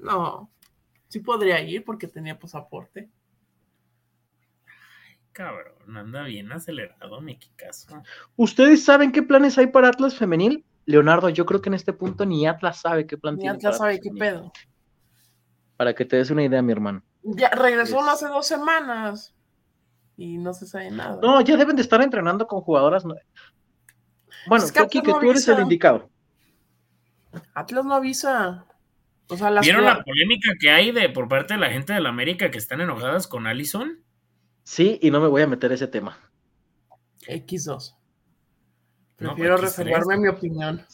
[0.03, 0.51] No.
[1.09, 3.09] Sí podría ir porque tenía pasaporte.
[5.33, 8.03] Cabrón, anda bien acelerado, mi Kikazo.
[8.37, 10.65] ¿Ustedes saben qué planes hay para Atlas femenil?
[10.85, 13.57] Leonardo, yo creo que en este punto ni Atlas sabe qué plan Ni tiene.
[13.57, 14.53] Atlas para sabe qué pedo.
[15.77, 17.03] Para que te des una idea, mi hermano.
[17.23, 19.35] Ya regresó Es- hace dos semanas.
[20.17, 21.19] Y no se sabe nada.
[21.23, 23.05] No, ya deben de estar entrenando con jugadoras.
[23.05, 26.11] Bueno, Es que aquí que Atlas no tú eres el indicado.
[27.55, 28.67] Atlas no avisa.
[29.33, 32.01] O sea, las ¿Vieron la polémica que hay de por parte de la gente de
[32.01, 33.99] la América que están enojadas con Allison?
[34.63, 36.19] Sí, y no me voy a meter a ese tema.
[37.27, 37.95] X2.
[39.19, 39.85] No, Prefiero pues, X3.
[39.85, 40.85] reservarme mi opinión.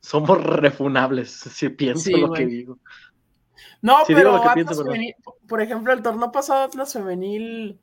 [0.00, 2.78] Somos refunables, si pienso Sí, lo que digo.
[3.80, 5.14] No, pero Atlas pienso, pero- femenil,
[5.48, 7.80] por ejemplo, el torneo pasado Atlas femenil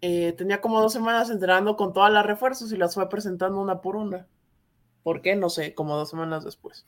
[0.00, 3.80] eh, tenía como dos semanas entrenando con todas las refuerzos y las fue presentando una
[3.80, 4.26] por una.
[5.02, 5.34] ¿Por qué?
[5.36, 6.86] No sé, como dos semanas después.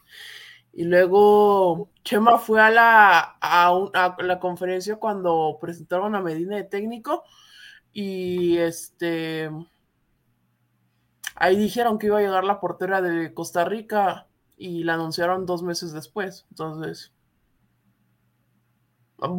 [0.72, 6.64] Y luego Chema fue a la, a, un- la conferencia cuando presentaron a Medina de
[6.64, 7.24] técnico
[7.92, 9.50] y este
[11.36, 14.26] ahí dijeron que iba a llegar la portera de Costa Rica
[14.56, 16.46] y la anunciaron dos meses después.
[16.50, 17.12] Entonces,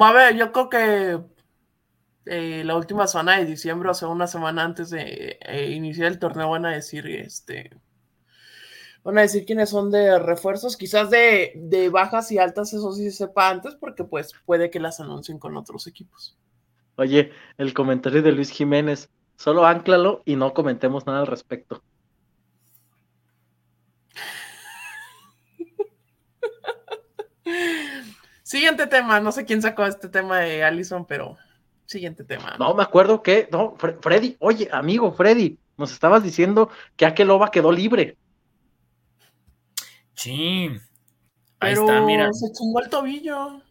[0.01, 1.19] va a haber, yo creo que
[2.25, 6.19] eh, la última semana de diciembre, o sea, una semana antes de eh, iniciar el
[6.19, 7.71] torneo, van a decir este.
[9.07, 13.05] Van a decir quiénes son de refuerzos, quizás de, de bajas y altas, eso sí
[13.09, 16.37] se sepa antes, porque pues puede que las anuncien con otros equipos.
[16.97, 21.81] Oye, el comentario de Luis Jiménez, solo ánclalo y no comentemos nada al respecto.
[28.43, 31.37] Siguiente tema, no sé quién sacó este tema de Allison, pero
[31.85, 32.57] siguiente tema.
[32.59, 37.51] No, me acuerdo que, no, Fre- Freddy, oye, amigo Freddy, nos estabas diciendo que Akeloba
[37.51, 38.17] quedó libre.
[40.17, 40.69] Sí.
[41.59, 42.33] Ahí pero está, mira.
[42.33, 43.61] se chingó el tobillo.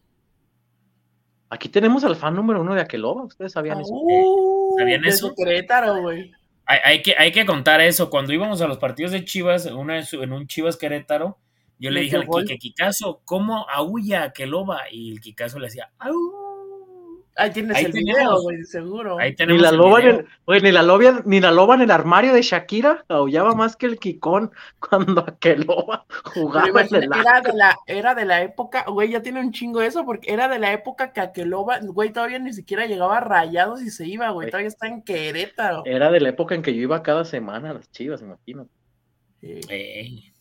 [1.49, 3.93] Aquí tenemos al fan número uno de Akeloba, ¿ustedes sabían eso?
[3.93, 5.27] Uh, ¿Sabían de eso?
[5.27, 6.31] su Querétaro, güey.
[6.65, 8.09] Hay, hay que, hay que contar eso.
[8.09, 11.37] Cuando íbamos a los partidos de Chivas, una en un Chivas Querétaro,
[11.79, 12.27] yo le dije al.
[12.27, 14.81] Quique, Kikazo, ¿cómo aúlla que loba?
[14.91, 16.46] Y el Kikazo le decía, ¡au!
[17.37, 18.15] Ahí tienes Ahí el tenemos.
[18.15, 19.19] video, güey, seguro.
[19.19, 21.81] Ahí Ni tenemos la, el loba en el, ni, la loba, ni la loba en
[21.81, 27.03] el armario de Shakira aullaba más que el Kikón cuando Akeloba Pero jugaba en el
[27.03, 30.47] era de la, era de la época, güey, ya tiene un chingo eso, porque era
[30.47, 34.31] de la época que Akeloba, güey, todavía ni siquiera llegaba a rayados y se iba,
[34.31, 35.83] güey, todavía está en Querétaro.
[35.85, 38.67] Era de la época en que yo iba cada semana a las chivas, imagino.
[39.41, 39.59] Sí.
[39.69, 40.33] Ey.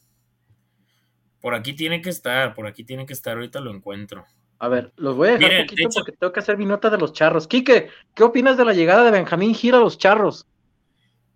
[1.42, 4.24] Por aquí tiene que estar, por aquí tiene que estar, ahorita lo encuentro.
[4.58, 6.64] A ver, los voy a dejar Miren, poquito de hecho- porque tengo que hacer mi
[6.64, 7.46] nota de los charros.
[7.46, 10.46] Quique, ¿qué opinas de la llegada de Benjamín Gil a los charros?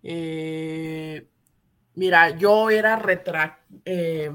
[0.03, 1.27] Eh,
[1.95, 3.59] mira, yo era retra...
[3.85, 4.31] eh,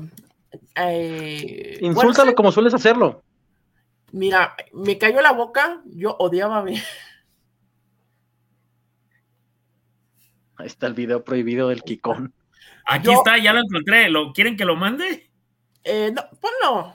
[0.76, 3.22] eh, Insúltalo como sueles hacerlo.
[4.12, 6.80] mira, me cayó la boca, yo odiaba a mí.
[10.58, 12.32] Ahí está el video prohibido del Kikón.
[12.86, 14.08] Aquí Yo- está, ya lo encontré.
[14.08, 15.28] ¿Lo quieren que lo mande?
[15.84, 16.94] Eh, no, ponlo.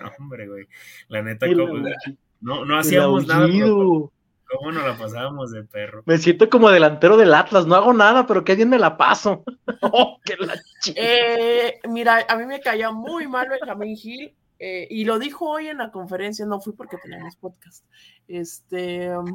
[0.18, 0.66] Hombre, güey.
[1.08, 1.62] La neta, ¿cómo?
[1.62, 3.46] aullido, no, no hacíamos nada.
[3.46, 4.12] pero.
[4.50, 6.02] ¿Cómo nos la pasábamos de perro?
[6.06, 9.44] Me siento como delantero del Atlas, no hago nada, pero qué bien me la paso.
[9.82, 10.54] Oh, que la
[10.94, 15.68] Eh, mira, a mí me caía muy mal Benjamín Gil eh, y lo dijo hoy
[15.68, 17.86] en la conferencia, no fui porque teníamos podcast.
[18.28, 19.26] Este, um,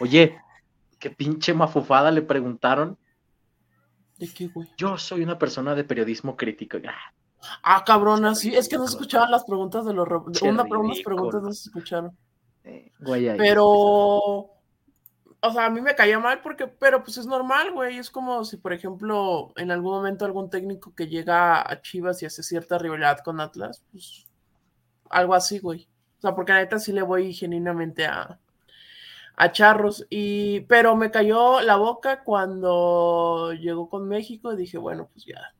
[0.00, 0.38] Oye,
[0.98, 2.96] qué pinche mafufada le preguntaron.
[4.18, 4.68] ¿de qué, güey?
[4.76, 6.78] Yo soy una persona de periodismo crítico.
[6.88, 7.12] Ah,
[7.62, 10.08] Ah, cabrona, sí, es que no se escuchaban las preguntas de los.
[10.08, 11.02] Una, unas ridículo.
[11.04, 12.16] preguntas no se escucharon.
[13.36, 17.98] Pero, o sea, a mí me caía mal porque, pero pues es normal, güey.
[17.98, 22.26] Es como si, por ejemplo, en algún momento algún técnico que llega a Chivas y
[22.26, 24.26] hace cierta rivalidad con Atlas, pues
[25.10, 25.88] algo así, güey.
[26.18, 28.40] O sea, porque la neta sí le voy genuinamente a,
[29.36, 30.06] a Charros.
[30.10, 35.54] Y, pero me cayó la boca cuando llegó con México y dije, bueno, pues ya.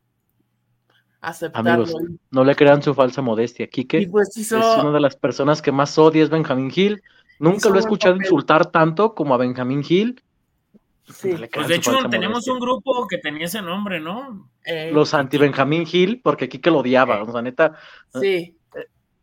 [1.29, 1.71] Aceptarlo.
[1.85, 1.95] Amigos,
[2.31, 3.67] no le crean su falsa modestia.
[3.67, 4.59] Quique pues hizo.
[4.59, 7.03] es una de las personas que más odia es Benjamín Gil.
[7.39, 8.27] Nunca Hizo lo he escuchado papel.
[8.27, 10.23] insultar tanto como a Benjamín Gil.
[11.09, 12.53] sí, No le Pues de hecho, tenemos modestia.
[12.53, 14.49] un grupo que tenía ese nombre, ¿no?
[14.65, 17.17] eh, Los anti-Benjamín Gil, porque Quique lo odiaba.
[17.19, 17.23] Eh.
[17.27, 17.73] O sea, neta,
[18.21, 18.57] sí.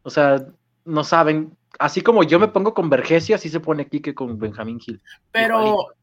[0.04, 0.46] o sea,
[0.86, 1.56] no saben.
[1.80, 5.02] Así como yo me pongo con Vergesio, así se pone Quique con Benjamín Gil.
[5.32, 5.94] Pero Igualito.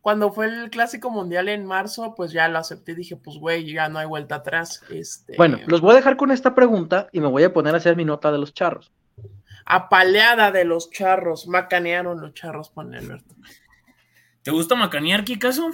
[0.00, 2.94] Cuando fue el clásico mundial en marzo, pues ya lo acepté.
[2.94, 4.82] Dije, pues güey, ya no hay vuelta atrás.
[4.90, 7.78] Este, Bueno, los voy a dejar con esta pregunta y me voy a poner a
[7.78, 8.92] hacer mi nota de los charros.
[9.70, 13.34] apaleada de los charros, macanearon los charros, pone Alberto.
[14.42, 15.70] ¿Te gusta macanear, Kikazo?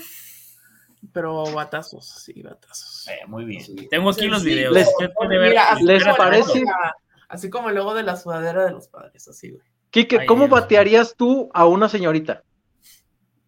[1.12, 3.06] Pero batazos, sí, batazos.
[3.08, 3.62] Eh, muy bien.
[3.90, 4.72] Tengo aquí los Sí, videos.
[4.72, 4.88] Les-.
[5.28, 6.40] Mira, así ¿Les como el parece?
[6.48, 6.96] logo de la-
[7.28, 9.62] así como el logo de la sudadera de los padres, así, güey.
[9.90, 12.42] Quique, ¿cómo batearías tú a una señorita?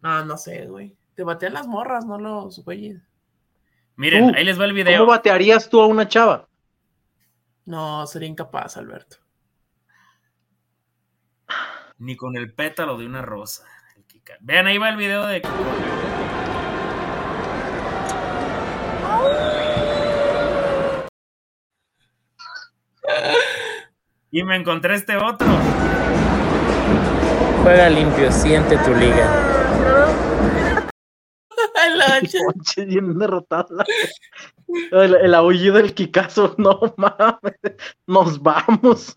[0.09, 0.95] Ah, no sé, güey.
[1.15, 3.01] Te batean las morras, no los güeyes.
[3.97, 5.05] Miren, ahí les va el ¿Cómo video.
[5.05, 6.47] batearías tú a una chava?
[7.65, 9.17] No, sería incapaz, Alberto.
[11.97, 13.65] Ni con el pétalo de una rosa.
[14.39, 15.41] Vean, ahí va el video de.
[24.31, 25.47] Y me encontré este otro.
[27.63, 29.46] Juega limpio, siente tu liga.
[31.95, 32.19] La
[32.85, 33.85] bien derrotada.
[34.91, 37.59] El, el aullido del Kikazo, no mames.
[38.05, 39.13] Nos vamos.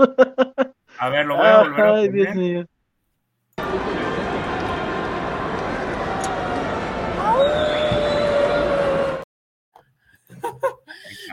[0.98, 2.36] A ver, lo voy a volver a Ay, Dios poner.
[2.36, 2.66] mío.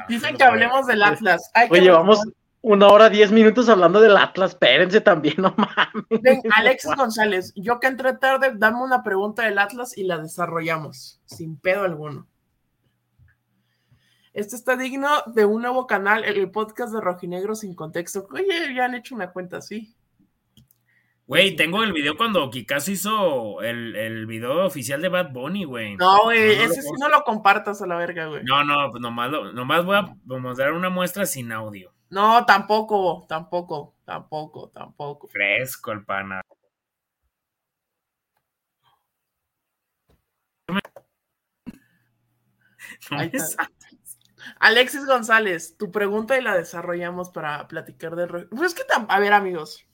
[0.07, 1.49] Dicen que hablemos del Atlas.
[1.53, 2.21] Hay que Oye, vamos.
[2.67, 4.51] Una hora, diez minutos hablando del Atlas.
[4.51, 6.21] Espérense también, no mames.
[6.21, 11.21] Ven, Alexis González, yo que entré tarde, dame una pregunta del Atlas y la desarrollamos,
[11.25, 12.27] sin pedo alguno.
[14.33, 18.27] Este está digno de un nuevo canal, el podcast de Rojinegro sin contexto.
[18.31, 19.95] Oye, ya han hecho una cuenta así.
[21.25, 25.97] Güey, tengo el video cuando Kikazo hizo el, el video oficial de Bad Bunny, güey.
[25.97, 28.43] No, güey, No, no lo ese sí no lo compartas a la verga, güey.
[28.45, 31.91] No, no, pues nomás, lo- nomás voy a mostrar una muestra sin audio.
[32.09, 35.27] No, tampoco, tampoco, tampoco, tampoco.
[35.27, 36.41] Fresco el pana.
[43.11, 43.69] Ahí está.
[44.59, 48.27] Alexis González, tu pregunta y la desarrollamos para platicar de...
[48.27, 49.85] Ro- Pues es que, a ver, amigos,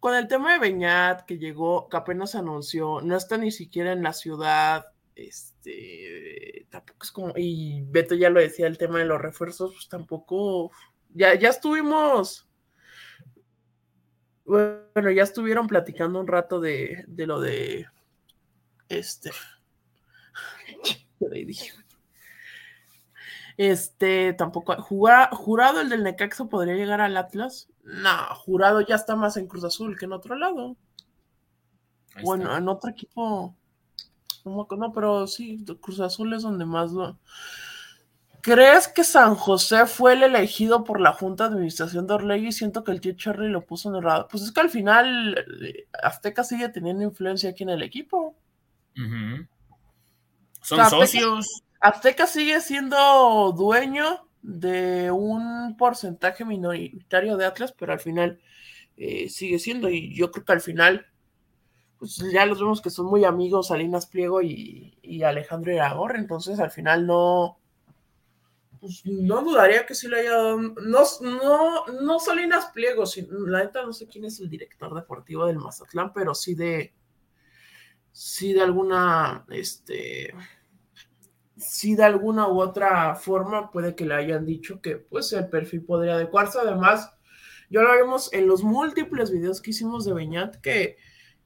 [0.00, 4.02] con el tema de Beñat que llegó, que apenas anunció, no está ni siquiera en
[4.02, 9.20] la ciudad, este, tampoco es como, y Beto ya lo decía, el tema de los
[9.20, 10.72] refuerzos, pues tampoco,
[11.14, 12.46] ya, ya estuvimos,
[14.44, 17.86] bueno, ya estuvieron platicando un rato de, de lo de,
[18.88, 19.30] este,
[23.56, 24.74] este, tampoco.
[24.82, 27.68] Jura- jurado el del Necaxa podría llegar al Atlas.
[27.84, 30.76] No, jurado ya está más en Cruz Azul que en otro lado.
[32.22, 33.56] Bueno, en otro equipo.
[34.44, 37.18] No, pero sí, Cruz Azul es donde más lo.
[38.42, 42.50] ¿Crees que San José fue el elegido por la Junta de Administración de Orlegui?
[42.52, 44.26] Siento que el tío Cherry lo puso en el radar.
[44.30, 48.34] Pues es que al final eh, Azteca sigue teniendo influencia aquí en el equipo.
[50.60, 51.62] Son O sea, Azteca- socios.
[51.80, 58.40] Azteca sigue siendo dueño de un porcentaje minoritario de Atlas, pero al final
[58.96, 61.06] eh, sigue siendo, y yo creo que al final,
[61.98, 66.58] pues ya los vemos que son muy amigos Salinas Pliego y, y Alejandro Iragorri, entonces
[66.60, 67.58] al final no,
[68.82, 73.60] pues no dudaría que sí le haya dado, no, no, no Salinas Pliego, sino- la
[73.64, 76.92] neta no sé quién es el director deportivo del Mazatlán, pero sí de,
[78.12, 80.34] sí de alguna, este
[81.56, 85.84] si de alguna u otra forma puede que le hayan dicho que pues el perfil
[85.84, 86.58] podría adecuarse.
[86.58, 87.12] Además,
[87.70, 90.96] ya lo vimos en los múltiples videos que hicimos de Beñat que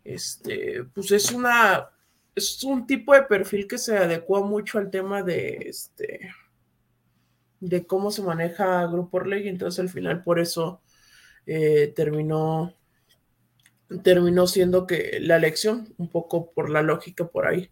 [0.05, 1.91] este pues es una
[2.35, 6.31] es un tipo de perfil que se adecua mucho al tema de este
[7.61, 10.83] de cómo se maneja Grupo Orlegui, entonces al final por eso
[11.47, 12.75] eh, terminó
[14.03, 17.71] terminó siendo que la elección, un poco por la lógica por ahí.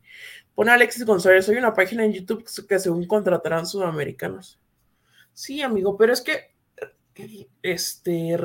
[0.55, 4.61] Pone Alexis González, hay una página en YouTube que según contratarán sudamericanos.
[5.33, 6.55] Sí, amigo, pero es que
[7.63, 8.37] este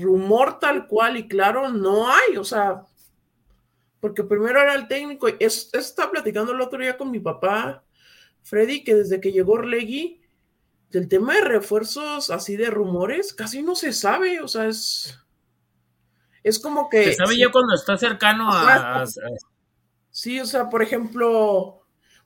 [0.00, 2.82] rumor tal cual y claro no hay, o sea,
[4.00, 7.84] porque primero era el técnico, eso, estaba platicando el otro día con mi papá,
[8.42, 10.20] Freddy, que desde que llegó Orlegui,
[10.94, 15.18] del tema de refuerzos así de rumores, casi no se sabe, o sea, es,
[16.44, 17.04] es como que...
[17.06, 19.06] Se sabe ya cuando está cercano a, a-
[20.10, 21.82] Sí, o sea, por ejemplo,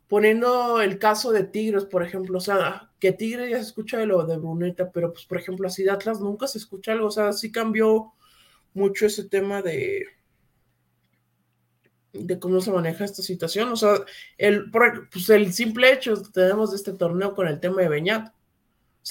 [0.07, 4.05] poniendo el caso de Tigres, por ejemplo, o sea, que Tigres ya se escucha de
[4.05, 7.11] lo de Bruneta, pero pues, por ejemplo, así de Atlas nunca se escucha algo, o
[7.11, 8.13] sea, sí cambió
[8.75, 10.05] mucho ese tema de
[12.13, 13.95] de cómo se maneja esta situación, o sea,
[14.39, 18.33] el, pues el simple hecho que tenemos de este torneo con el tema de Beñat,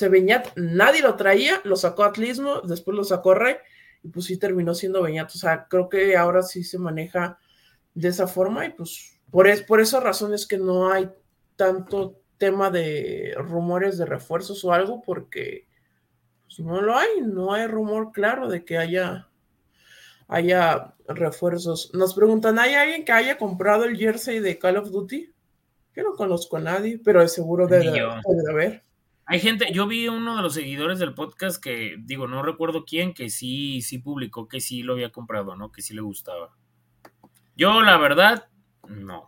[0.10, 3.56] Beñat nadie lo traía, lo sacó Atlismo, después lo sacó Rey,
[4.04, 7.40] y pues sí terminó siendo Beñat, o sea, creo que ahora sí se maneja
[7.94, 11.10] de esa forma y pues por, es, por esa razón es que no hay
[11.56, 15.68] tanto tema de rumores de refuerzos o algo porque
[16.46, 19.28] pues, no lo hay, no hay rumor claro de que haya
[20.28, 21.92] haya refuerzos.
[21.94, 25.34] Nos preguntan, ¿hay alguien que haya comprado el jersey de Call of Duty?
[25.96, 28.84] Yo no conozco a nadie, pero de seguro debe, debe de haber.
[29.30, 33.14] Hay gente, yo vi uno de los seguidores del podcast que, digo, no recuerdo quién,
[33.14, 35.70] que sí, sí publicó que sí lo había comprado, ¿no?
[35.70, 36.56] Que sí le gustaba.
[37.58, 38.48] Yo, la verdad,
[38.88, 39.28] no.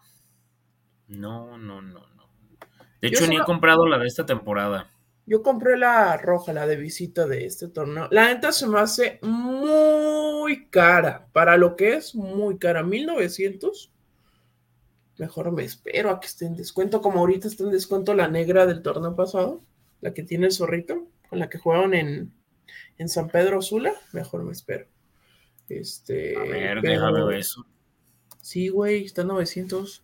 [1.09, 2.29] No, no, no, no.
[3.01, 4.89] De Yo hecho, ni he comprado la de esta temporada.
[5.25, 8.07] Yo compré la roja, la de visita de este torneo.
[8.09, 11.27] La neta se me hace muy cara.
[11.33, 12.83] Para lo que es, muy cara.
[12.83, 13.91] 1900.
[15.17, 17.01] Mejor me espero a que esté en descuento.
[17.01, 19.61] Como ahorita está en descuento la negra del torneo pasado.
[20.01, 21.07] La que tiene el zorrito.
[21.29, 22.33] Con la que jugaron en,
[22.97, 23.93] en San Pedro Sula.
[24.13, 24.87] Mejor me espero.
[25.67, 26.35] Este.
[26.37, 27.65] A ver, pero- déjame ver eso.
[28.41, 29.05] Sí, güey.
[29.05, 30.03] Está en 900.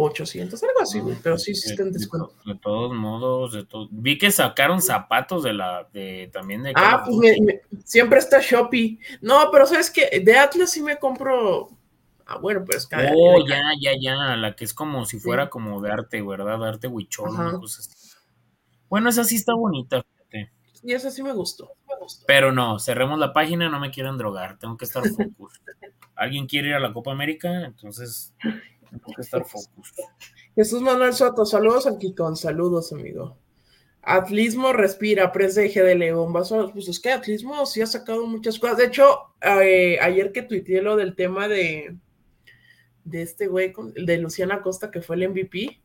[0.00, 0.62] 800.
[0.62, 1.16] Algo así, güey.
[1.22, 2.28] Pero sí, sí está en De- de descuento.
[2.44, 6.72] to- De, todos modos, de to- vi que sacaron zapatos de la, de también de
[6.76, 9.00] Ah, pues me- me- siempre está Shopee.
[9.20, 11.68] No, pero sabes que de Atlas sí me compro.
[12.26, 12.94] Ah, bueno, pero es que.
[13.12, 16.60] Oh, ya, ya, ya, la que es como si fuera como de arte, ¿verdad?
[16.60, 17.48] De arte huichol, Ajá.
[17.48, 17.90] una cosa así.
[18.88, 20.50] Bueno, esa sí está bonita, fíjate.
[20.82, 21.72] Y esa sí me gustó.
[21.88, 22.24] me gustó.
[22.26, 25.60] Pero no, cerremos la página, no me quieran drogar, tengo que estar focus.
[26.14, 27.64] ¿Alguien quiere ir a la Copa América?
[27.64, 28.34] Entonces,
[28.90, 29.92] tengo que estar focus.
[30.54, 33.38] Jesús Manuel Soto, saludos al Kikón, saludos, amigo.
[34.02, 36.12] Atlismo respira, prensa de.
[36.30, 38.78] Vas a- pues es que Atlismo sí ha sacado muchas cosas.
[38.78, 41.96] De hecho, eh, ayer que tuiteé lo del tema de,
[43.04, 45.80] de este güey, de Luciana Costa, que fue el MVP,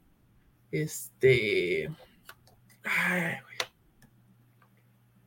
[0.71, 1.89] este.
[2.84, 3.35] Ay.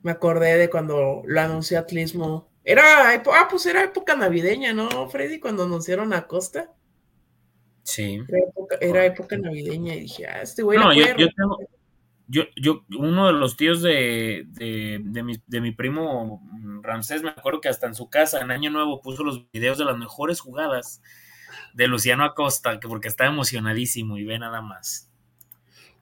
[0.02, 2.48] Me acordé de cuando lo anunció Atlismo.
[2.62, 5.40] Era, ah, pues era época navideña, ¿no, Freddy?
[5.40, 6.72] Cuando anunciaron a Costa.
[7.82, 8.20] Sí.
[8.28, 11.58] Era época, era época navideña y dije, ah, este güey No, yo, yo tengo,
[12.28, 16.42] yo, yo, uno de los tíos de, de, de mi, de mi primo
[16.82, 19.84] Ramsés, me acuerdo que hasta en su casa, en Año Nuevo, puso los videos de
[19.84, 21.02] las mejores jugadas
[21.74, 25.10] de Luciano Acosta, que porque estaba emocionadísimo y ve nada más.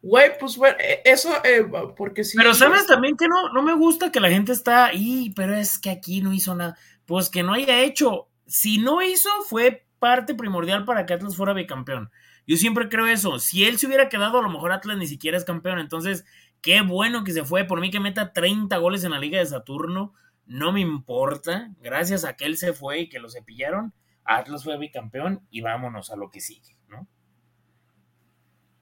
[0.07, 1.67] Güey, pues bueno, eh, eso, eh,
[1.97, 2.37] porque sí.
[2.37, 5.55] Pero sabes pues, también que no, no me gusta que la gente está ahí, pero
[5.55, 6.77] es que aquí no hizo nada.
[7.07, 8.29] Pues que no haya hecho.
[8.47, 12.11] Si no hizo, fue parte primordial para que Atlas fuera bicampeón.
[12.47, 13.39] Yo siempre creo eso.
[13.39, 15.79] Si él se hubiera quedado, a lo mejor Atlas ni siquiera es campeón.
[15.79, 16.27] Entonces,
[16.61, 17.65] qué bueno que se fue.
[17.65, 20.13] Por mí que meta 30 goles en la Liga de Saturno,
[20.45, 21.71] no me importa.
[21.81, 26.11] Gracias a que él se fue y que lo cepillaron, Atlas fue bicampeón y vámonos
[26.11, 27.09] a lo que sigue, ¿no?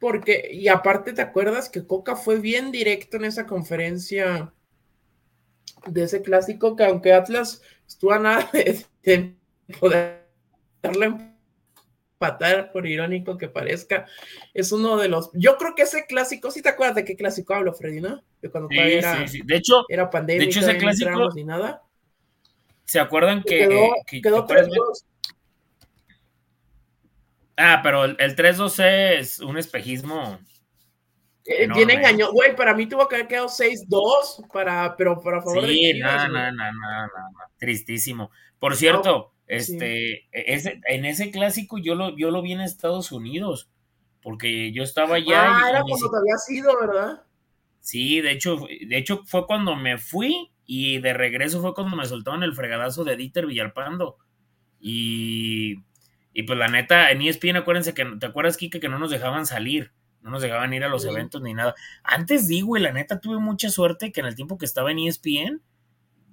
[0.02, 4.52] Porque, y aparte, ¿te acuerdas que Coca fue bien directo en esa conferencia
[5.86, 6.74] de ese clásico?
[6.74, 9.36] Que aunque Atlas estuvo a nada de, de
[9.78, 10.18] poderle
[12.18, 14.06] empatar, por irónico que parezca,
[14.52, 15.30] es uno de los.
[15.34, 18.24] Yo creo que ese clásico, ¿sí te acuerdas de qué clásico hablo, Freddy, no?
[18.40, 19.40] De cuando Sí, todavía era, sí.
[19.44, 21.82] De hecho, era pandemia, de hecho, ese clásico- ni nada.
[22.84, 23.58] ¿se acuerdan que...
[23.58, 25.04] quedó que- quedó ¿te acuerdas, 3-2.
[27.56, 30.38] Ah, pero el, el 3-2 es un espejismo.
[31.44, 31.84] Eh, Enorme.
[31.84, 35.92] Bien engañó, güey, para mí tuvo que haber quedado 6-2, para, pero para favor Sí,
[35.92, 36.42] Chivas, no, güey.
[36.44, 38.30] no, no, no, no, no, Tristísimo.
[38.58, 43.68] Por cierto, este, ese, en ese clásico yo lo, yo lo vi en Estados Unidos,
[44.22, 47.24] porque yo estaba allá ah, y- era cuando te había sido, ¿verdad?
[47.80, 52.06] Sí, de hecho, de hecho fue cuando me fui y de regreso fue cuando me
[52.06, 54.18] soltaron el fregadazo de Dieter Villalpando.
[54.78, 55.76] Y,
[56.32, 59.46] y pues la neta, en ESPN, acuérdense que, ¿te acuerdas, Kike, que no nos dejaban
[59.46, 59.92] salir?
[60.22, 61.08] No nos dejaban ir a los Sí.
[61.08, 61.74] eventos ni nada.
[62.04, 65.00] Antes digo, y la neta tuve mucha suerte que en el tiempo que estaba en
[65.00, 65.60] ESPN,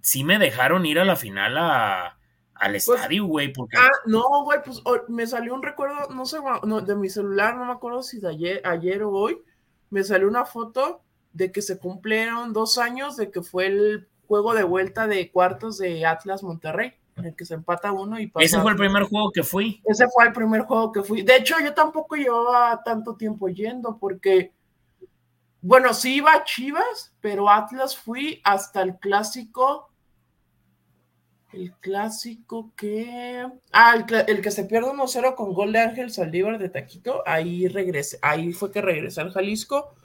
[0.02, 2.18] sí me dejaron ir a la final a,
[2.54, 3.78] al estadio, güey, porque...
[3.78, 7.66] Ah, no, güey, pues me salió un recuerdo, no sé, no, de mi celular, no
[7.66, 9.42] me acuerdo si de ayer, ayer o hoy,
[9.90, 11.02] me salió una foto
[11.34, 15.78] de que se cumplieron dos años de que fue el juego de vuelta de cuartos
[15.78, 18.46] de Atlas Monterrey, en el que se empata uno y pasa.
[18.46, 19.82] ese fue el primer juego que fui.
[19.86, 21.22] Ese fue el primer juego que fui.
[21.22, 24.54] De hecho, yo tampoco llevaba tanto tiempo yendo porque,
[25.62, 29.90] bueno, sí iba a Chivas, pero Atlas fui hasta el clásico.
[31.52, 33.48] El clásico que.
[33.72, 37.24] Ah, el, que se pierde 1-0 con gol de Ángel Saldívar de Taquito.
[37.26, 38.20] Ahí regresé.
[38.22, 39.96] Ahí fue que regresé al Jalisco.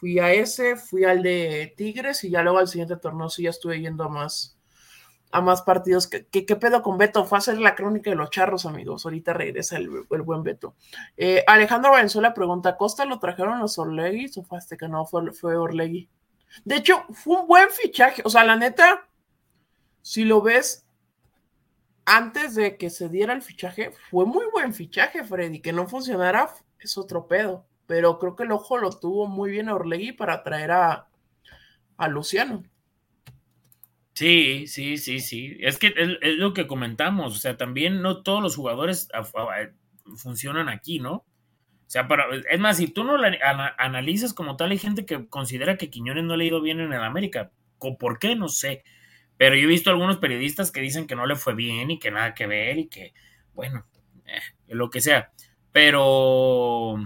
[0.00, 3.50] Fui a ese, fui al de Tigres y ya luego al siguiente torneo sí ya
[3.50, 4.58] estuve yendo a más,
[5.32, 6.08] a más partidos.
[6.08, 7.24] ¿Qué, qué, pedo con Beto?
[7.24, 9.04] Fue a hacer la crónica de los charros, amigos.
[9.04, 10.74] Ahorita regresa el, el buen Beto.
[11.16, 15.56] Eh, Alejandro Valenzuela pregunta: ¿Costa lo trajeron los Orleguis o fue que no fue, fue
[15.56, 16.08] Orlegui?
[16.64, 18.22] De hecho, fue un buen fichaje.
[18.24, 19.08] O sea, la neta,
[20.02, 20.86] si lo ves
[22.04, 25.60] antes de que se diera el fichaje, fue muy buen fichaje, Freddy.
[25.60, 27.66] Que no funcionara es otro pedo.
[27.86, 31.08] Pero creo que el ojo lo tuvo muy bien Orlegui para traer a,
[31.96, 32.64] a Luciano.
[34.14, 35.56] Sí, sí, sí, sí.
[35.60, 37.34] Es que es, lo que comentamos.
[37.36, 39.24] O sea, también no todos los jugadores a-
[40.16, 41.12] funcionan aquí, ¿no?
[41.14, 41.24] O
[41.88, 45.28] sea, para, es más, si tú no la ana- analizas como tal, hay gente que
[45.28, 47.52] considera que Quiñones no le ha ido bien en el América.
[47.78, 48.36] ¿Con- ¿Por qué?
[48.36, 48.84] No sé.
[49.38, 52.10] Pero yo he visto algunos periodistas que dicen que no le fue bien y que
[52.12, 53.14] nada que ver y que,
[53.54, 53.86] bueno,
[54.26, 54.40] eh,
[54.74, 55.32] lo que sea.
[55.72, 56.98] Pero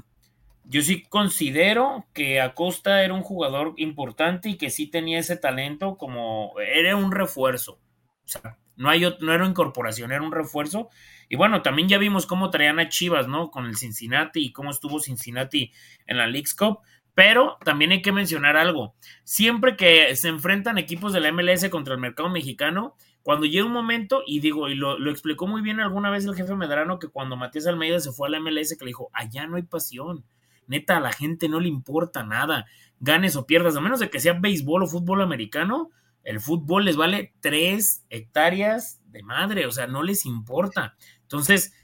[0.66, 5.97] yo sí considero que Acosta era un jugador importante y que sí tenía ese talento
[5.97, 7.81] como era un refuerzo.
[8.24, 10.89] O sea, no, hay, no era incorporación, era un refuerzo.
[11.28, 13.51] Y bueno, también ya vimos cómo traían a Chivas, ¿no?
[13.51, 15.73] Con el Cincinnati y cómo estuvo Cincinnati
[16.07, 16.81] en la League's Cup.
[17.15, 18.95] Pero también hay que mencionar algo.
[19.23, 23.73] Siempre que se enfrentan equipos de la MLS contra el mercado mexicano, cuando llega un
[23.73, 27.09] momento, y digo, y lo, lo explicó muy bien alguna vez el jefe Medrano, que
[27.09, 30.24] cuando Matías Almeida se fue a la MLS, que le dijo, allá no hay pasión.
[30.66, 32.66] Neta, a la gente no le importa nada.
[33.01, 35.91] Ganes o pierdas, a menos de que sea béisbol o fútbol americano,
[36.23, 40.97] el fútbol les vale tres hectáreas de madre, o sea, no les importa.
[41.23, 41.74] Entonces,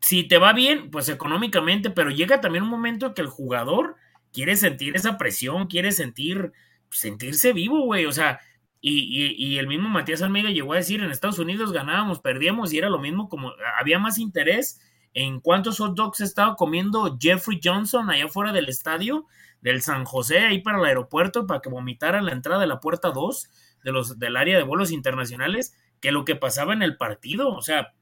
[0.00, 3.96] si te va bien, pues económicamente, pero llega también un momento en que el jugador
[4.32, 6.52] quiere sentir esa presión, quiere sentir,
[6.90, 8.06] sentirse vivo, güey.
[8.06, 8.40] O sea,
[8.80, 12.78] y, y, el mismo Matías Almeida llegó a decir, en Estados Unidos ganábamos, perdíamos y
[12.78, 14.80] era lo mismo como había más interés
[15.18, 19.26] en cuántos hot dogs estaba comiendo Jeffrey Johnson allá fuera del estadio
[19.60, 23.10] del San José, ahí para el aeropuerto, para que vomitara la entrada de la puerta
[23.10, 23.50] 2
[23.82, 27.48] de los, del área de vuelos internacionales, que lo que pasaba en el partido.
[27.48, 27.94] O sea,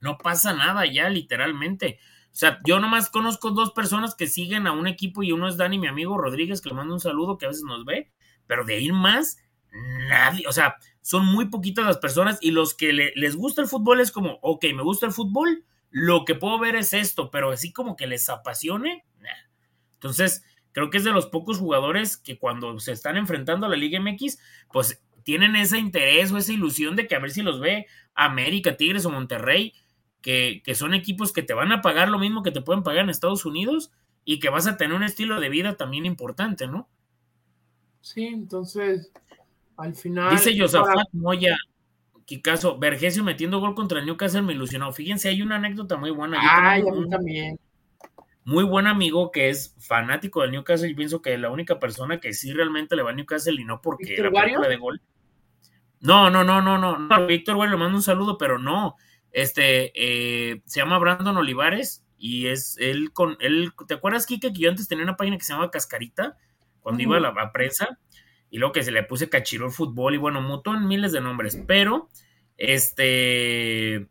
[0.00, 2.00] no pasa nada ya, literalmente.
[2.32, 5.58] O sea, yo nomás conozco dos personas que siguen a un equipo y uno es
[5.58, 8.10] Dani, mi amigo Rodríguez, que le mando un saludo, que a veces nos ve,
[8.48, 9.38] pero de ahí más,
[10.08, 14.00] nadie, o sea, son muy poquitas las personas y los que les gusta el fútbol
[14.00, 17.72] es como, ok, me gusta el fútbol, lo que puedo ver es esto, pero así
[17.72, 19.04] como que les apasione,
[19.94, 23.76] entonces creo que es de los pocos jugadores que cuando se están enfrentando a la
[23.76, 24.38] Liga MX,
[24.72, 28.76] pues tienen ese interés o esa ilusión de que a ver si los ve América,
[28.76, 29.74] Tigres o Monterrey,
[30.20, 33.04] que, que son equipos que te van a pagar lo mismo que te pueden pagar
[33.04, 33.90] en Estados Unidos
[34.24, 36.88] y que vas a tener un estilo de vida también importante, ¿no?
[38.00, 39.10] Sí, entonces,
[39.76, 40.30] al final.
[40.30, 41.56] Dice Josafat Moya,
[42.36, 44.92] caso Vergesio metiendo gol contra el Newcastle me ilusionó.
[44.92, 46.38] Fíjense, hay una anécdota muy buena.
[46.42, 47.58] Ay, a mí también.
[48.44, 50.90] Muy buen amigo que es fanático del Newcastle.
[50.90, 53.80] y pienso que la única persona que sí realmente le va al Newcastle y no
[53.80, 55.00] porque era película de gol.
[56.00, 56.98] No, no, no, no, no.
[56.98, 58.96] no Víctor, güey, le mando un saludo, pero no.
[59.32, 63.72] Este, eh, se llama Brandon Olivares y es él con él.
[63.86, 66.36] ¿Te acuerdas, Kike, que yo antes tenía una página que se llamaba Cascarita?
[66.80, 67.98] Cuando iba a la prensa
[68.50, 71.62] y luego que se le puse cachiró fútbol y bueno, mutó en miles de nombres,
[71.66, 72.08] pero
[72.56, 74.08] este, él,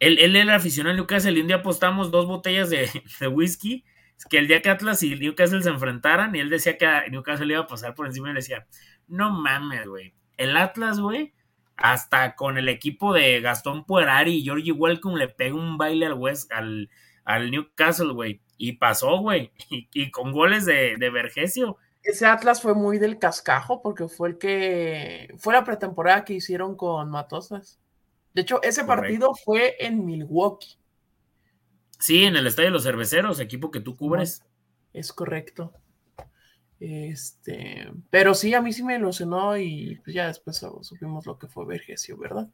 [0.00, 2.88] él era aficionado al Newcastle y un día apostamos dos botellas de,
[3.20, 3.84] de whisky,
[4.30, 7.62] que el día que Atlas y Newcastle se enfrentaran y él decía que Newcastle iba
[7.62, 8.66] a pasar por encima y le decía,
[9.08, 11.34] no mames, güey, el Atlas, güey,
[11.76, 16.14] hasta con el equipo de Gastón Puerari y Georgie Welcome le pega un baile al
[16.14, 16.90] West, al,
[17.24, 22.74] al Newcastle, güey, y pasó, güey, y, con goles de, de Vergesio ese Atlas fue
[22.74, 27.80] muy del cascajo porque fue el que fue la pretemporada que hicieron con Matosas.
[28.32, 30.78] De hecho, ese partido fue en Milwaukee.
[31.98, 34.42] Sí, en el Estadio de los Cerveceros, equipo que tú cubres.
[34.92, 35.72] Es correcto.
[36.78, 41.48] Este, pero sí, a mí sí me ilusionó y pues ya después supimos lo que
[41.48, 42.48] fue Vergesio, ¿verdad?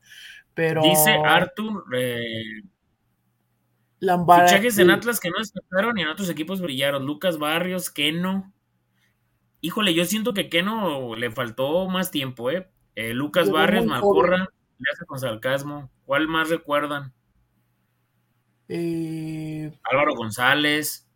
[0.54, 0.82] Pero.
[0.82, 1.84] Dice Arthur.
[1.96, 2.62] Eh,
[4.00, 7.06] Fichajes en Atlas que no destacaron y en otros equipos brillaron.
[7.06, 8.52] Lucas Barrios, Keno.
[9.64, 12.68] Híjole, yo siento que Keno le faltó más tiempo, ¿eh?
[12.96, 15.88] eh Lucas Barrios, Malcorra, le hace con sarcasmo.
[16.04, 17.12] ¿Cuál más recuerdan?
[18.68, 21.08] Eh, Álvaro González,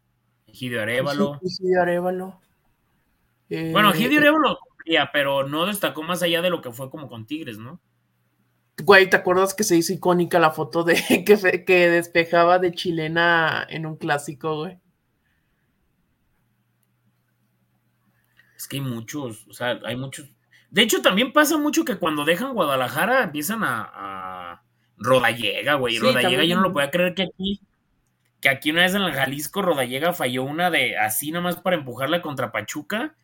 [0.47, 1.41] Egidio Arevalo.
[1.43, 2.41] Egidio Arevalo.
[3.49, 7.09] bueno, Egidio eh, Arevalo cumplía, pero no destacó más allá de lo que fue como
[7.09, 7.81] con Tigres, ¿no?
[8.81, 10.95] Güey, ¿te acuerdas que se hizo icónica la foto de
[11.27, 14.79] que, que despejaba de chilena en un clásico, güey?
[18.67, 20.27] Es que hay muchos, o sea, hay muchos.
[20.71, 24.63] De hecho, también pasa mucho que cuando dejan Guadalajara empiezan a, a
[24.97, 26.01] Rodallega, güey.
[26.01, 27.61] Rodallega yo no lo podía creer que aquí,
[28.41, 32.23] que aquí una vez en el Jalisco Rodallega falló una de así nomás para empujarla
[32.23, 33.15] contra Pachuca.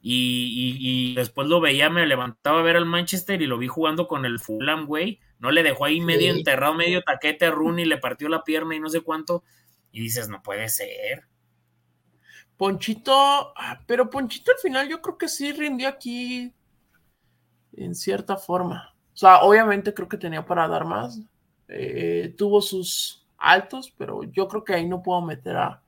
[0.00, 4.06] Y, y, después lo veía, me levantaba a ver al Manchester y lo vi jugando
[4.06, 5.18] con el Fulham, güey.
[5.40, 8.80] No le dejó ahí medio enterrado, medio taquete a Rooney, le partió la pierna y
[8.80, 9.42] no sé cuánto.
[9.90, 11.24] Y dices, no puede ser.
[12.56, 13.12] Ponchito,
[13.56, 16.52] ah, pero Ponchito al final yo creo que sí rindió aquí
[17.72, 18.94] en cierta forma.
[19.12, 21.20] O sea, obviamente creo que tenía para dar más.
[21.68, 25.82] Eh, tuvo sus altos, pero yo creo que ahí no puedo meter a,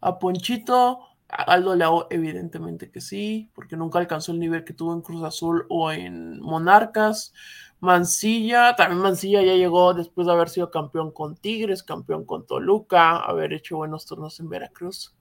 [0.00, 1.00] a Ponchito.
[1.34, 5.24] A Aldo Leao, evidentemente que sí, porque nunca alcanzó el nivel que tuvo en Cruz
[5.24, 7.32] Azul o en Monarcas.
[7.80, 13.16] Mancilla, también Mancilla ya llegó después de haber sido campeón con Tigres, campeón con Toluca,
[13.16, 15.14] haber hecho buenos turnos en Veracruz.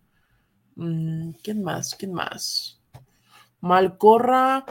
[0.75, 1.95] Mm, ¿Quién más?
[1.95, 2.81] ¿Quién más?
[3.61, 4.65] Malcorra.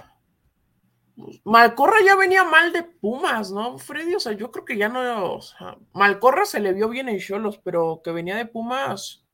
[1.44, 4.14] Malcorra ya venía mal de Pumas, ¿no, Freddy?
[4.14, 5.38] O sea, yo creo que ya no.
[5.92, 9.24] Malcorra se le vio bien en Cholos, pero que venía de Pumas.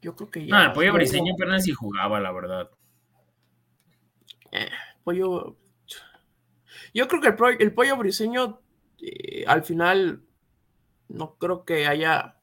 [0.00, 0.54] Yo creo que ya.
[0.54, 2.70] No, el pollo briseño apenas si jugaba, la verdad.
[4.52, 4.70] Eh,
[5.04, 5.56] pollo.
[6.94, 8.60] Yo creo que el, pollo briseño
[9.00, 10.22] eh, al final
[11.08, 12.37] no creo que haya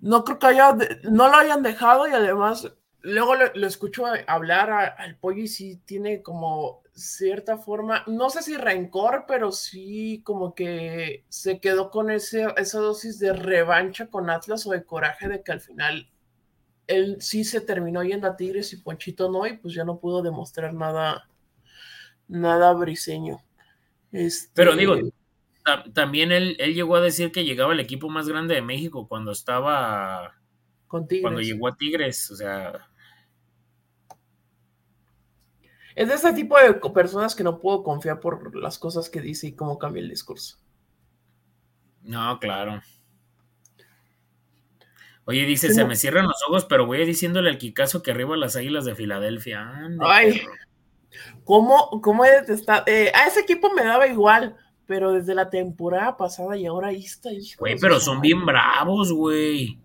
[0.00, 2.72] no creo que haya, no lo hayan dejado y además
[3.02, 8.56] luego le, escucho hablar al pollo y sí tiene como cierta forma, no sé si
[8.56, 14.66] rencor, pero sí como que se quedó con ese, esa dosis de revancha con Atlas
[14.66, 16.10] o de coraje de que al final
[16.86, 20.22] él sí se terminó yendo a Tigres y Ponchito no, y pues ya no pudo
[20.22, 21.28] demostrar nada,
[22.28, 23.40] nada briseño.
[24.12, 24.50] Este...
[24.54, 24.96] Pero digo,
[25.70, 29.06] ta- también él, él llegó a decir que llegaba el equipo más grande de México
[29.08, 30.34] cuando estaba,
[30.88, 31.22] Con Tigres.
[31.22, 32.88] cuando llegó a Tigres, o sea,
[35.94, 39.48] Es de ese tipo de personas que no puedo confiar por las cosas que dice
[39.48, 40.56] y cómo cambia el discurso.
[42.02, 42.80] no, claro.
[45.26, 45.88] Oye, dice, Sí, se no.
[45.88, 49.60] me cierran los ojos, pero voy diciéndole al Kikazo que arriba las águilas de Filadelfia.
[49.68, 50.40] Ande, Ay.
[50.40, 50.52] perro.
[51.44, 52.84] ¿Cómo, cómo he detestado?
[52.86, 54.56] eh, a ese equipo me daba igual,
[54.90, 57.32] pero desde la temporada pasada y ahora ahí está.
[57.32, 59.78] hijo Güey, pero son bien bravos, güey.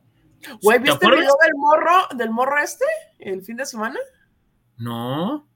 [0.64, 2.86] Güey, ¿Te ¿viste el video del morro, del morro este?
[3.20, 4.00] El fin de semana.
[4.78, 5.48] No.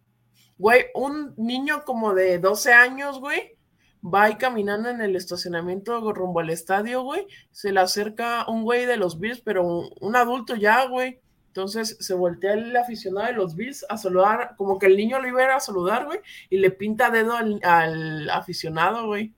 [0.59, 3.57] Güey, un niño como de 12 años, güey,
[4.05, 7.25] va ahí caminando en el estacionamiento rumbo al estadio, güey.
[7.49, 11.21] Se le acerca un güey de los Bills, pero un, un adulto ya, güey.
[11.47, 15.27] Entonces se voltea el aficionado de los Bills a saludar, como que el niño lo
[15.27, 16.19] iba a ir a saludar, güey,
[16.51, 19.33] y le pinta dedo al, al aficionado, güey.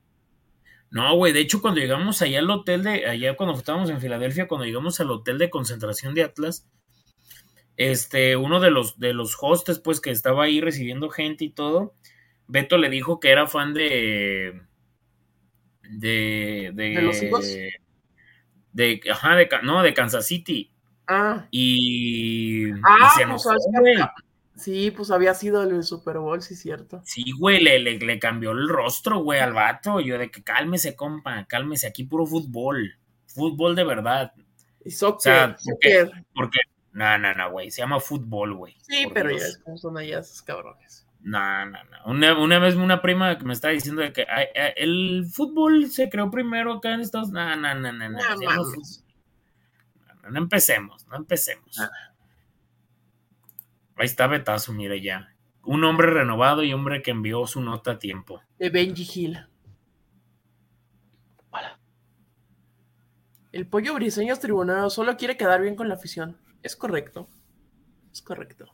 [0.92, 4.48] No, güey, de hecho cuando llegamos allá al hotel de, allá cuando estábamos en Filadelfia,
[4.48, 6.70] cuando llegamos al hotel de concentración de Atlas,
[7.78, 11.96] este, uno de los, de los hostes, pues, que estaba ahí recibiendo gente y todo,
[12.48, 14.62] Beto le dijo que era fan de,
[15.90, 17.48] de, de, ¿De los hijos?
[18.74, 20.72] de, ajá, de, no, de Kansas City,
[21.14, 23.44] Ah, y, y ah, se pues.
[24.62, 27.02] Sí, pues había sido el Super Bowl, sí, cierto.
[27.04, 30.00] Sí, güey, le, le, le cambió el rostro, güey, al vato.
[30.00, 32.98] Yo de que cálmese, compa, cálmese, aquí puro fútbol.
[33.28, 34.34] Fútbol de verdad.
[34.84, 36.26] Y soccer, sea, porque- soccer.
[36.34, 36.60] Porque,
[36.94, 38.76] no, no, no, güey, se llama fútbol, güey.
[38.82, 39.42] Sí, pero Dios.
[39.42, 41.06] ya es como son allá esos cabrones.
[41.24, 41.98] No, no, no.
[42.12, 45.88] Una, una vez una prima que me estaba diciendo de que ay, ay, el fútbol
[45.92, 47.58] se creó primero acá en Estados Unidos.
[47.58, 48.18] No, no, no, no, no.
[48.18, 48.64] No.
[50.24, 51.80] No, no empecemos, no empecemos.
[51.80, 51.90] Ah.
[54.02, 55.32] Ahí está Betazo, mire ya.
[55.62, 58.42] Un hombre renovado y hombre que envió su nota a tiempo.
[58.58, 59.38] De Benji Hill.
[63.52, 66.36] El pollo briseño tribunero, solo quiere quedar bien con la afición.
[66.64, 67.30] Es correcto.
[68.12, 68.74] Es correcto.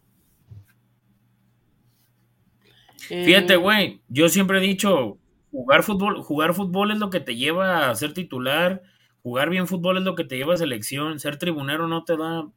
[3.09, 5.17] Eh, Fíjate, güey, yo siempre he dicho,
[5.51, 8.81] jugar fútbol, jugar fútbol es lo que te lleva a ser titular,
[9.23, 12.47] jugar bien fútbol es lo que te lleva a selección, ser tribunero no te da.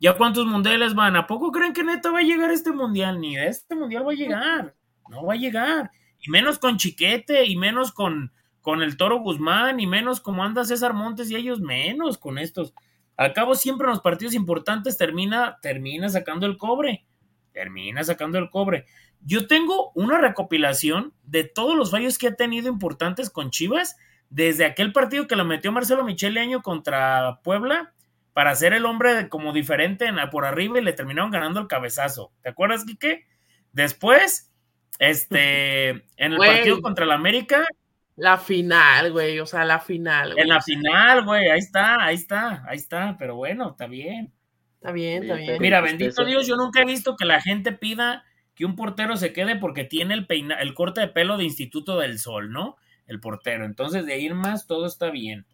[0.00, 1.16] ¿Ya cuántos mundiales van?
[1.16, 3.20] ¿A poco creen que neta va a llegar este mundial?
[3.20, 4.74] Ni de este mundial va a llegar.
[5.08, 5.90] No va a llegar.
[6.20, 10.64] Y menos con Chiquete, y menos con, con el Toro Guzmán, y menos como anda
[10.64, 12.74] César Montes, y ellos menos con estos.
[13.16, 17.04] Al cabo, siempre en los partidos importantes termina, termina sacando el cobre.
[17.52, 18.86] Termina sacando el cobre.
[19.20, 23.96] Yo tengo una recopilación de todos los fallos que ha tenido importantes con Chivas,
[24.30, 27.94] desde aquel partido que lo metió Marcelo Michele Año contra Puebla,
[28.38, 31.66] para ser el hombre como diferente en la- por arriba y le terminaron ganando el
[31.66, 32.30] cabezazo.
[32.40, 33.26] ¿Te acuerdas, Quique?
[33.72, 34.52] Después,
[35.00, 36.50] este, en el Güey.
[36.54, 37.66] partido contra el América,
[38.14, 39.40] La final, güey.
[39.40, 40.34] O sea, la final.
[40.34, 40.42] güey.
[40.44, 44.32] en la final, güey, ahí está, ahí está, ahí está, pero bueno, está bien.
[44.74, 45.56] Está bien, está bien.
[45.60, 46.24] Mira, bendito.
[46.24, 48.24] Dios, yo nunca he visto que la gente pida
[48.54, 51.98] que un portero se quede porque tiene el peina, el corte de pelo de Instituto
[51.98, 52.76] del Sol, ¿no?
[53.08, 53.64] El portero.
[53.64, 55.44] Entonces, de ahí en más, todo está bien.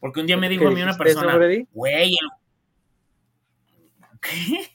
[0.00, 1.38] Porque un día me dijo a mí una persona,
[1.72, 2.28] güey, el...
[4.20, 4.68] ¿qué?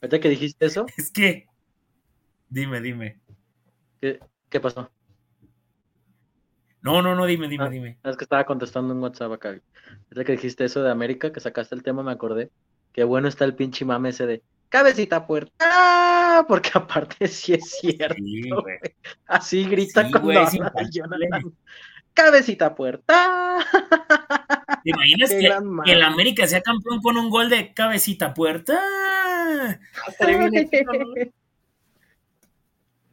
[0.00, 1.46] Ahorita que dijiste eso, Es que,
[2.48, 3.20] dime, dime.
[4.00, 4.90] ¿qué, qué pasó?
[6.80, 7.70] No, no, no, dime, dime, Ah.
[7.70, 7.98] dime.
[8.04, 9.48] Es que estaba contestando un WhatsApp acá.
[9.48, 12.50] Ahorita que dijiste eso de América, que sacaste el tema, me acordé.
[12.92, 16.44] Qué bueno está el pinche mame ese de cabecita puerta.
[16.46, 18.14] Porque aparte sí es cierto.
[18.16, 18.78] Sí, güey.
[19.26, 20.90] Así grita Sí, cuando es habla de.
[20.90, 21.54] Jonathan.
[22.14, 23.58] Cabecita puerta.
[24.84, 26.02] ¿Te imaginas que, el.
[26.02, 28.80] América sea campeón con un gol de cabecita puerta?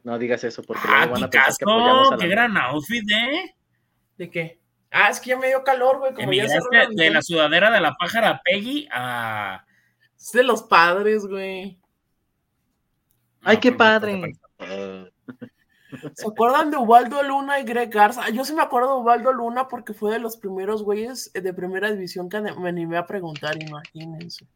[0.04, 0.18] ¿no?
[0.18, 2.56] Digas eso porque Ah, luego van a pensar que apoyamos Picasso, a qué la gran
[2.56, 3.54] outfit, ¿eh?
[4.18, 4.58] ¿De qué?
[4.90, 6.12] Ah, es que ya me dio calor, güey.
[6.12, 6.46] Como ya
[6.90, 9.64] de la sudadera de la pájara Peggy a.
[10.18, 11.78] Es de los padres, güey.
[13.42, 14.36] Ay, No, qué pues, padre.
[14.58, 15.11] pues,
[16.14, 18.30] ¿Se acuerdan de Ubaldo Luna y Greg Garza?
[18.30, 21.90] Yo sí me acuerdo de Ubaldo Luna porque fue de los primeros güeyes de primera
[21.90, 24.46] división que me animé a preguntar, imagínense.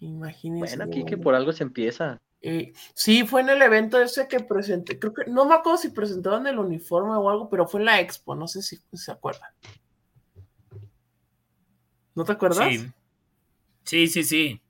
[0.00, 0.76] Imagínense.
[0.76, 2.20] Bueno, aquí que por algo se empieza.
[2.40, 5.90] Eh, sí, fue en el evento ese que presenté, creo que, no me acuerdo si
[5.90, 9.50] presentaron el uniforme o algo, pero fue en la expo, no sé si se acuerdan.
[12.16, 12.68] ¿No te acuerdas?
[12.68, 12.90] Sí.
[13.84, 14.60] Sí, sí, sí.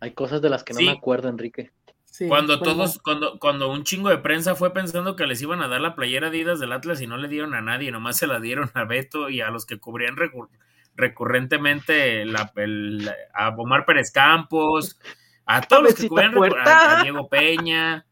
[0.00, 0.86] Hay cosas de las que no Sí.
[0.86, 1.70] me acuerdo, Enrique.
[2.14, 5.66] Sí, Cuando todos, cuando, cuando un chingo de prensa fue pensando que les iban a
[5.66, 8.38] dar la playera Adidas del Atlas y no le dieron a nadie, nomás se la
[8.38, 10.48] dieron a Beto y a los que cubrían recur-
[10.94, 14.96] recurrentemente la, el- a Omar Pérez Campos,
[15.44, 16.34] a todos los que cubrían
[16.64, 18.06] a Diego Peña,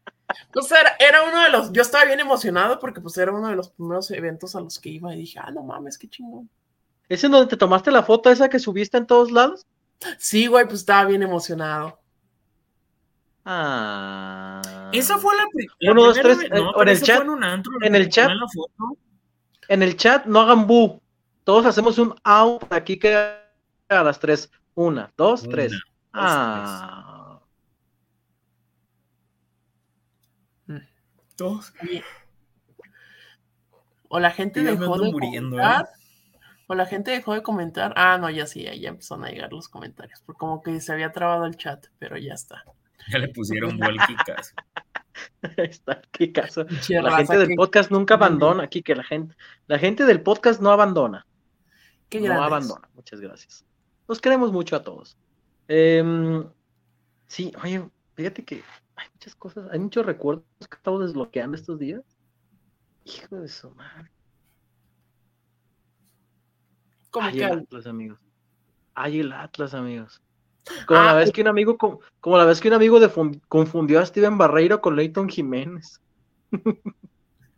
[0.51, 3.55] Pues era, era uno de los, yo estaba bien emocionado porque pues era uno de
[3.55, 6.49] los primeros eventos a los que iba y dije, ah, no mames, qué chingón.
[7.07, 9.65] ¿Es en donde te tomaste la foto esa que subiste en todos lados?
[10.17, 12.02] Sí, güey, pues estaba bien emocionado.
[13.45, 14.61] Ah.
[14.93, 15.43] Esa fue la,
[15.79, 17.91] la Uno, dos, primera tres, eh, no, en el chat- fue en un antro, en
[17.91, 18.31] la el chat-.
[19.67, 21.01] En el no hagan bu.
[21.43, 23.15] Todos hacemos un out aquí que
[23.89, 24.49] a las tres.
[24.75, 25.71] Una, dos, Una, tres.
[25.71, 25.81] dos,
[26.13, 27.39] Ah.
[31.37, 31.73] Dos.
[34.07, 35.89] O la gente Yo dejó de muriendo, comentar.
[36.67, 37.93] O la gente dejó de comentar.
[37.97, 40.21] Ah, no, ya sí, ya, ya empezaron a llegar los comentarios.
[40.25, 42.63] Porque como que se había trabado el chat, pero ya está.
[43.11, 44.53] Ya le pusieron vuelquicas.
[45.41, 46.65] Ahí está, qué caso.
[46.65, 49.35] Pinche La raza, gente del podcast nunca abandona aquí, que la gente,
[49.67, 51.25] la gente del podcast no abandona.
[52.09, 52.45] qué no grandes.
[52.47, 52.89] abandona.
[52.93, 53.65] Muchas gracias.
[54.07, 55.17] Los queremos mucho a todos.
[55.67, 56.45] Em,
[57.27, 58.63] sí, oye, fíjate que
[58.95, 62.01] hay muchas cosas, hay muchos recuerdos que estamos desbloqueando estos días.
[63.05, 64.09] Hijo de su madre.
[67.11, 68.19] Como Ay, que el Atlas, amigos.
[68.95, 70.22] Ay, el Atlas, amigos.
[70.87, 72.99] Como la Ah, vez que un amigo, com- como la vez que un amigo
[73.47, 75.99] confundió a Steven Barreiro con Leighton Jiménez.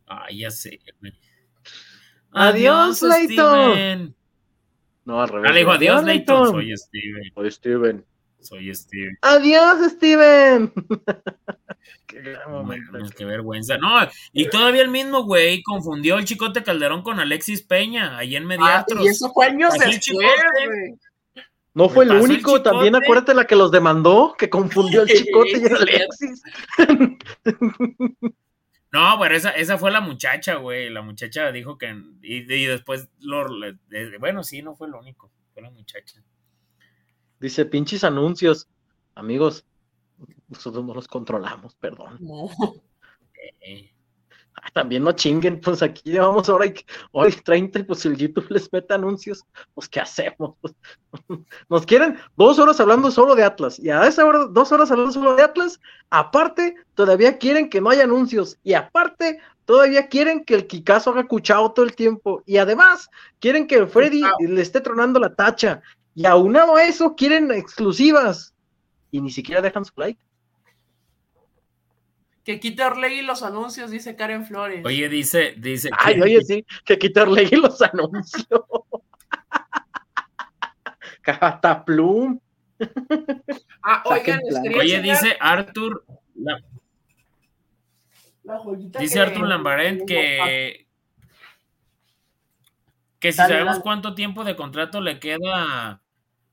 [0.07, 1.13] Ay, ya sé, güey.
[2.31, 3.71] Adiós, Leighton.
[3.73, 4.15] Steven.
[5.05, 5.49] No, al revés.
[5.49, 6.47] Ah, le dijo adiós, Leighton.
[6.51, 7.31] Soy Steven.
[7.33, 8.05] Soy Steven.
[8.41, 9.17] Soy Steven.
[9.21, 10.73] Adiós, Steven.
[12.07, 12.91] Qué gran momento.
[13.17, 13.77] Qué vergüenza.
[13.77, 13.89] No,
[14.33, 18.47] y todavía el mismo güey confundió el Chicote Calderón con Alexis Peña, ahí en Ah,
[18.47, 19.03] Mediatros.
[19.03, 20.27] y eso fue años después,
[20.67, 20.95] güey.
[21.75, 25.65] No fue el único, también acuérdate la que los demandó, que confundió el chicote y
[25.65, 26.41] el Alexis.
[28.91, 30.89] No, pero esa, esa fue la muchacha, güey.
[30.89, 32.01] La muchacha dijo que.
[32.21, 33.45] Y, y después, lo,
[34.21, 35.29] bueno, sí, no fue el único.
[35.53, 36.23] Fue la muchacha.
[37.41, 38.69] Dice, pinches anuncios.
[39.13, 39.65] Amigos,
[40.47, 42.19] nosotros no los controlamos, perdón.
[42.21, 42.49] No.
[43.59, 43.91] Eh,
[44.55, 46.71] Ah, También no chinguen, pues aquí llevamos ahora
[47.11, 50.55] hoy 30 y pues el YouTube les mete anuncios, pues ¿qué hacemos?
[50.61, 50.73] Pues,
[51.69, 55.11] nos quieren dos horas hablando solo de Atlas y a esa hora dos horas hablando
[55.11, 55.79] solo de Atlas,
[56.09, 61.27] aparte todavía quieren que no haya anuncios y aparte todavía quieren que el Kikazo haga
[61.27, 63.09] cuchao todo el tiempo y además
[63.39, 65.81] quieren que el Freddy le esté tronando la tacha
[66.15, 68.53] y aunado a eso quieren exclusivas
[69.11, 70.19] y ni siquiera dejan su like.
[72.45, 74.85] Que quite Orlegui los anuncios, dice Karen Flores.
[74.85, 75.89] Oye, dice, dice.
[75.97, 78.61] Ay, que- oye, sí, que quitarle los anuncios.
[81.21, 82.39] Cataplum.
[83.81, 84.41] ah, oigan,
[84.77, 86.05] Oye, dice Arthur.
[86.35, 86.61] la-
[88.43, 90.85] la joyita dice que- Arthur Lambarent que.
[93.19, 93.83] Que si Dale, sabemos dale.
[93.83, 95.39] cuánto tiempo de contrato le queda
[95.93, 95.99] a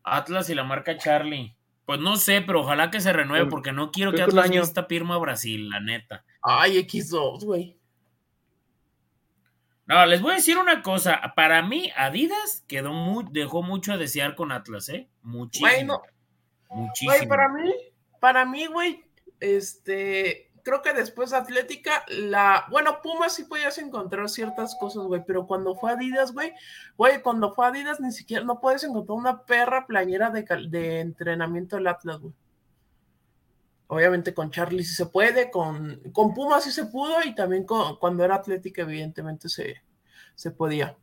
[0.04, 1.54] Atlas y la marca Charlie.
[1.84, 4.60] Pues no sé, pero ojalá que se renueve porque no quiero que Atlas año.
[4.60, 6.24] vista firma a Brasil, la neta.
[6.40, 7.76] Ay, X2, güey.
[9.86, 11.32] No, les voy a decir una cosa.
[11.34, 15.08] Para mí, Adidas quedó muy, dejó mucho a desear con Atlas, ¿eh?
[15.22, 15.68] Muchísimo.
[15.68, 16.02] Bueno,
[16.70, 17.12] muchísimo.
[17.12, 17.72] Güey, para mí,
[18.20, 19.04] para mí, güey,
[19.40, 25.22] este, creo que después de Atlética, la, bueno, Pumas sí podías encontrar ciertas cosas, güey,
[25.26, 26.52] pero cuando fue Adidas, güey,
[26.96, 31.76] güey, cuando fue Adidas ni siquiera, no puedes encontrar una perra playera de, de entrenamiento
[31.76, 32.34] del Atlas, güey.
[33.88, 37.96] Obviamente con Charlie sí se puede, con, con Pumas sí se pudo y también con,
[37.96, 39.82] cuando era Atlética evidentemente se,
[40.34, 40.96] se podía.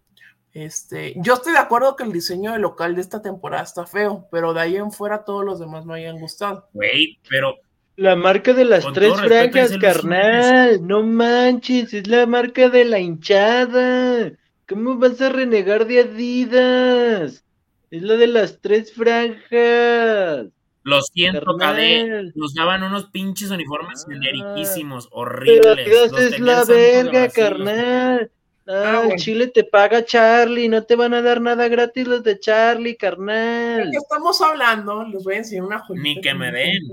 [0.54, 4.28] Este, yo estoy de acuerdo que el diseño del local de esta temporada está feo,
[4.32, 6.68] pero de ahí en fuera todos los demás me hayan gustado.
[6.74, 7.56] Güey, pero
[8.00, 10.88] La marca de las Con tres franjas, carnal.
[10.88, 14.32] No manches, es la marca de la hinchada.
[14.70, 17.44] ¿Cómo vas a renegar de Adidas?
[17.92, 20.48] Es la de las tres franjas.
[20.84, 22.00] lo siento, Cade.
[22.08, 22.32] Carnal.
[22.36, 25.66] Nos daban unos pinches uniformes generiquísimos, Pero horribles.
[25.68, 28.32] Adidas Los es la verga, carnal.
[28.66, 29.16] Ah, Ah, bueno.
[29.18, 33.86] Chile te paga Charlie, no te van a dar nada gratis los de Charlie, carnal.
[33.86, 35.04] ¿De qué estamos hablando?
[35.04, 36.04] Les voy a enseñar una joyita.
[36.04, 36.84] Ni que me den.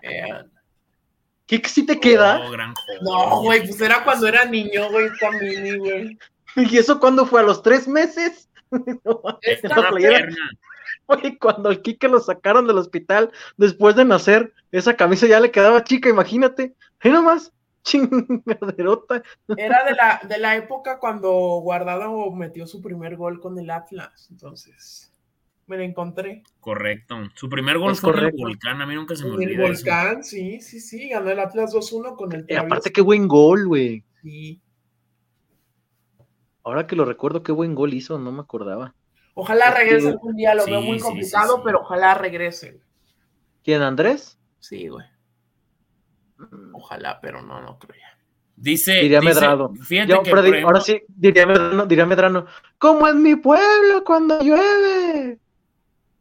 [0.00, 0.44] Eh,
[1.46, 2.46] ¿Qué que sí te queda?
[2.46, 6.18] Oh, gran no, güey, pues era cuando era niño, güey, esta mini, güey.
[6.56, 7.40] ¿Y eso cuándo fue?
[7.40, 8.48] ¿A los tres meses?
[9.04, 9.90] No, Esta.
[11.06, 15.50] Güey, cuando al Kike lo sacaron del hospital después de nacer, esa camisa ya le
[15.50, 16.74] quedaba chica, imagínate.
[17.00, 17.52] Ahí nomás,
[17.82, 19.22] chingaderota.
[19.58, 24.28] Era de la, de la época cuando Guardado metió su primer gol con el Atlas.
[24.30, 25.11] Entonces,
[25.72, 26.42] me la encontré.
[26.60, 27.16] Correcto.
[27.34, 28.42] Su primer gol Es fue en el correcto.
[28.42, 28.80] volcán.
[28.82, 29.72] A mí nunca se me En el olvida eso.
[29.84, 31.08] volcán, sí, sí, sí.
[31.08, 32.66] Ganó el Atlas 2-1 con el Y Travieso.
[32.66, 34.04] aparte, qué buen gol, güey.
[34.22, 34.60] Sí.
[36.64, 38.94] Ahora que lo recuerdo, qué buen gol hizo, no me acordaba.
[39.34, 41.62] Ojalá Es que- regrese algún día, lo Sí, veo muy sí, complicado, sí, sí.
[41.64, 42.80] pero ojalá regrese.
[43.64, 44.38] ¿Quién, Andrés?
[44.60, 45.06] Sí, güey.
[46.72, 48.18] Ojalá, pero no, no creo ya.
[48.54, 49.72] Dice, Diría dice- Medrano.
[49.74, 52.46] fíjate Yo, que, ejemplo, ahora sí, diría Medrano, diría Medrano,
[52.78, 55.01] como en mi pueblo cuando llueve.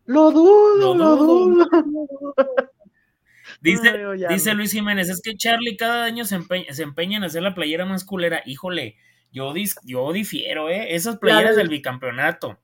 [0.06, 1.68] Lo dudo, Lo lo dudo.
[3.62, 4.54] dice, Ay, oye, dice.
[4.54, 7.86] Luis Jiménez, es que Charlie cada año se, empe- se empeña en hacer la playera
[7.86, 8.42] más culera.
[8.46, 8.98] Híjole,
[9.32, 10.96] yo, dis- yo difiero, ¿eh?
[10.96, 12.60] Esas playeras del- bicampeonato,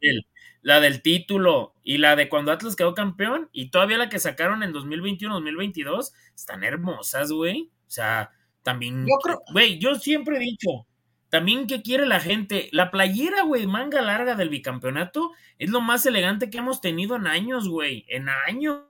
[0.00, 0.26] del-
[0.62, 4.62] la del título y la de cuando Atlas quedó campeón y todavía la que sacaron
[4.62, 7.70] en 2021-2022, están hermosas, güey.
[7.86, 8.32] O sea,
[8.64, 10.86] también, Yo creo- güey, yo siempre he dicho,
[11.30, 16.06] también que quiere la gente, la playera, güey, manga larga del bicampeonato es lo más
[16.06, 18.82] elegante que hemos tenido en años, güey, en años.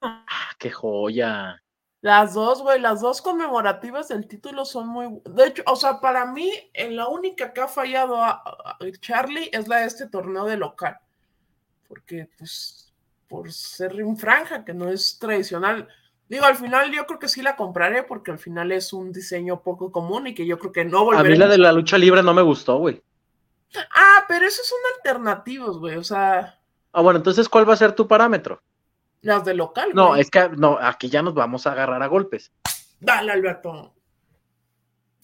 [0.00, 1.62] Ah, qué joya.
[2.00, 5.20] Las dos, güey, las dos conmemorativas del título son muy...
[5.24, 8.92] De hecho, o sea, para mí, en la única que ha fallado a, a- a
[9.00, 10.96] Charlie es la de este torneo de local.
[11.88, 12.94] Porque, pues,
[13.26, 15.88] por ser en franja, que no es tradicional.
[16.28, 19.62] Digo, al final yo creo que sí la compraré porque al final es un diseño
[19.62, 21.30] poco común y que yo creo que no A volveré.
[21.30, 23.02] mí la de la lucha libre no me gustó, güey.
[23.94, 25.96] Ah, pero esos son alternativos, güey.
[25.96, 26.60] O sea,
[26.92, 28.62] Ah, bueno, entonces, ¿cuál va a ser tu parámetro?
[29.20, 29.90] las de local.
[29.94, 30.20] No, güey.
[30.20, 32.52] es que no, aquí ya nos vamos a agarrar a golpes.
[33.00, 33.94] Dale, Alberto.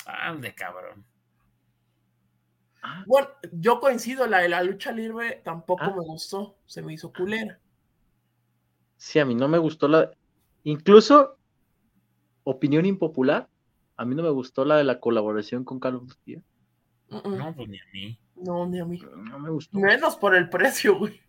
[0.06, 1.04] Ande, cabrón.
[3.06, 5.94] Bueno, yo coincido, la de la lucha libre tampoco Ah.
[5.96, 6.56] me gustó.
[6.66, 7.58] Se me hizo culera.
[8.96, 10.10] Sí, a mí no me gustó la.
[10.64, 11.36] Incluso,
[12.42, 13.48] opinión impopular,
[13.96, 16.42] a mí no me gustó la de la colaboración con Carlos Díaz.
[17.10, 17.36] Mm.
[17.36, 18.18] No, pues ni a mí.
[18.36, 19.00] No, ni a mí.
[19.30, 19.78] No me gustó.
[19.78, 21.20] Menos por el precio, güey.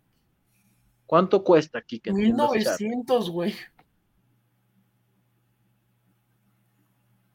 [1.06, 2.14] ¿Cuánto cuesta Char?
[2.14, 3.54] 1900, güey.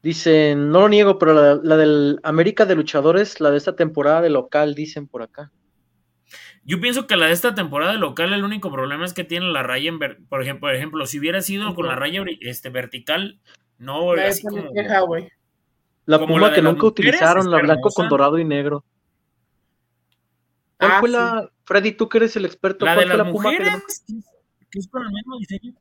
[0.03, 4.21] Dicen, no lo niego, pero la, la del América de Luchadores, la de esta temporada
[4.21, 5.51] de local, dicen por acá.
[6.63, 9.63] Yo pienso que la de esta temporada local, el único problema es que tiene la
[9.63, 13.39] raya en ver- por ejemplo, por ejemplo, si hubiera sido con la raya este, vertical,
[13.79, 15.29] no Nadie así pone como queja, güey.
[16.05, 18.83] La Como la que nunca utilizaron, la blanco con dorado y negro.
[20.77, 21.13] ¿Cuál Ah, fue sí.
[21.13, 23.57] la, Freddy, tú que eres el experto, la cuál de fue las la puma que
[23.59, 24.03] mujeres,
[24.69, 25.73] que es con el mismo diseño.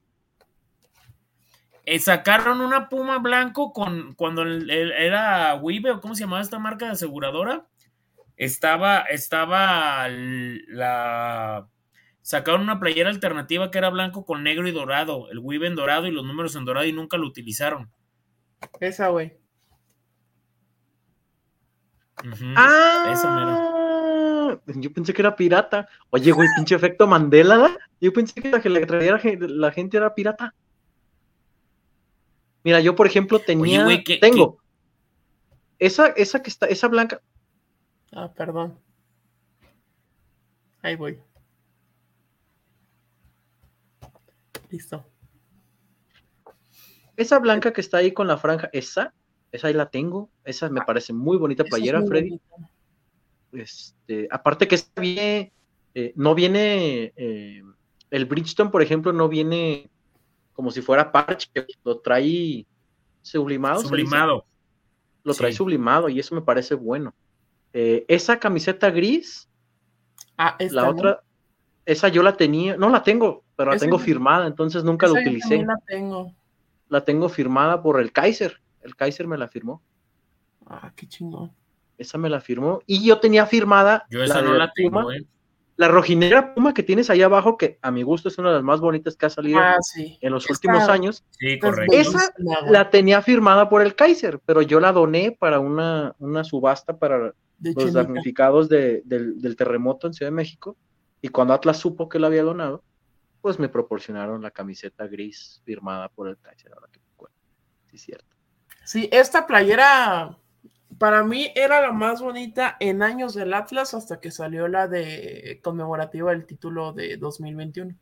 [1.87, 6.43] Eh, sacaron una puma blanco con cuando el- el- era Wibe o cómo se llamaba
[6.43, 7.67] esta marca de aseguradora.
[8.41, 11.69] Estaba, estaba la
[12.23, 16.07] sacaron una playera alternativa que era blanco con negro y dorado, el Wibe en dorado
[16.07, 17.91] y los números en dorado y nunca lo utilizaron.
[18.81, 19.37] Esa, güey.
[22.57, 24.61] Ah, Esa mera.
[24.81, 25.89] yo pensé que era pirata.
[26.11, 27.79] Oye, güey, pinche efecto Mandela, ¿da?
[28.01, 30.55] Yo pensé que la que le traía la la gente era pirata.
[32.63, 34.59] Mira, yo por ejemplo tenía, güey, ¿qué- tengo
[35.79, 37.21] esa, esa que está, esa blanca,
[38.13, 38.79] Ah, perdón.
[40.83, 41.21] Ahí voy.
[44.71, 45.05] Listo.
[47.17, 49.13] esa blanca que está ahí con la franja, esa,
[49.53, 52.29] esa ahí la tengo, esa me parece muy bonita es playera, muy Freddy.
[52.31, 52.71] bonita.
[53.53, 55.53] Este, aparte que viene,
[55.95, 57.63] eh, no viene, eh,
[58.11, 59.91] el Bridgestone, por ejemplo, no viene
[60.55, 61.51] como si fuera parche,
[61.85, 62.67] lo trae
[63.21, 63.81] sublimado.
[63.83, 64.47] Sublimado.
[65.23, 65.59] Lo trae Sí.
[65.59, 67.13] sublimado y eso me parece bueno.
[67.73, 69.49] Eh, esa camiseta gris,
[70.37, 70.91] Ah, esta la no.
[70.91, 71.23] otra,
[71.85, 75.21] esa yo la tenía, no la tengo, pero la Esa tengo firmada, entonces nunca la
[75.21, 75.59] Esa utilicé.
[75.65, 76.35] la tengo.
[76.89, 78.61] La tengo firmada por el Kaiser.
[78.81, 79.83] El Kaiser me la firmó.
[80.67, 81.53] Ah, qué chingón.
[81.99, 82.81] Esa me la firmó.
[82.87, 85.27] Y yo tenía firmada Yo esa la no la tengo, Puma, eh.
[85.77, 88.65] la rojinera Puma que tienes ahí abajo, que a mi gusto es una de las
[88.65, 90.19] más bonitas que ha salido Ah, sí.
[90.23, 91.23] en los Esta- últimos años.
[91.39, 91.95] Sí, correcto.
[91.95, 92.33] Esa.
[92.71, 97.35] La tenía firmada por el Kaiser, pero yo la doné para una, una subasta para
[97.61, 100.77] de los damnificados de- del, del terremoto en Ciudad de México.
[101.23, 102.83] Y cuando Atlas supo que la había donado,
[103.41, 106.73] pues me proporcionaron la camiseta gris firmada por el Kaiser.
[106.75, 107.35] Ahora que me acuerdo.
[107.87, 108.27] Sí, cierto.
[108.85, 110.37] Sí, esta playera
[110.99, 115.61] para mí era la más bonita en años del Atlas hasta que salió la de
[115.63, 117.95] conmemorativa del título de 2021.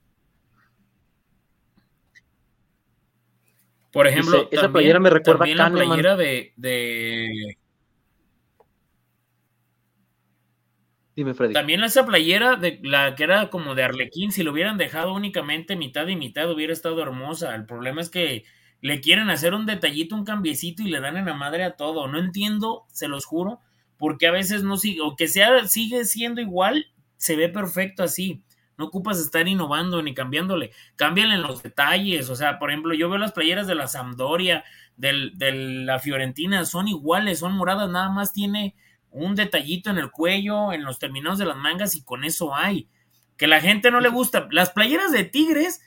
[3.93, 7.57] Por ejemplo, Dice, esa también- playera me recuerda a la playera de, de
[11.53, 15.77] También esa playera de la que era como de Arlequín, si lo hubieran dejado únicamente
[15.77, 17.55] mitad y mitad hubiera estado hermosa.
[17.55, 18.45] El problema es que
[18.81, 22.07] le quieren hacer un detallito, un cambiecito y le dan en la madre a todo.
[22.07, 23.61] No entiendo, se los juro,
[23.97, 26.87] porque a veces no sigue, o que sea, sigue siendo igual,
[27.17, 28.45] se ve perfecto así.
[28.77, 30.71] No ocupas estar innovando ni cambiándole.
[30.95, 32.31] Cámbiale en los detalles.
[32.31, 34.63] O sea, por ejemplo, yo veo las playeras de la Sampdoria,
[34.97, 35.13] de
[35.85, 38.77] la Fiorentina, son iguales, son moradas, nada más tiene
[39.25, 42.89] un detallito en el cuello, en los terminados de las mangas y con eso hay.
[43.37, 44.49] Que la gente no le gusta.
[44.51, 45.81] Las playeras de Tigres,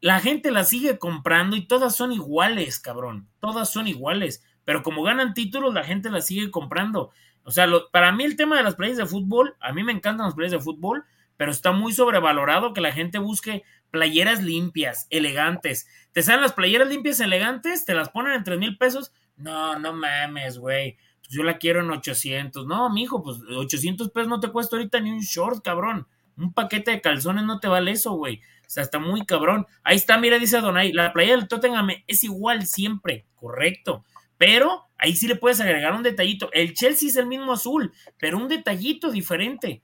[0.00, 3.28] la gente las sigue comprando y todas son iguales, cabrón.
[3.40, 4.44] Todas son iguales.
[4.64, 7.10] Pero como ganan títulos, la gente las sigue comprando.
[7.44, 10.26] O sea, para mí el tema de las playas de fútbol, a mí me encantan
[10.26, 11.04] las playas de fútbol,
[11.36, 15.86] pero está muy sobrevalorado que la gente busque playeras limpias, elegantes.
[16.12, 17.84] ¿Te salen las playeras limpias, elegantes?
[17.84, 19.12] ¿Te las ponen en tres mil pesos?
[19.36, 20.98] No, no mames, güey.
[21.26, 22.66] Pues yo la quiero en 800.
[22.66, 26.06] No, mijo, pues 800 pesos no te cuesta ahorita ni un short, cabrón.
[26.36, 28.36] Un paquete de calzones no te vale eso, güey.
[28.36, 29.66] O sea, está muy cabrón.
[29.82, 34.04] Ahí está, mira, dice Donay, la playa del Tottenham es igual siempre, correcto.
[34.38, 36.50] Pero ahí sí le puedes agregar un detallito.
[36.52, 39.82] El Chelsea es el mismo azul, pero un detallito diferente.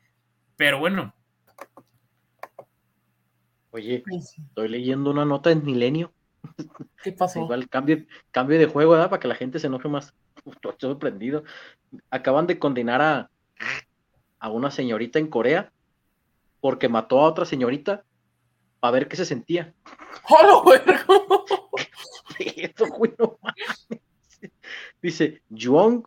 [0.56, 1.14] Pero bueno.
[3.70, 6.12] Oye, estoy leyendo una nota en Milenio.
[7.02, 7.40] ¿Qué pasó?
[7.44, 9.10] Igual cambio, cambio de juego, ¿verdad?
[9.10, 10.14] Para que la gente se enoje más.
[10.44, 11.44] Estoy sorprendido.
[12.10, 13.30] Acaban de condenar a,
[14.38, 15.72] a una señorita en Corea
[16.60, 18.04] porque mató a otra señorita
[18.80, 19.74] para ver qué se sentía.
[20.28, 20.82] ¡Hola,
[22.38, 24.50] Eso, güey, no mames.
[25.00, 26.04] Dice, John,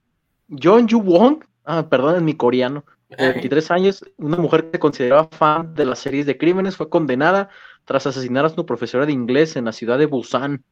[0.49, 4.79] John Yu Wong, ah, perdón, en mi coreano, de 23 años, una mujer que se
[4.79, 7.49] consideraba fan de las series de crímenes, fue condenada
[7.85, 10.63] tras asesinar a su profesora de inglés en la ciudad de Busan.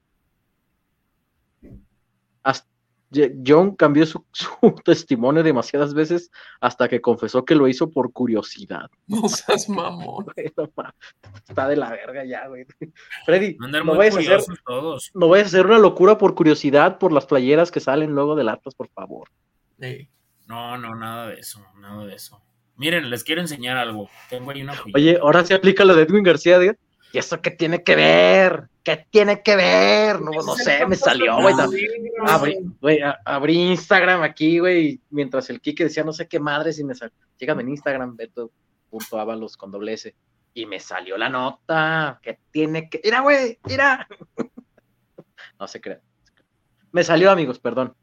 [2.41, 2.67] Hasta,
[3.45, 4.25] John cambió su,
[4.83, 8.89] testimonio demasiadas veces hasta que confesó que lo hizo por curiosidad.
[9.07, 10.25] No seas mamón.
[10.35, 12.65] Está de la verga ya, güey.
[13.25, 14.41] Freddy, no vayas, a hacer,
[15.13, 18.49] no vayas a hacer una locura por curiosidad por las playeras que salen luego del
[18.49, 19.29] Atlas, por favor.
[20.47, 22.41] No, no, nada de eso, nada de eso.
[22.75, 24.09] Miren, les quiero enseñar algo.
[24.29, 26.71] Tengo ahí una Oye, ahora se aplica lo de Edwin García, ¿sí?
[27.13, 28.69] ¿Y eso qué tiene que ver?
[28.83, 30.19] ¿Qué tiene que ver?
[30.19, 32.99] No, no sé, me salió, güey.
[33.23, 37.13] Abrí, Instagram aquí, güey, mientras el Kike decía no sé qué madres y me salió.
[37.37, 40.15] Llegame en Instagram, beto.avalos con doble S.
[40.55, 42.19] Y me salió la nota.
[42.23, 42.99] ¿Qué tiene que.
[43.03, 44.07] Mira, güey, mira.
[45.59, 46.01] no se crea.
[46.91, 47.95] Me salió, amigos, perdón.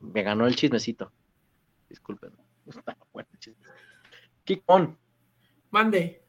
[0.00, 1.10] Me ganó el chismecito.
[1.88, 2.32] Disculpen.
[3.10, 3.28] Bueno,
[4.44, 4.98] Kikon.
[5.70, 6.27] Mande.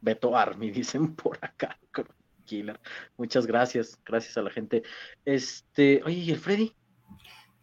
[0.00, 1.78] Beto Army, dicen por acá.
[2.44, 2.80] Killer.
[3.18, 4.82] Muchas gracias, gracias a la gente.
[5.24, 6.74] Este, oye, ¿y el Freddy?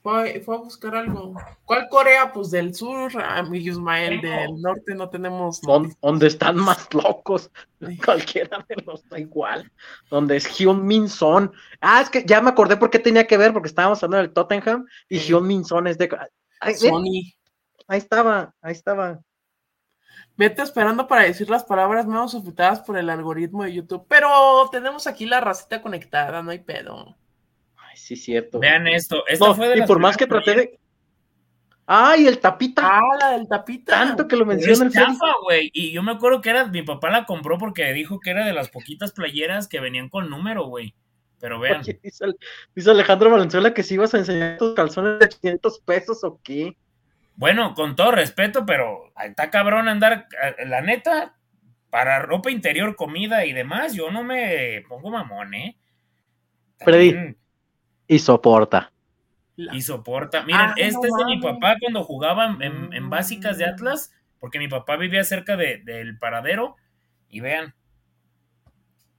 [0.05, 1.33] Fue, fue a buscar algo.
[1.65, 2.31] ¿Cuál Corea?
[2.31, 5.59] Pues del sur, amigo Ismael, del norte no tenemos.
[5.61, 7.49] Donde están más locos.
[8.05, 9.71] Cualquiera de los da igual.
[10.11, 11.51] Donde es Hyun Min Son.
[11.81, 14.33] Ah, es que ya me acordé por qué tenía que ver, porque estábamos hablando del
[14.33, 16.07] Tottenham y Hyun Min Son es de.
[16.75, 17.33] Sony.
[17.87, 19.19] Ahí estaba, ahí estaba.
[20.37, 24.05] Vete esperando para decir las palabras menos afectadas por el algoritmo de YouTube.
[24.07, 24.29] Pero
[24.71, 27.15] tenemos aquí la racita conectada, no hay pedo.
[27.77, 28.59] Ay, sí, cierto.
[28.59, 29.23] Vean esto.
[29.75, 30.79] y por más que traté de.
[31.87, 32.81] ¡Ay, el tapita!
[32.83, 33.91] ¡Ah, la del tapita!
[33.91, 35.69] Tanto que lo menciona el chafa, güey.
[35.71, 36.65] Y yo me acuerdo que era.
[36.65, 40.29] Mi papá la compró porque dijo que era de las poquitas playeras que venían con
[40.29, 40.95] número, güey.
[41.39, 41.83] Pero vean.
[42.73, 46.75] dice, Alejandro Valenzuela que si ibas a enseñar tus calzones de 500 pesos o qué.
[47.35, 51.35] Bueno, con todo respeto, pero está cabrón andar, eh, la neta,
[51.89, 55.77] para ropa interior, comida y demás, yo no me pongo mamón, ¿eh?
[56.79, 57.35] Freddy.
[58.07, 58.91] Y soporta.
[59.55, 60.43] Y soporta.
[60.43, 64.67] Miren, ah, este es de mi papá cuando jugaba en, básicas de Atlas, porque mi
[64.67, 66.75] papá vivía cerca del paradero.
[67.29, 67.73] Y vean,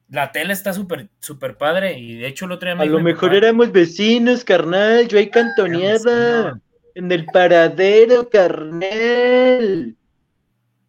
[0.09, 1.99] la tela está súper, súper padre.
[1.99, 5.09] Y de hecho, lo otro A lo mejor éramos vecinos, carnal.
[5.09, 6.61] Yo hay cantoneada.
[6.97, 9.99] En el paradero, carnel.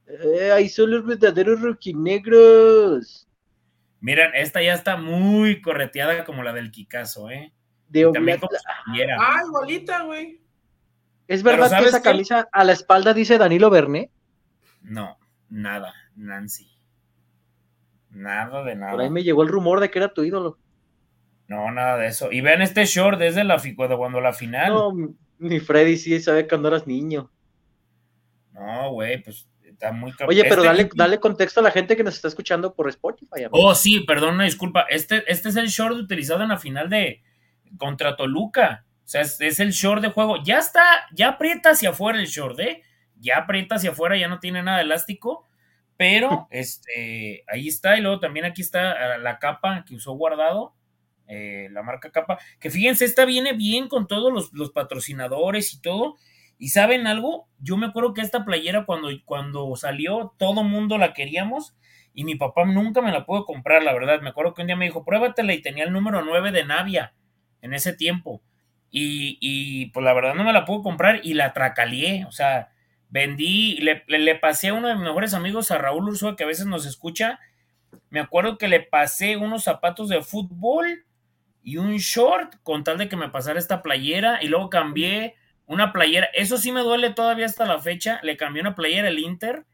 [0.07, 3.27] Eh, ahí son los verdaderos rojinegros.
[3.99, 7.51] Miren, esta ya está muy correteada como la del Kikazo, ¿eh?
[7.89, 8.53] De También como
[9.19, 10.39] Ah, igualita, güey.
[11.27, 14.09] ¿Es verdad que esa camisa a la espalda dice Danilo Berné?
[14.83, 15.17] No,
[15.49, 16.71] nada, Nancy.
[18.11, 18.93] Nada de nada.
[18.93, 20.57] Por ahí me llegó el rumor de que era tu ídolo.
[21.49, 22.31] No, nada de eso.
[22.31, 23.61] Y vean este short desde la
[23.97, 24.73] cuando la final.
[24.73, 24.93] No,
[25.39, 27.31] ni Freddy sí sabe cuando eras niño.
[28.53, 32.03] No, güey, pues está muy Oye, pero este dale, dale contexto a la gente que
[32.03, 33.45] nos está escuchando por Spotify.
[33.51, 34.85] Oh, sí, perdón, una disculpa.
[34.89, 37.21] Este, este es el short utilizado en la final de
[37.77, 38.85] contra Toluca.
[39.05, 40.43] O sea, es, el short de juego.
[40.43, 40.81] Ya está,
[41.13, 42.83] ya aprieta hacia afuera el short, ¿eh?
[43.15, 45.47] Ya aprieta hacia afuera, ya no tiene nada de elástico.
[45.95, 47.97] Pero, este, ahí está.
[47.97, 50.73] Y luego también aquí está la capa que usó guardado.
[51.27, 56.15] Eh, la marca capa, que fíjense, esta viene bien con todos los, patrocinadores y todo.
[56.57, 61.13] Y saben algo, yo me acuerdo que esta playera cuando, cuando salió, todo mundo la
[61.13, 61.75] queríamos
[62.13, 64.21] y mi papá nunca me la pudo comprar, la verdad.
[64.21, 67.13] Me acuerdo que un día me dijo, pruébatela y tenía el número 9 de Navia
[67.61, 68.41] en ese tiempo.
[68.89, 72.69] Y, y pues la verdad no me la pudo comprar y la tracalié, o sea,
[73.09, 76.47] vendí, le, le, pasé a uno de mis mejores amigos, a Raúl Ursúa, que a
[76.47, 77.39] veces nos escucha,
[78.09, 81.05] me acuerdo que le pasé unos zapatos de fútbol
[81.67, 85.35] y un short con tal de que me pasara esta playera y luego cambié
[85.65, 89.19] una playera, eso sí me duele todavía hasta la fecha, le cambié una playera el
[89.19, 89.65] Inter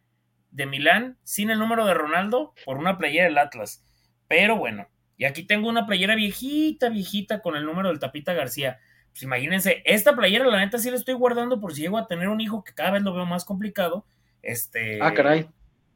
[0.49, 3.85] de Milán sin el número de Ronaldo por una playera del Atlas.
[4.27, 4.87] Pero bueno,
[5.17, 8.79] y aquí tengo una playera viejita, viejita con el número del Tapita García.
[9.11, 12.27] Pues imagínense, esta playera la neta sí la estoy guardando por si llego a tener
[12.27, 14.07] un hijo que cada vez lo veo más complicado.
[14.41, 15.47] Este, Ah, caray.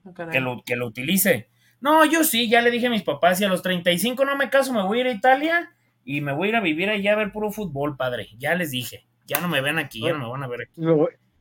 [0.06, 0.32] Ah, caray.
[0.32, 1.50] que lo, que lo utilice.
[1.82, 4.52] No, yo sí, ya le dije a mis papás, y a los 35 no me
[4.52, 5.74] caso, me voy a ir a Italia
[6.08, 8.30] y me voy a ir a vivir allá a ver puro fútbol, padre.
[8.38, 10.82] Ya les dije, ya no me ven aquí, ya no me van a ver aquí.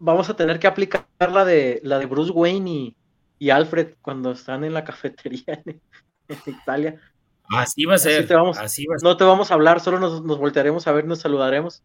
[0.01, 2.97] Vamos a tener que aplicar la de la de Bruce Wayne y,
[3.39, 5.81] y Alfred cuando están en la cafetería en,
[6.29, 7.01] en Italia.
[7.49, 9.05] Así va a ser, Así te vamos- así va a ser.
[9.09, 11.85] No te vamos a hablar, solo nos, nos voltearemos a ver, nos saludaremos.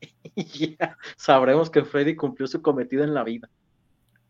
[0.34, 3.48] Y ya sabremos que Freddy cumplió su cometido en la vida.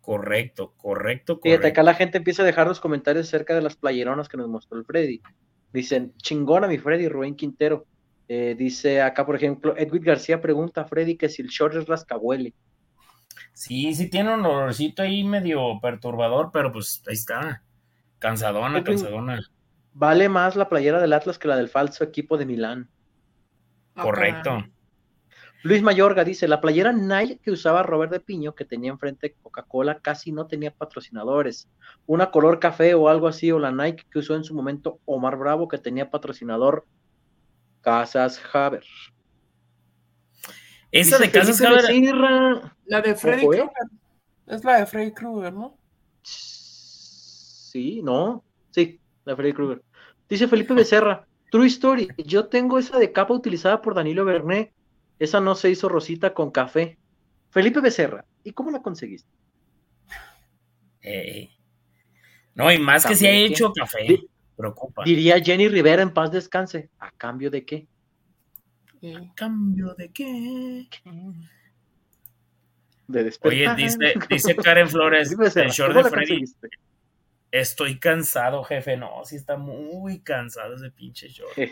[0.01, 1.69] Correcto, correcto, Fíjate, correcto.
[1.81, 4.79] acá la gente empieza a dejar los comentarios acerca de las playeronas que nos mostró
[4.79, 5.21] el Freddy.
[5.77, 7.85] Dicen, chingona mi Freddy, Rubén Quintero.
[8.29, 11.87] Eh, dice acá, por ejemplo, Edwin García pregunta a Freddy que si el short es
[11.87, 12.55] rascabuele.
[13.53, 17.63] Sí, sí tiene un olorcito ahí medio perturbador, pero pues ahí está.
[18.19, 18.85] Cansadona, Edwin.
[18.85, 19.41] cansadona.
[19.93, 22.89] Vale más la playera del Atlas que la del falso equipo de Milán.
[23.95, 24.65] Correcto.
[25.67, 29.99] Luis Mayorga dice, la playera Nike que usaba Robert de Piño, que tenía enfrente Coca-Cola,
[29.99, 31.69] casi no tenía patrocinadores.
[32.07, 35.37] Una color café o algo así, o la Nike que usó en su momento Omar
[35.37, 36.87] Bravo, que tenía patrocinador
[37.81, 38.85] Casas Haber.
[40.93, 41.85] Esa Dice de Casas Haber.
[42.85, 43.49] La de Freddy ¿eh?
[43.49, 43.71] Krueger.
[44.47, 45.77] Es la de Freddy Krueger, ¿no?
[46.23, 49.83] Sí, no, sí, la Freddy Krueger.
[50.29, 54.76] Dice Felipe Becerra, True Story, yo tengo esa de capa utilizada por Danilo Bernet.
[55.19, 56.99] Esa no se hizo rosita con café.
[57.51, 59.31] Felipe Becerra, ¿y cómo la conseguiste?
[61.03, 61.51] eh,
[62.55, 63.45] No, y más que ¿Cambio ha qué?
[63.47, 64.03] hecho café.
[64.09, 65.05] Di- Preocupa.
[65.05, 66.89] Diría Jenny Rivera en paz descanse.
[66.99, 67.87] ¿A cambio de qué?
[69.01, 69.31] Sí.
[69.35, 70.89] ¿Cambio de qué?
[73.07, 73.77] De Oye, despertar.
[73.77, 76.45] dice, dice Karen Flores, el short ¿cómo de Freddy,
[77.51, 78.97] estoy cansado, jefe.
[78.97, 81.57] No, sí está muy cansado ese pinche short.
[81.59, 81.71] Eh,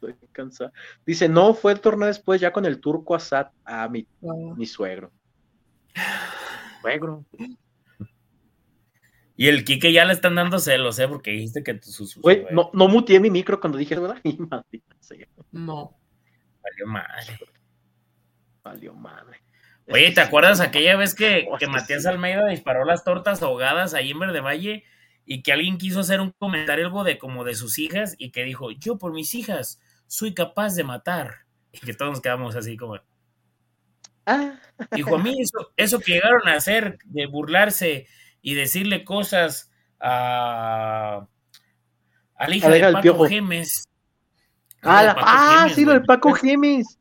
[0.00, 0.72] Estoy cansado.
[1.04, 4.06] Dice, no, fue el torneo después ya con el turco Asad a mi,
[4.56, 5.10] mi suegro.
[6.82, 7.24] Suegro.
[9.38, 11.08] Y el Kike ya le están dando celos, ¿eh?
[11.08, 13.98] Porque dijiste que tu- su, su- Güey, su- no, no muteé mi micro cuando dije,
[13.98, 14.18] ¿verdad?
[14.24, 15.94] Y maldita sea, No.
[16.62, 17.38] valió madre.
[18.64, 19.40] valió madre.
[19.88, 22.06] Oye, ¿te acuerdas aquella vez que, que Matías.
[22.06, 24.84] Almeida disparó las tortas ahogadas ahí en Verde Valle
[25.26, 28.42] y que alguien quiso hacer un comentario algo de como de sus hijas y que
[28.44, 31.46] dijo, yo por mis hijas soy capaz de matar?
[31.72, 32.98] Y que todos nos quedamos así como,
[34.28, 34.58] Ah,
[34.92, 38.08] Dijo, a mí eso, eso que llegaron a hacer de burlarse
[38.42, 39.70] y decirle cosas
[40.00, 41.26] a,
[42.34, 43.28] a la hija A la de hija del Paco Piojo.
[43.28, 43.84] Gemes.
[44.82, 46.06] ah, la- ah, Gemes, sí, lo de güey.
[46.06, 46.98] Paco Gemes.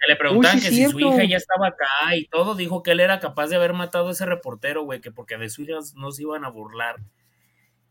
[0.00, 2.82] Que le preguntaban Uy, sí, que si su hija ya estaba acá y todo, dijo
[2.82, 5.68] que él era capaz de haber matado a ese reportero, güey, que porque de sus
[5.68, 6.96] hijas no se iban a burlar.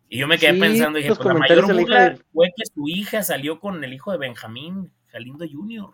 [0.10, 2.88] Y yo me quedé Sí, pensando, dije, pues la mayor burla de- fue que su
[2.88, 5.94] hija salió con el hijo de Benjamín, Galindo Jr.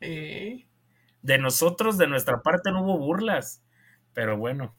[0.00, 0.66] Eh,
[1.22, 3.62] De nosotros, de nuestra parte, no hubo burlas.
[4.14, 4.74] Pero bueno.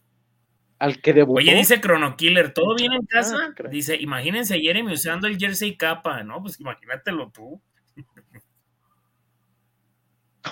[0.80, 1.38] Al que debutó.
[1.38, 3.38] Oye, dice Chrono Killer, ¿todo bien en casa?
[3.40, 3.72] Ah, caray.
[3.72, 6.42] dice, imagínense a Jeremy usando el jersey capa, ¿no?
[6.42, 7.62] Pues imagínatelo tú.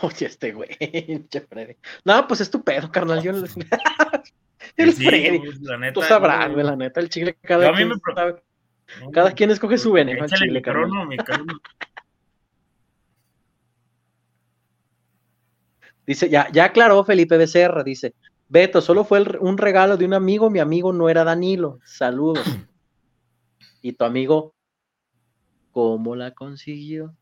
[0.03, 0.69] Oye, este güey.
[2.06, 3.22] No, pues es tu pedo, carnal.
[3.23, 3.44] Yo no-
[4.77, 5.41] el Sí, Freddy.
[5.61, 7.97] la neta, Tú sabrás, güey, la neta, el chile Yo cada a mí quien me
[7.97, 8.43] pro- sabe-
[8.99, 11.53] no, Cada quien escoge su veneno al Échale chile, mi crono, mi crono.
[16.05, 18.15] Dice, ya, ya aclaró Felipe Becerra, dice,
[18.47, 22.43] Beto, solo fue el- un regalo de un amigo, mi amigo no era Danilo, saludos.
[23.81, 24.55] y tu amigo,
[25.71, 27.15] ¿cómo la consiguió?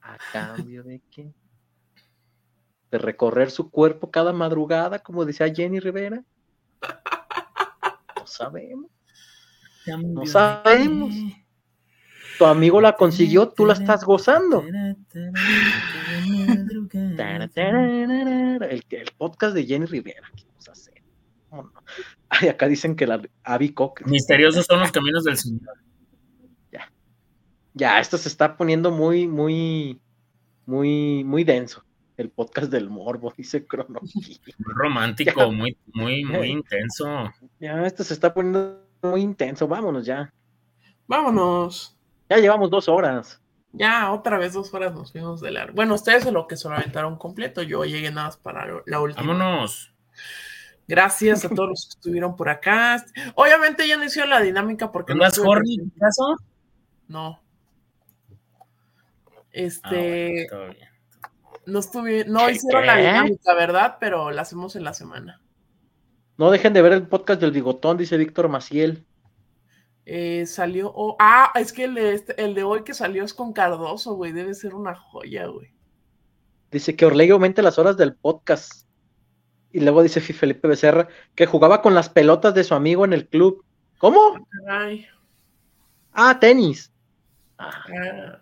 [0.00, 1.32] ¿A cambio de qué?
[2.90, 6.24] ¿De recorrer su cuerpo cada madrugada, como decía Jenny Rivera?
[8.16, 8.90] No sabemos.
[9.86, 11.14] De sabemos.
[12.38, 14.62] Tu amigo la consiguió, tú la estás gozando.
[14.62, 14.96] El,
[18.90, 21.02] el podcast de Jenny Rivera, ¿qué vamos a hacer?
[21.50, 21.72] ¿Cómo no?
[22.30, 24.06] Ay, acá dicen que la Abby Cock.
[24.06, 25.76] Misteriosos son los caminos del Señor.
[27.74, 30.00] Ya, esto se está poniendo muy, muy,
[30.66, 31.84] muy, muy denso.
[32.20, 34.00] El podcast del morbo, dice Crono.
[34.02, 35.46] Muy romántico, Ya.
[35.46, 37.32] muy, muy, muy intenso.
[37.58, 39.66] Ya, esto se está poniendo muy intenso.
[39.66, 40.30] Vámonos ya.
[41.06, 41.96] vámonos.
[42.28, 43.40] Ya llevamos dos horas.
[43.72, 45.74] Ya, otra vez dos horas nos fuimos de largo.
[45.74, 47.62] Bueno, ustedes es lo que se lo aventaron completo.
[47.62, 49.26] Yo llegué nada más para la última.
[49.26, 49.92] Vámonos.
[50.86, 53.02] Gracias a todos los que estuvieron por acá.
[53.34, 56.00] Obviamente ya no hicieron la dinámica porque no ¿Andas estuve horny, presente.
[56.00, 56.36] caso?
[57.08, 57.40] No.
[59.30, 60.89] Ah, Este, bueno, todo bien.
[61.70, 62.52] No estuve, no ¿Qué?
[62.52, 63.96] hicieron la dinámica, ¿verdad?
[64.00, 65.40] Pero la hacemos en la semana.
[66.36, 69.04] No dejen de ver el podcast del Bigotón, dice Víctor Maciel.
[70.06, 73.34] Eh, salió, oh, ah, es que el de, este- el de hoy que salió es
[73.34, 75.72] con Cardoso, güey, debe ser una joya, güey.
[76.70, 78.86] Dice que Orlegui aumente las horas del podcast.
[79.72, 83.28] Y luego dice Felipe Becerra que jugaba con las pelotas de su amigo en el
[83.28, 83.64] club.
[83.98, 84.18] ¿Cómo?
[84.68, 85.06] Ay,
[86.12, 86.92] Ah, tenis.
[87.58, 88.40] ah,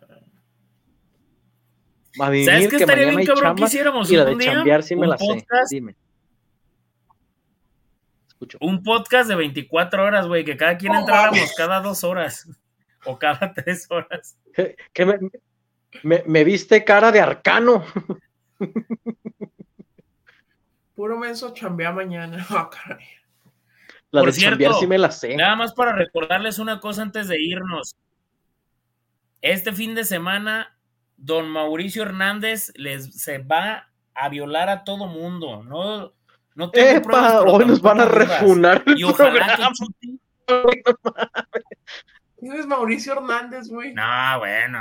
[2.18, 4.52] ¿Sabes qué que estaría bien, cabrón, que hiciéramos y la un de día?
[4.54, 5.24] chambear sí me Un la sé.
[5.26, 5.70] podcast.
[5.72, 5.94] Dime.
[8.28, 8.58] Escucho.
[8.60, 11.54] Un podcast de 24 horas, güey, que cada quien entráramos mames.
[11.56, 12.48] cada dos horas
[13.04, 14.36] o cada tres horas.
[14.92, 15.18] ¿Qué me,
[16.02, 17.84] me- me viste cara de arcano?
[20.94, 22.44] puro menso chambea mañana.
[22.50, 23.04] Ah, caray.
[24.10, 25.36] La Por de chambear cierto, sí me la sé.
[25.36, 27.94] Nada más para recordarles una cosa antes de irnos.
[29.42, 30.77] Este fin de semana,
[31.18, 35.62] don Mauricio Hernández les se va a violar a todo mundo.
[35.62, 36.12] No,
[36.54, 39.74] no tengo Epa, hoy nos van a refunar el Y ojalá que programa.
[39.74, 40.20] Chuti-
[42.38, 43.92] ¿Quién es Mauricio Hernández, güey?
[43.92, 44.78] No, bueno.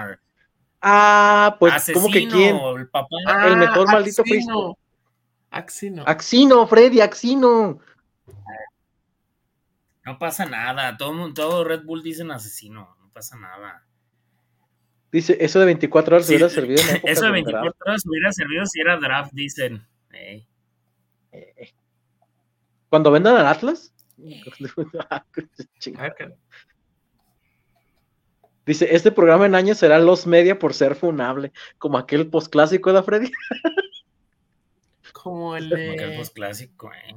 [0.81, 2.55] Ah, pues, asesino, ¿cómo que quién?
[2.77, 3.15] el papá.
[3.27, 4.23] Ah, el mejor maldito Axino.
[4.23, 4.77] Cristo.
[5.49, 6.03] Axino.
[6.05, 7.79] Axino, Freddy, Axino.
[10.05, 10.95] No pasa nada.
[10.97, 12.95] Todo, todo Red Bull dicen asesino.
[13.01, 13.83] No pasa nada.
[15.11, 17.81] Dice, eso de 24 horas Sí, hubiera servido en Eso de del 24 draft.
[17.85, 19.87] horas hubiera servido si era draft, dicen.
[20.11, 20.45] Eh,
[22.89, 23.93] Cuando vendan al Atlas.
[28.65, 33.01] Dice, este programa en años será Los Media por ser funable, como aquel postclásico de
[33.03, 33.31] Freddy.
[35.13, 36.17] Como el Como que el de.
[36.17, 37.15] post clásico, eh.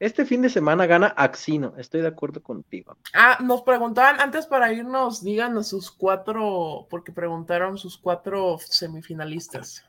[0.00, 2.96] Este fin de semana gana Axino, estoy de acuerdo contigo.
[3.14, 9.84] Ah, nos preguntaban antes para irnos, díganos sus cuatro, porque preguntaron sus cuatro semifinalistas.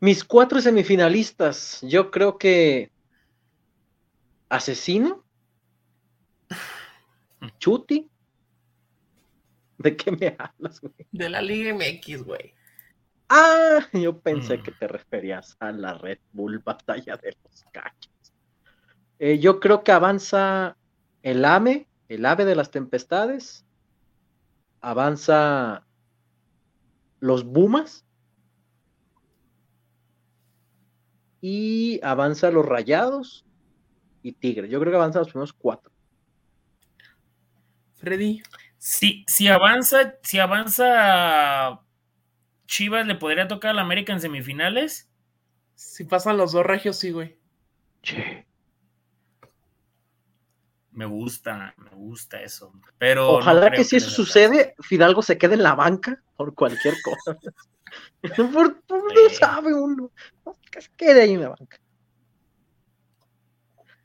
[0.00, 2.90] Mis cuatro semifinalistas, yo creo que
[4.48, 5.22] Asesino,
[7.58, 8.10] Chuti,
[9.78, 10.94] ¿de qué me hablas, güey?
[11.12, 12.52] De la Liga MX, güey.
[13.28, 14.62] Ah, yo pensé Mm.
[14.64, 18.09] que te referías a la Red Bull Batalla de los Cachos.
[19.22, 20.78] Eh, yo creo que avanza
[21.22, 23.66] el AME, el ave de las tempestades.
[24.80, 25.86] Avanza
[27.20, 28.06] los Bumas.
[31.42, 33.44] Y avanza los Rayados
[34.22, 34.70] y Tigres.
[34.70, 35.92] Yo creo que avanza los primeros cuatro.
[37.96, 38.42] Freddy.
[38.78, 41.82] Si, si avanza, si avanza
[42.64, 45.10] Chivas, ¿le podría tocar a la América en semifinales?
[45.74, 47.38] Si pasan los dos regios, sí, güey.
[48.02, 48.49] Che.
[50.92, 52.72] Me gusta, me gusta eso.
[52.98, 56.94] Pero Ojalá que si eso les sucede, Fidalgo se quede en la banca por cualquier
[57.02, 57.38] cosa.
[58.52, 60.10] por, por- no sabe uno.
[60.70, 61.78] Que se quede ahí en la banca.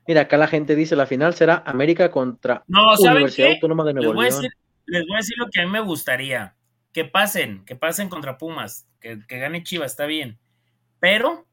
[0.08, 3.54] Mira, acá la gente dice la final será América contra No, ¿saben Universidad qué?
[3.56, 4.52] Autónoma de Les Nuevo voy, a decir,
[4.86, 6.56] les voy a decir lo que a mí me gustaría.
[6.94, 10.40] Que pasen, que pasen contra Pumas, que, que gane Chivas, está bien.
[11.00, 11.46] Pero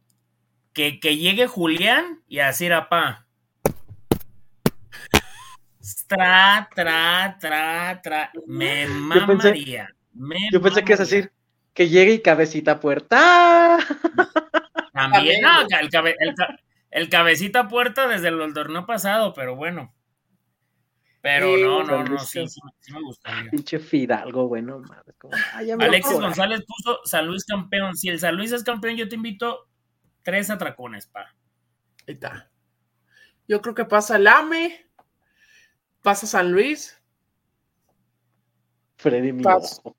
[0.74, 3.22] que, que llegue Julián y a decir apá.
[6.06, 8.30] Tra, tra, tra, tra.
[8.46, 9.88] Me pensé- mamaría.
[10.12, 11.16] me Yo pensé que es mamaría.
[11.18, 11.32] decir
[11.74, 13.78] que llegue y cabecita puerta.
[14.92, 16.59] También, no, el, cabe- el ca-
[16.90, 19.92] el cabecita puerta desde el torneo pasado, pero bueno.
[21.22, 23.50] Pero Sí, no, no, no, sí, sí, sí me gustaría.
[23.50, 25.14] Pinche Fidalgo, bueno, madre.
[25.18, 26.18] como, ay, ya me dio Alexis.
[26.20, 27.96] González puso San Luis campeón.
[27.96, 29.68] Si el San Luis es campeón, yo te invito
[30.22, 31.34] tres atracones, pa.
[32.06, 32.50] Ahí está.
[33.48, 34.86] Yo creo que pasa el AME,
[36.02, 37.00] pasa San Luis,
[38.96, 39.96] Freddy Pas- ojo.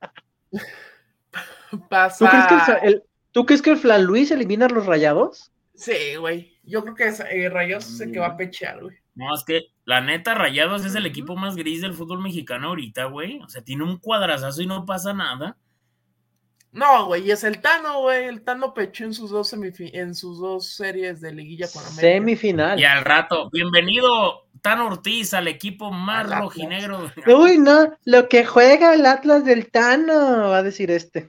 [1.89, 2.25] pasa.
[2.25, 5.51] ¿Tú crees, que el, ¿Tú crees que el Flan Luis elimina a los rayados?
[5.75, 6.59] Sí, güey.
[6.63, 8.95] Yo creo que es, eh, Rayos es el que va a pechear, güey.
[9.15, 13.05] No, es que la neta, Rayados es el equipo más gris del fútbol mexicano ahorita,
[13.05, 13.39] güey.
[13.41, 15.57] O sea, tiene un cuadrazazo y no pasa nada.
[16.73, 18.25] No, güey, y es el Tano, güey.
[18.25, 22.01] El Tano pechó en sus dos en sus dos series de liguilla con América.
[22.01, 22.79] Semifinal.
[22.79, 26.41] Y al rato, bienvenido Tan Ortiz al equipo más Al Atlas.
[26.41, 27.11] rojinegro.
[27.27, 31.27] Uy, no, lo que juega el Atlas del Tano, va a decir este.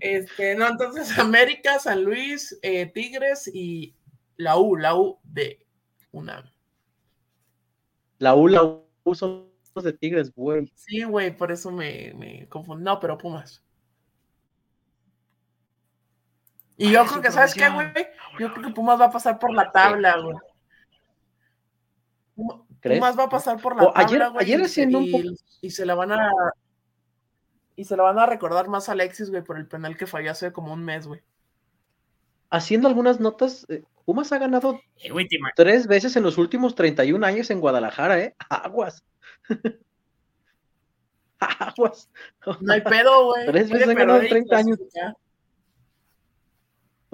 [0.00, 3.94] Este, no, entonces América, San Luis, eh, Tigres y
[4.36, 5.64] la U, la U de
[6.10, 6.42] UNAM.
[8.18, 9.46] La U, la U son
[9.76, 10.72] los de Tigres, güey.
[10.74, 12.82] Sí, güey, por eso me, me confundí.
[12.82, 13.62] No, pero Pumas.
[16.76, 17.88] Y yo Ay, creo que, ¿sabes qué, güey?
[18.38, 20.36] Yo creo que Pumas va a pasar por la tabla, güey.
[22.80, 22.98] ¿Crees?
[23.00, 25.12] Pumas va a pasar por la O tabla, ayer- güey, ayer y, haciendo un y-
[25.12, 26.30] poco- y se la van a
[27.78, 30.30] y se la van a recordar más a Alexis, güey, por el penal que falló
[30.30, 31.20] hace como un mes, güey.
[32.50, 35.26] Haciendo algunas notas, eh, Pumas ha ganado Eh, güey,
[35.56, 38.34] tres veces en los últimos 31 años en Guadalajara, ¿eh?
[38.48, 39.02] Aguas.
[41.38, 42.08] Aguas.
[42.60, 43.46] No hay pedo, güey.
[43.46, 44.78] Tres veces han ganado en perder y 30 años.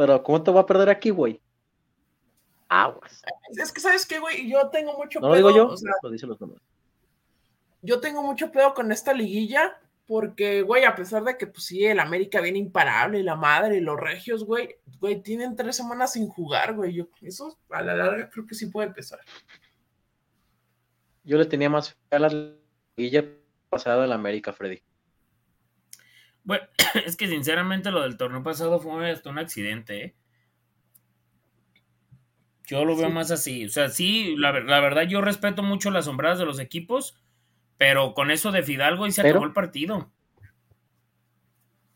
[0.03, 1.41] Pero ¿cómo te va a perder aquí, güey?
[2.69, 3.23] Aguas.
[3.57, 4.51] Es que, ¿sabes qué, güey?
[4.51, 6.61] Yo tengo mucho No lo digo pedo, yo, o sea, lo dicen los números.
[7.83, 11.85] yo tengo mucho pedo con esta liguilla, porque, güey, a pesar de que, pues sí,
[11.85, 16.15] el América viene imparable y la madre y los regios, güey, güey, tienen tres semanas
[16.15, 16.95] sin jugar, güey.
[16.95, 19.21] Yo, eso a la larga creo que sí puede empezar.
[21.23, 22.57] Yo le tenía más fe a la
[22.97, 23.25] liguilla
[23.71, 24.83] pasada del América, Freddy.
[26.45, 26.65] Bueno,
[27.07, 30.15] es que sinceramente lo del torneo pasado fue hasta un accidente, ¿eh?
[32.67, 33.13] Yo lo veo Sí.
[33.15, 33.65] más así.
[33.67, 37.17] O sea, sí, la, la verdad yo respeto mucho las sombradas de los equipos,
[37.77, 40.11] pero con eso de Fidalgo y se Pero- acabó el partido.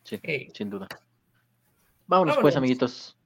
[0.04, 0.20] Sí,
[0.54, 0.86] sin duda.
[2.06, 3.16] Vámonos, pues, amiguitos.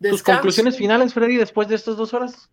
[0.00, 2.50] ¿Tus conclusiones finales, Freddy, después de estas dos horas?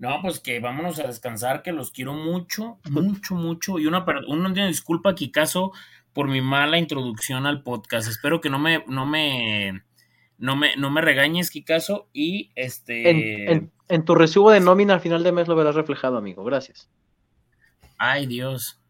[0.00, 3.78] No, pues que vámonos a descansar, que los quiero mucho, mucho, mucho.
[3.78, 5.72] Y una, una disculpa, Kikazo,
[6.12, 8.08] por mi mala introducción al podcast.
[8.08, 9.82] Espero que no me, no me,
[10.38, 12.08] no me, no me regañes, Kikazo.
[12.12, 13.10] Y este.
[13.10, 16.44] En, en- en tu recibo de nómina al final de mes lo verás reflejado, amigo.
[16.44, 16.88] Gracias.
[17.98, 18.80] Ay, Dios.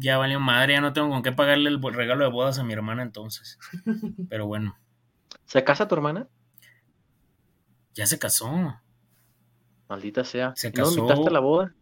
[0.00, 2.72] Ya valió madre, ya no tengo con qué pagarle el regalo de bodas a mi
[2.72, 3.58] hermana entonces.
[4.28, 4.76] Pero bueno,
[5.46, 6.28] ¿Se casa tu hermana?
[7.94, 8.80] ya se casó.
[9.88, 10.52] Maldita sea.
[10.56, 10.98] Se ¿No casó.
[10.98, 11.74] invitaste a la boda?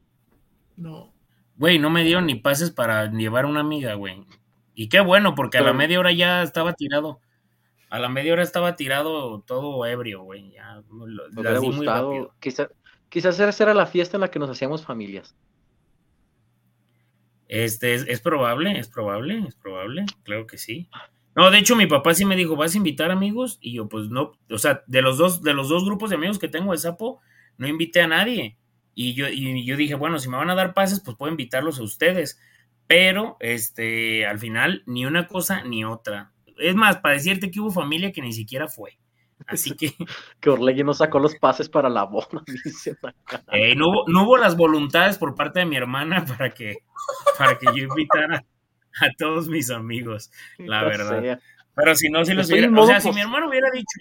[0.77, 1.13] No.
[1.57, 4.25] Güey, no me dieron ni pases para llevar a una amiga, güey.
[4.75, 7.21] Y qué bueno, porque a la media hora ya estaba tirado.
[7.91, 10.51] A la media hora estaba tirado todo ebrio, güey.
[10.53, 12.35] Ya lo- Me hubiera di muy gustado.
[12.41, 12.71] Quizá-
[13.09, 15.37] quizás esa era la fiesta en la que nos hacíamos familias.
[17.49, 20.89] Este, es, es probable, es probable, es probable, claro que sí.
[21.37, 23.59] No, de hecho, mi papá sí me dijo, ¿vas a invitar amigos?
[23.61, 26.39] Y yo, pues no, o sea, de los dos, de los dos grupos de amigos
[26.39, 27.21] que tengo de Sapo,
[27.59, 28.57] no invité a nadie.
[28.95, 31.79] Y yo, y yo dije, bueno, si me van a dar pases, pues puedo invitarlos
[31.79, 32.39] a ustedes.
[32.87, 36.33] Pero, este, al final, ni una cosa ni otra.
[36.59, 38.99] Es más, para decirte que hubo familia que ni siquiera fue.
[39.47, 39.95] Así que
[40.41, 42.29] Que Orlegui no sacó los pases para la boda.
[43.53, 46.79] eh, no, hubo, no hubo las voluntades por parte de mi hermana para que,
[47.39, 48.45] para que yo invitara
[49.01, 50.31] a todos mis amigos.
[50.59, 51.21] La verdad.
[51.21, 51.41] sea.
[51.75, 52.81] Pero si no, si los Estoy hubiera.
[52.83, 53.99] O sea, si mi hermano hubiera dicho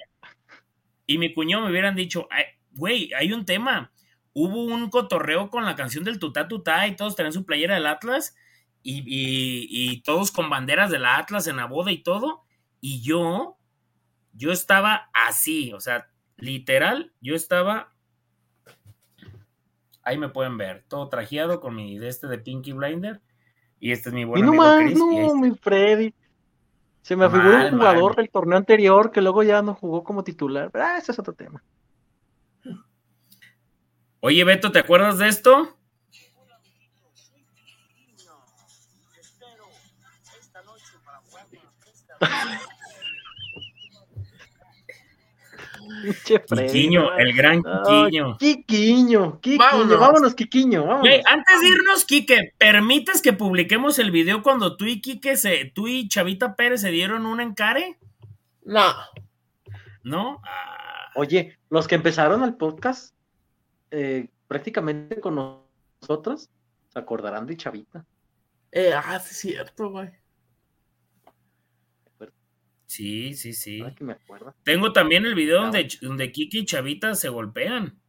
[1.05, 2.43] y mi cuñado me hubieran dicho, "Ay,
[2.75, 3.91] güey, hay un tema.
[4.33, 7.85] Hubo un cotorreo con la canción del Tutá Tutá y todos tenían su playera del
[7.87, 8.35] Atlas
[8.81, 12.43] y, y- y todos con banderas del Atlas en la boda y todo.
[12.81, 13.57] Y yo,
[14.33, 17.93] yo estaba así, o sea, literal, yo estaba.
[20.03, 23.21] Ahí me pueden ver, todo trajeado con mi de este de Pinky Blinder.
[23.79, 24.91] Y este es mi Y buen no amigo más, Chris.
[24.93, 26.13] y no, mi Freddy.
[27.01, 28.15] Se me afiguró un jugador mal.
[28.15, 30.71] del torneo anterior que luego ya no jugó como titular.
[30.71, 31.61] Pero, ah, ese es otro tema.
[34.25, 35.75] Oye, Beto, ¿te acuerdas de esto?
[46.55, 48.37] Quiquiño, el gran Quiquiño.
[48.37, 49.59] Quiquiño, Quiquiño.
[49.59, 49.99] Vámonos.
[49.99, 51.19] Vámonos, Quiquiño, vámonos.
[51.25, 55.89] Antes de irnos, Quique, ¿permites que publiquemos el video cuando tú y Quique se, tú
[55.89, 57.97] y Chavita Pérez se dieron un encare?
[58.63, 58.85] No.
[60.01, 60.41] ¿No?
[60.45, 63.12] Ah, Oye, los que empezaron el podcast
[63.95, 65.35] eh, prácticamente con
[66.01, 66.49] nosotros
[66.89, 68.03] se acordarán de Chavita.
[68.71, 70.09] Eh, ah, sí es cierto, güey.
[72.87, 73.81] sí, sí, sí.
[73.81, 74.55] Ahora que me acuerdo.
[74.63, 77.99] Tengo también el video donde, donde Quique y Chavita se golpean.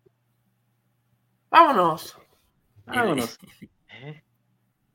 [1.51, 2.19] Vámonos.
[2.87, 3.39] Vámonos.
[3.89, 4.23] Eh,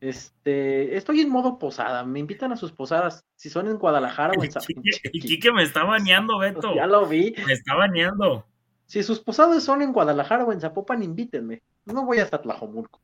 [0.01, 2.03] Este, estoy en modo posada.
[2.03, 3.25] Me invitan a sus posadas.
[3.35, 6.73] Si son en Guadalajara o en San Quique, el Quique me está baneando, Beto.
[6.73, 7.35] Ya lo vi.
[7.45, 8.47] Me está baneando.
[8.89, 11.61] Si sus posadas son en Guadalajara o en Zapopan, invítenme.
[11.85, 12.99] No voy hasta Tlajomulco.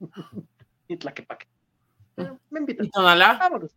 [0.88, 1.48] Ni Tlaquepaque.
[2.18, 2.86] Eh, Me invitan.
[2.86, 3.36] ¿Y Tonalá?
[3.36, 3.72] Vámonos.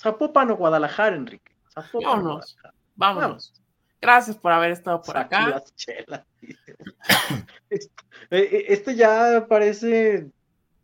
[0.00, 1.54] Zapopan o Guadalajara, Enrique.
[1.68, 2.56] Zapopan Vámonos.
[2.56, 2.74] Guadalajara.
[2.96, 3.62] Vámonos.
[4.00, 5.48] Gracias por haber estado por acá.
[5.48, 6.24] las chelas.
[7.68, 10.30] Esto, eh, eh, esto ya parece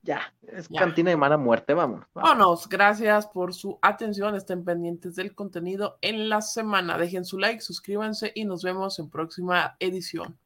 [0.02, 2.04] ya, es cantina de mala muerte, vamos.
[2.14, 7.60] Vámonos, gracias por su atención, estén pendientes del contenido en la semana, dejen su like,
[7.60, 10.38] suscríbanse y nos vemos en próxima edición.